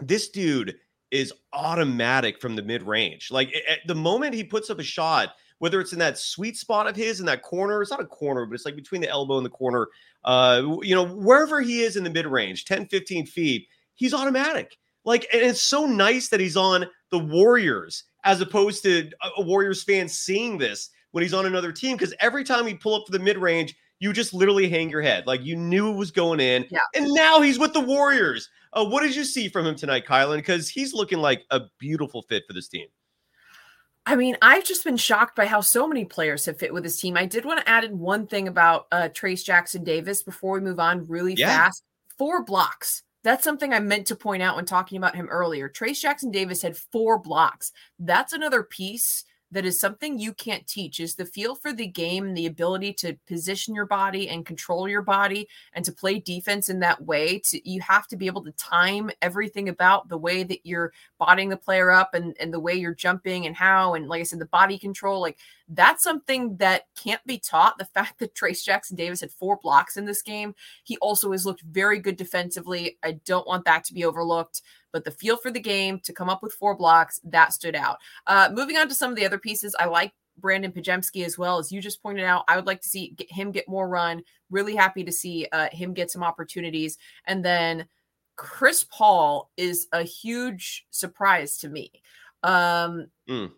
This 0.00 0.28
dude 0.28 0.76
is 1.10 1.32
automatic 1.52 2.40
from 2.40 2.56
the 2.56 2.62
mid 2.62 2.82
range. 2.82 3.30
Like 3.30 3.54
at 3.68 3.78
the 3.86 3.94
moment 3.94 4.34
he 4.34 4.44
puts 4.44 4.68
up 4.70 4.78
a 4.78 4.82
shot, 4.84 5.30
whether 5.58 5.80
it's 5.80 5.92
in 5.92 5.98
that 5.98 6.18
sweet 6.18 6.56
spot 6.56 6.86
of 6.86 6.96
his 6.96 7.20
in 7.20 7.26
that 7.26 7.42
corner, 7.42 7.80
it's 7.80 7.90
not 7.90 8.00
a 8.00 8.06
corner, 8.06 8.46
but 8.46 8.54
it's 8.54 8.64
like 8.64 8.76
between 8.76 9.00
the 9.00 9.08
elbow 9.08 9.36
and 9.36 9.46
the 9.46 9.50
corner. 9.50 9.88
Uh, 10.24 10.78
you 10.82 10.94
know, 10.94 11.06
wherever 11.06 11.60
he 11.60 11.80
is 11.80 11.96
in 11.96 12.04
the 12.04 12.10
mid 12.10 12.26
range, 12.26 12.64
10, 12.64 12.86
15 12.86 13.26
feet, 13.26 13.66
he's 13.94 14.14
automatic. 14.14 14.76
Like, 15.04 15.26
and 15.32 15.42
it's 15.42 15.62
so 15.62 15.86
nice 15.86 16.28
that 16.28 16.40
he's 16.40 16.56
on 16.56 16.86
the 17.10 17.18
Warriors 17.18 18.04
as 18.24 18.40
opposed 18.40 18.82
to 18.82 19.08
a 19.36 19.42
Warriors 19.42 19.84
fan 19.84 20.08
seeing 20.08 20.58
this 20.58 20.90
when 21.12 21.22
he's 21.22 21.34
on 21.34 21.46
another 21.46 21.72
team. 21.72 21.96
Because 21.96 22.14
every 22.20 22.42
time 22.42 22.66
he'd 22.66 22.80
pull 22.80 22.96
up 22.96 23.06
for 23.06 23.12
the 23.12 23.20
mid 23.20 23.38
range, 23.38 23.74
you 24.00 24.12
just 24.12 24.34
literally 24.34 24.68
hang 24.68 24.90
your 24.90 25.00
head. 25.00 25.26
Like 25.26 25.44
you 25.44 25.56
knew 25.56 25.92
it 25.92 25.96
was 25.96 26.10
going 26.10 26.40
in. 26.40 26.66
Yeah. 26.70 26.80
And 26.94 27.06
now 27.12 27.40
he's 27.40 27.58
with 27.58 27.72
the 27.72 27.80
Warriors. 27.80 28.50
Uh, 28.72 28.84
what 28.84 29.02
did 29.02 29.14
you 29.14 29.24
see 29.24 29.48
from 29.48 29.64
him 29.64 29.76
tonight, 29.76 30.04
Kylen? 30.06 30.36
Because 30.36 30.68
he's 30.68 30.92
looking 30.92 31.18
like 31.18 31.44
a 31.50 31.62
beautiful 31.78 32.22
fit 32.22 32.42
for 32.46 32.52
this 32.52 32.68
team. 32.68 32.88
I 34.08 34.14
mean, 34.14 34.36
I've 34.40 34.64
just 34.64 34.84
been 34.84 34.96
shocked 34.96 35.34
by 35.34 35.46
how 35.46 35.60
so 35.60 35.88
many 35.88 36.04
players 36.04 36.44
have 36.46 36.58
fit 36.58 36.72
with 36.72 36.84
this 36.84 37.00
team. 37.00 37.16
I 37.16 37.26
did 37.26 37.44
want 37.44 37.58
to 37.60 37.68
add 37.68 37.82
in 37.84 37.98
one 37.98 38.26
thing 38.28 38.46
about 38.46 38.86
uh, 38.92 39.08
Trayce 39.12 39.44
Jackson 39.44 39.82
Davis 39.82 40.22
before 40.22 40.54
we 40.54 40.60
move 40.60 40.78
on 40.78 41.06
really 41.08 41.34
Yeah. 41.34 41.48
fast. 41.48 41.82
Four 42.16 42.44
blocks. 42.44 43.02
That's 43.24 43.42
something 43.42 43.72
I 43.74 43.80
meant 43.80 44.06
to 44.06 44.16
point 44.16 44.42
out 44.44 44.54
when 44.54 44.64
talking 44.64 44.96
about 44.96 45.16
him 45.16 45.26
earlier. 45.28 45.68
Trayce 45.68 46.00
Jackson 46.00 46.30
Davis 46.30 46.62
had 46.62 46.76
four 46.76 47.18
blocks. 47.18 47.72
That's 47.98 48.32
another 48.32 48.62
piece 48.62 49.24
that 49.52 49.64
is 49.64 49.78
something 49.78 50.18
you 50.18 50.32
can't 50.32 50.66
teach 50.66 50.98
is 50.98 51.14
the 51.14 51.24
feel 51.24 51.54
for 51.54 51.72
the 51.72 51.86
game, 51.86 52.34
the 52.34 52.46
ability 52.46 52.92
to 52.92 53.16
position 53.26 53.74
your 53.74 53.86
body 53.86 54.28
and 54.28 54.44
control 54.44 54.88
your 54.88 55.02
body 55.02 55.48
and 55.72 55.84
to 55.84 55.92
play 55.92 56.18
defense 56.18 56.68
in 56.68 56.80
that 56.80 57.04
way. 57.04 57.38
To 57.38 57.68
you 57.68 57.80
have 57.80 58.08
to 58.08 58.16
be 58.16 58.26
able 58.26 58.42
to 58.44 58.52
time 58.52 59.10
everything 59.22 59.68
about 59.68 60.08
the 60.08 60.18
way 60.18 60.42
that 60.42 60.66
you're 60.66 60.92
bodying 61.18 61.48
the 61.48 61.56
player 61.56 61.90
up 61.92 62.14
and, 62.14 62.36
and 62.40 62.52
the 62.52 62.60
way 62.60 62.74
you're 62.74 62.94
jumping 62.94 63.46
and 63.46 63.54
how 63.54 63.94
and 63.94 64.08
like 64.08 64.20
I 64.20 64.24
said, 64.24 64.40
the 64.40 64.46
body 64.46 64.78
control, 64.78 65.20
like 65.20 65.38
that's 65.68 66.02
something 66.02 66.56
that 66.58 66.84
can't 66.96 67.24
be 67.26 67.38
taught. 67.38 67.78
The 67.78 67.84
fact 67.86 68.18
that 68.20 68.34
Trayce 68.34 68.64
Jackson 68.64 68.96
Davis 68.96 69.20
had 69.20 69.32
four 69.32 69.58
blocks 69.62 69.96
in 69.96 70.04
this 70.04 70.22
game, 70.22 70.54
he 70.84 70.96
also 70.98 71.32
has 71.32 71.44
looked 71.44 71.62
very 71.62 71.98
good 71.98 72.16
defensively. 72.16 72.98
I 73.02 73.12
don't 73.24 73.46
want 73.46 73.64
that 73.64 73.84
to 73.84 73.94
be 73.94 74.04
overlooked, 74.04 74.62
but 74.92 75.04
the 75.04 75.10
feel 75.10 75.36
for 75.36 75.50
the 75.50 75.60
game 75.60 76.00
to 76.04 76.12
come 76.12 76.28
up 76.28 76.42
with 76.42 76.52
four 76.52 76.76
blocks 76.76 77.20
that 77.24 77.52
stood 77.52 77.74
out. 77.74 77.98
Uh, 78.26 78.50
moving 78.52 78.76
on 78.76 78.88
to 78.88 78.94
some 78.94 79.10
of 79.10 79.16
the 79.16 79.26
other 79.26 79.38
pieces, 79.38 79.74
I 79.78 79.86
like 79.86 80.12
Brandin 80.40 80.74
Podziemski 80.74 81.24
as 81.24 81.38
well 81.38 81.58
as 81.58 81.72
you 81.72 81.80
just 81.80 82.02
pointed 82.02 82.24
out. 82.24 82.44
I 82.48 82.56
would 82.56 82.66
like 82.66 82.82
to 82.82 82.88
see 82.88 83.10
get 83.16 83.30
him 83.32 83.50
get 83.50 83.68
more 83.68 83.88
run. 83.88 84.22
Really 84.50 84.76
happy 84.76 85.02
to 85.04 85.12
see 85.12 85.48
uh, 85.50 85.68
him 85.72 85.94
get 85.94 86.10
some 86.10 86.22
opportunities, 86.22 86.98
and 87.26 87.44
then 87.44 87.86
Chris 88.36 88.84
Paul 88.84 89.50
is 89.56 89.88
a 89.92 90.02
huge 90.02 90.86
surprise 90.90 91.58
to 91.58 91.68
me. 91.68 91.90
Um, 92.42 93.08
Mm. 93.28 93.50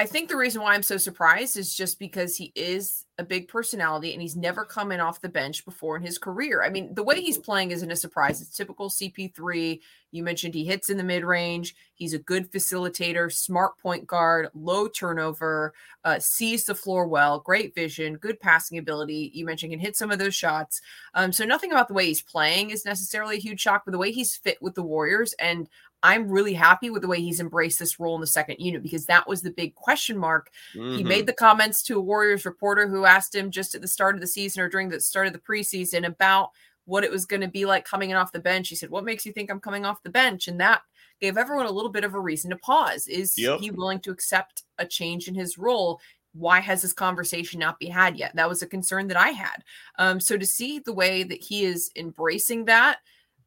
I 0.00 0.06
think 0.06 0.30
the 0.30 0.36
reason 0.36 0.62
why 0.62 0.72
I'm 0.72 0.82
so 0.82 0.96
surprised 0.96 1.58
is 1.58 1.74
just 1.74 1.98
because 1.98 2.34
he 2.34 2.52
is 2.54 3.04
a 3.18 3.22
big 3.22 3.48
personality 3.48 4.14
and 4.14 4.22
he's 4.22 4.34
never 4.34 4.64
come 4.64 4.92
in 4.92 4.98
off 4.98 5.20
the 5.20 5.28
bench 5.28 5.62
before 5.66 5.94
in 5.94 6.02
his 6.02 6.16
career. 6.16 6.62
I 6.62 6.70
mean, 6.70 6.94
the 6.94 7.02
way 7.02 7.20
he's 7.20 7.36
playing 7.36 7.70
isn't 7.70 7.90
a 7.90 7.96
surprise. 7.96 8.40
It's 8.40 8.56
typical 8.56 8.88
CP3. 8.88 9.78
You 10.10 10.22
mentioned 10.22 10.54
he 10.54 10.64
hits 10.64 10.88
in 10.88 10.96
the 10.96 11.04
mid 11.04 11.22
range. 11.22 11.76
He's 11.92 12.14
a 12.14 12.18
good 12.18 12.50
facilitator, 12.50 13.30
smart 13.30 13.76
point 13.76 14.06
guard, 14.06 14.48
low 14.54 14.88
turnover, 14.88 15.74
uh, 16.02 16.18
sees 16.18 16.64
the 16.64 16.74
floor 16.74 17.06
well, 17.06 17.38
great 17.38 17.74
vision, 17.74 18.16
good 18.16 18.40
passing 18.40 18.78
ability. 18.78 19.30
You 19.34 19.44
mentioned 19.44 19.70
can 19.70 19.80
hit 19.80 19.96
some 19.96 20.10
of 20.10 20.18
those 20.18 20.34
shots. 20.34 20.80
Um, 21.12 21.30
so 21.30 21.44
nothing 21.44 21.72
about 21.72 21.88
the 21.88 21.94
way 21.94 22.06
he's 22.06 22.22
playing 22.22 22.70
is 22.70 22.86
necessarily 22.86 23.36
a 23.36 23.40
huge 23.40 23.60
shock, 23.60 23.82
but 23.84 23.92
the 23.92 23.98
way 23.98 24.12
he's 24.12 24.34
fit 24.34 24.62
with 24.62 24.74
the 24.74 24.82
Warriors 24.82 25.34
and 25.34 25.68
I'm 26.02 26.28
really 26.30 26.54
happy 26.54 26.90
with 26.90 27.02
the 27.02 27.08
way 27.08 27.20
he's 27.20 27.40
embraced 27.40 27.78
this 27.78 28.00
role 28.00 28.14
in 28.14 28.20
the 28.20 28.26
second 28.26 28.56
unit 28.58 28.82
because 28.82 29.06
that 29.06 29.28
was 29.28 29.42
the 29.42 29.50
big 29.50 29.74
question 29.74 30.16
mark. 30.16 30.50
He 30.72 30.78
Mhm. 30.78 31.04
made 31.06 31.26
the 31.26 31.32
comments 31.32 31.82
to 31.84 31.98
a 31.98 32.00
Warriors 32.00 32.44
reporter 32.46 32.88
who 32.88 33.04
asked 33.04 33.34
him 33.34 33.50
just 33.50 33.74
at 33.74 33.82
the 33.82 33.88
start 33.88 34.14
of 34.14 34.20
the 34.20 34.26
season 34.26 34.62
or 34.62 34.68
during 34.68 34.88
the 34.88 35.00
start 35.00 35.26
of 35.26 35.32
the 35.32 35.38
preseason 35.38 36.06
about 36.06 36.50
what 36.86 37.04
it 37.04 37.10
was 37.10 37.26
going 37.26 37.42
to 37.42 37.48
be 37.48 37.66
like 37.66 37.84
coming 37.84 38.10
in 38.10 38.16
off 38.16 38.32
the 38.32 38.40
bench. 38.40 38.68
He 38.68 38.74
said, 38.76 38.90
What 38.90 39.04
makes 39.04 39.24
you 39.26 39.32
think 39.32 39.50
I'm 39.50 39.60
coming 39.60 39.84
off 39.84 40.02
the 40.02 40.10
bench? 40.10 40.48
And 40.48 40.58
that 40.60 40.82
gave 41.20 41.36
everyone 41.36 41.66
a 41.66 41.70
little 41.70 41.90
bit 41.90 42.04
of 42.04 42.14
a 42.14 42.20
reason 42.20 42.50
to 42.50 42.56
pause. 42.56 43.06
Is 43.06 43.36
Yep. 43.38 43.60
he 43.60 43.70
willing 43.70 44.00
to 44.00 44.10
accept 44.10 44.62
a 44.78 44.86
change 44.86 45.28
in 45.28 45.34
his 45.34 45.58
role? 45.58 46.00
Why 46.32 46.60
has 46.60 46.80
this 46.80 46.92
conversation 46.94 47.60
not 47.60 47.78
been 47.78 47.90
had 47.92 48.16
yet? 48.16 48.34
That 48.36 48.48
was 48.48 48.62
a 48.62 48.66
concern 48.66 49.08
that 49.08 49.16
I 49.18 49.30
had. 49.30 49.62
Um, 49.98 50.18
so 50.20 50.38
to 50.38 50.46
see 50.46 50.78
the 50.78 50.92
way 50.92 51.22
that 51.24 51.42
he 51.42 51.64
is 51.64 51.90
embracing 51.96 52.64
that, 52.66 53.00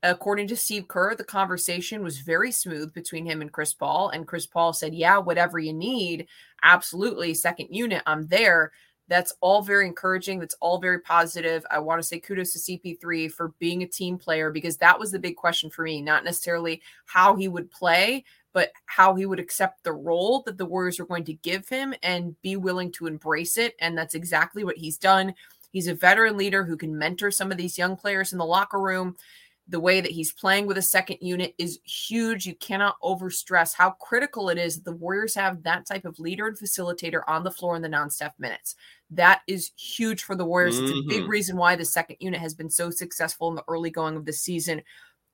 according 0.03 0.47
to 0.49 0.55
Steve 0.55 0.87
Kerr, 0.87 1.15
the 1.15 1.23
conversation 1.23 2.03
was 2.03 2.19
very 2.19 2.51
smooth 2.51 2.93
between 2.93 3.25
him 3.25 3.41
and 3.41 3.51
Chris 3.51 3.73
Paul. 3.73 4.09
And 4.09 4.27
Chris 4.27 4.45
Paul 4.45 4.73
said, 4.73 4.93
Yeah, 4.93 5.17
whatever 5.17 5.57
you 5.57 5.73
need, 5.73 6.27
absolutely. 6.61 7.33
Second 7.33 7.69
unit, 7.71 8.03
I'm 8.05 8.27
there. 8.27 8.71
That's 9.09 9.33
all 9.41 9.61
very 9.61 9.85
encouraging. 9.85 10.39
That's 10.39 10.55
all 10.61 10.79
very 10.79 10.99
positive. 10.99 11.65
I 11.69 11.79
want 11.79 12.01
to 12.01 12.07
say 12.07 12.19
kudos 12.19 12.53
to 12.53 12.59
CP3 12.59 13.31
for 13.31 13.53
being 13.59 13.83
a 13.83 13.87
team 13.87 14.17
player 14.17 14.49
because 14.49 14.77
that 14.77 14.97
was 14.97 15.11
the 15.11 15.19
big 15.19 15.35
question 15.35 15.69
for 15.69 15.83
me, 15.83 16.01
not 16.01 16.23
necessarily 16.23 16.81
how 17.05 17.35
he 17.35 17.47
would 17.47 17.69
play, 17.69 18.23
but 18.53 18.71
how 18.85 19.13
he 19.15 19.25
would 19.25 19.39
accept 19.39 19.83
the 19.83 19.91
role 19.91 20.41
that 20.45 20.57
the 20.57 20.65
Warriors 20.65 20.99
are 20.99 21.05
going 21.05 21.25
to 21.25 21.33
give 21.33 21.67
him 21.67 21.93
and 22.01 22.39
be 22.41 22.55
willing 22.55 22.91
to 22.93 23.07
embrace 23.07 23.57
it. 23.57 23.75
And 23.79 23.97
that's 23.97 24.15
exactly 24.15 24.63
what 24.63 24.77
he's 24.77 24.97
done. 24.97 25.33
He's 25.71 25.87
a 25.87 25.95
veteran 25.95 26.37
leader 26.37 26.63
who 26.63 26.77
can 26.77 26.97
mentor 26.97 27.31
some 27.31 27.51
of 27.51 27.57
these 27.57 27.79
young 27.79 27.97
players 27.97 28.31
in 28.31 28.37
the 28.37 28.45
locker 28.45 28.79
room. 28.79 29.17
The 29.69 29.79
way 29.79 30.01
that 30.01 30.11
he's 30.11 30.33
playing 30.33 30.67
with 30.67 30.77
a 30.77 30.81
second 30.81 31.19
unit 31.21 31.55
is 31.57 31.79
huge. 31.85 32.45
You 32.45 32.53
cannot 32.55 32.99
overstress 33.01 33.73
how 33.73 33.91
critical 33.91 34.49
it 34.49 34.57
is 34.57 34.75
that 34.75 34.83
the 34.83 34.95
Warriors 34.97 35.33
have 35.35 35.63
that 35.63 35.85
type 35.85 36.03
of 36.03 36.19
leader 36.19 36.47
and 36.47 36.57
facilitator 36.57 37.21
on 37.27 37.43
the 37.43 37.51
floor 37.51 37.75
in 37.77 37.81
the 37.81 37.87
non 37.87 38.09
Steph 38.09 38.37
minutes. 38.37 38.75
That 39.09 39.41
is 39.47 39.71
huge 39.77 40.23
for 40.23 40.35
the 40.35 40.43
Warriors. 40.45 40.77
It's 40.79 40.91
a 40.91 41.07
big 41.07 41.23
Mhm. 41.23 41.29
reason 41.29 41.55
why 41.55 41.77
the 41.77 41.85
second 41.85 42.17
unit 42.19 42.41
has 42.41 42.53
been 42.53 42.69
so 42.69 42.89
successful 42.89 43.47
in 43.49 43.55
the 43.55 43.63
early 43.69 43.89
going 43.89 44.17
of 44.17 44.25
the 44.25 44.33
season. 44.33 44.81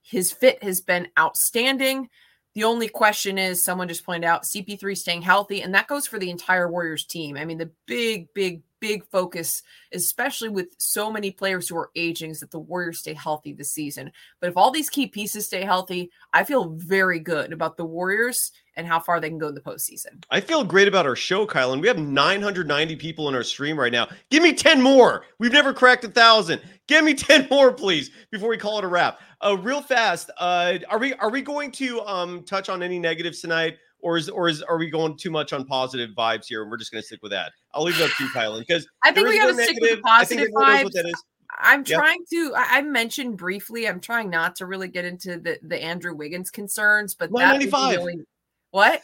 His 0.04 0.32
fit 0.32 0.62
has 0.64 0.80
been 0.80 1.08
outstanding. 1.18 2.08
The 2.54 2.64
only 2.66 2.88
question 2.88 3.38
is 3.38 3.64
someone 3.64 3.88
just 3.88 4.04
pointed 4.04 4.28
out 4.28 4.46
CP3 4.46 4.96
staying 4.96 5.22
healthy, 5.24 5.62
and 5.62 5.74
that 5.74 5.88
goes 5.88 6.06
for 6.08 6.20
the 6.20 6.30
entire 6.30 6.70
Warriors 6.70 7.06
team. 7.06 7.36
I 7.38 7.46
mean, 7.46 7.58
the 7.58 7.72
big, 7.88 8.32
big, 8.34 8.62
big 8.80 9.06
focus, 9.06 9.62
especially 9.94 10.50
with 10.50 10.76
so 10.78 11.12
many 11.12 11.32
players 11.32 11.68
who 11.68 11.78
are 11.78 11.92
aging, 11.96 12.32
is 12.32 12.40
that 12.40 12.52
the 12.52 12.60
Warriors 12.60 13.00
stay 13.00 13.14
healthy 13.14 13.54
this 13.54 13.72
season. 13.72 14.12
But 14.40 14.50
if 14.50 14.58
all 14.58 14.72
these 14.72 14.90
key 14.90 15.08
pieces 15.08 15.46
stay 15.46 15.64
healthy, 15.64 16.12
I 16.34 16.44
feel 16.44 16.70
very 16.70 17.20
good 17.20 17.54
about 17.54 17.78
the 17.78 17.86
Warriors 17.86 18.52
and 18.76 18.88
how 18.88 19.00
far 19.00 19.20
they 19.20 19.28
can 19.28 19.38
go 19.38 19.50
in 19.50 19.56
the 19.56 19.62
postseason. 19.62 20.24
I 20.32 20.40
feel 20.40 20.64
great 20.64 20.88
about 20.88 21.06
our 21.06 21.16
show, 21.16 21.46
Kylen. 21.46 21.82
We 21.82 21.88
have 21.90 21.98
990 21.98 22.96
people 22.96 23.28
in 23.28 23.36
our 23.36 23.44
stream 23.44 23.78
right 23.78 23.92
now. 23.92 24.08
Give 24.32 24.42
me 24.42 24.54
10 24.54 24.82
more. 24.82 25.26
We've 25.38 25.52
never 25.52 25.74
cracked 25.74 26.06
a 26.06 26.08
thousand. 26.08 26.62
Give 26.88 27.04
me 27.04 27.14
10 27.16 27.48
more, 27.52 27.74
please, 27.74 28.10
before 28.32 28.50
we 28.50 28.58
call 28.58 28.78
it 28.80 28.86
a 28.86 28.88
wrap. 28.88 29.20
Uh, 29.42 29.58
real 29.58 29.82
fast. 29.82 30.32
Uh, 30.38 30.80
are 30.90 30.98
we 30.98 31.14
are 31.16 31.30
we 31.30 31.42
going 31.42 31.72
to 31.72 32.02
um 32.02 32.44
touch 32.44 32.70
on 32.70 32.84
any 32.84 33.00
negatives 33.00 33.40
tonight? 33.42 33.78
Or 34.02 34.18
is 34.18 34.30
or 34.30 34.48
is 34.48 34.62
are 34.62 34.78
we 34.78 34.90
going 34.90 35.18
too 35.18 35.30
much 35.30 35.52
on 35.54 35.66
positive 35.66 36.12
vibes 36.12 36.46
here 36.48 36.62
and 36.62 36.72
we're 36.72 36.78
just 36.78 36.92
gonna 36.92 37.02
stick 37.04 37.20
with 37.22 37.32
that? 37.32 37.52
I'll 37.74 37.84
leave 37.84 38.00
it 38.00 38.04
up 38.10 38.12
to 38.18 38.24
you, 38.24 38.30
Kylen, 38.34 38.60
because 38.60 38.88
I 39.04 39.12
think 39.12 39.28
we 39.28 39.38
got 39.38 39.48
to 39.48 39.54
stick 39.56 39.78
with 39.82 39.98
the 39.98 40.02
positive 40.02 40.48
vibes. 40.56 40.92
that 40.94 41.06
is. 41.06 41.24
I'm 41.58 41.80
Yep. 41.86 42.00
trying 42.00 42.20
to. 42.32 42.54
I, 42.56 42.78
I 42.78 42.82
mentioned 42.84 43.38
briefly. 43.38 43.88
I'm 43.90 44.00
trying 44.00 44.30
not 44.30 44.56
to 44.58 44.66
really 44.68 44.88
get 44.88 45.04
into 45.04 45.38
the 45.40 45.60
the 45.64 45.82
Andrew 45.84 46.16
Wiggins 46.16 46.50
concerns, 46.50 47.14
but 47.16 47.30
that 47.34 47.52
would 47.54 47.60
be 47.60 47.66
the 47.66 47.72
195. 47.72 48.00
only- 48.00 48.26
What? 48.72 49.02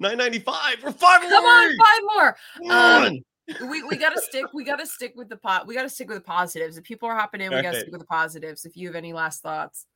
995. 0.00 0.84
We're 0.84 0.92
five 0.92 1.20
Come 1.22 1.44
on, 1.44 1.76
five 1.76 2.00
more. 2.14 2.36
Come 2.58 2.70
Um, 2.70 3.02
on. 3.04 3.24
We 3.62 3.82
we 3.82 3.96
got 3.96 4.14
to 4.14 4.20
stick. 4.20 4.44
We 4.52 4.64
got 4.64 4.76
to 4.76 4.86
stick 4.86 5.14
with 5.16 5.28
the 5.28 5.36
pot. 5.36 5.66
We 5.66 5.74
got 5.74 5.82
to 5.82 5.88
stick 5.88 6.08
with 6.08 6.18
the 6.18 6.22
positives. 6.24 6.76
If 6.76 6.84
people 6.84 7.08
are 7.08 7.14
hopping 7.16 7.40
in, 7.40 7.50
we 7.50 7.62
got 7.62 7.72
to 7.72 7.80
stick 7.80 7.92
with 7.92 8.00
the 8.00 8.06
positives. 8.06 8.64
If 8.64 8.76
you 8.76 8.88
have 8.88 8.96
any 8.96 9.12
last 9.12 9.42
thoughts, 9.42 9.86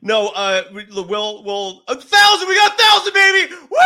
No, 0.00 0.28
uh, 0.34 0.62
we- 0.74 0.86
we'll 0.90 1.44
we'll 1.44 1.82
a 1.88 1.94
thousand. 1.94 2.48
We 2.48 2.56
got 2.56 2.72
a 2.74 2.82
thousand, 2.82 3.12
baby. 3.14 3.54
Woo! 3.54 3.78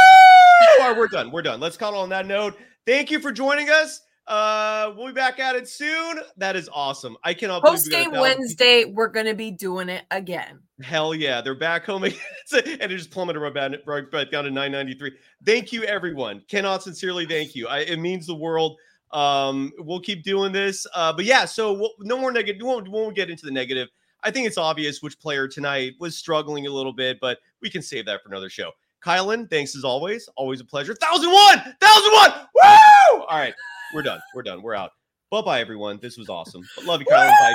All 0.80 0.88
right, 0.88 0.96
we're 0.96 1.08
done. 1.08 1.30
We're 1.30 1.42
done. 1.42 1.60
Let's 1.60 1.76
call 1.76 1.94
on 1.96 2.08
that 2.10 2.26
note. 2.26 2.56
Thank 2.86 3.10
you 3.10 3.20
for 3.20 3.32
joining 3.32 3.68
us. 3.70 4.00
Uh, 4.26 4.92
we'll 4.96 5.06
be 5.06 5.12
back 5.12 5.38
at 5.38 5.54
it 5.54 5.68
soon. 5.68 6.20
That 6.36 6.56
is 6.56 6.68
awesome. 6.72 7.16
I 7.22 7.32
cannot 7.32 7.62
believe 7.62 7.78
post 7.78 7.90
game. 7.90 8.10
Wednesday, 8.10 8.84
we're 8.84 9.08
gonna 9.08 9.34
be 9.34 9.52
doing 9.52 9.88
it 9.88 10.04
again. 10.10 10.60
Hell 10.82 11.14
yeah, 11.14 11.40
they're 11.40 11.54
back 11.54 11.86
home 11.86 12.04
again. 12.04 12.18
and 12.52 12.90
it 12.92 12.96
just 12.96 13.10
plummeted 13.10 13.40
right 13.40 13.54
back, 13.54 13.72
right 13.86 14.30
down 14.30 14.44
to 14.44 14.50
993. 14.50 15.12
Thank 15.44 15.72
you, 15.72 15.84
everyone. 15.84 16.42
Cannot 16.48 16.82
sincerely 16.82 17.26
thank 17.26 17.54
you. 17.54 17.68
I, 17.68 17.80
it 17.80 17.98
means 17.98 18.26
the 18.26 18.34
world. 18.34 18.76
Um, 19.12 19.72
we'll 19.78 20.00
keep 20.00 20.24
doing 20.24 20.52
this. 20.52 20.86
Uh, 20.94 21.12
but 21.12 21.24
yeah, 21.24 21.44
so 21.44 21.72
we'll, 21.72 21.92
no 22.00 22.18
more 22.18 22.32
negative. 22.32 22.60
We 22.60 22.66
won't, 22.66 22.84
we 22.88 22.90
won't 22.90 23.14
get 23.14 23.30
into 23.30 23.46
the 23.46 23.52
negative. 23.52 23.88
I 24.22 24.32
think 24.32 24.46
it's 24.46 24.58
obvious 24.58 25.02
which 25.02 25.18
player 25.20 25.46
tonight 25.46 25.92
was 26.00 26.16
struggling 26.16 26.66
a 26.66 26.70
little 26.70 26.92
bit, 26.92 27.18
but 27.20 27.38
we 27.62 27.70
can 27.70 27.80
save 27.80 28.06
that 28.06 28.22
for 28.22 28.28
another 28.28 28.50
show. 28.50 28.72
Kylen, 29.04 29.48
thanks 29.48 29.76
as 29.76 29.84
always. 29.84 30.28
Always 30.36 30.60
a 30.60 30.64
pleasure. 30.64 30.94
Thousand 30.94 31.30
one, 31.30 31.58
thousand 31.80 32.12
one. 32.12 32.32
Woo! 32.54 33.22
All 33.22 33.38
right, 33.38 33.54
we're 33.94 34.02
done. 34.02 34.20
We're 34.34 34.42
done. 34.42 34.62
We're 34.62 34.74
out. 34.74 34.90
Bye 35.30 35.42
bye, 35.42 35.60
everyone. 35.60 35.98
This 36.00 36.16
was 36.16 36.28
awesome. 36.28 36.62
Love 36.84 37.00
you, 37.00 37.06
Kylen. 37.06 37.30
Bye. 37.30 37.54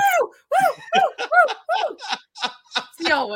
See 2.98 3.08
y'all. 3.08 3.34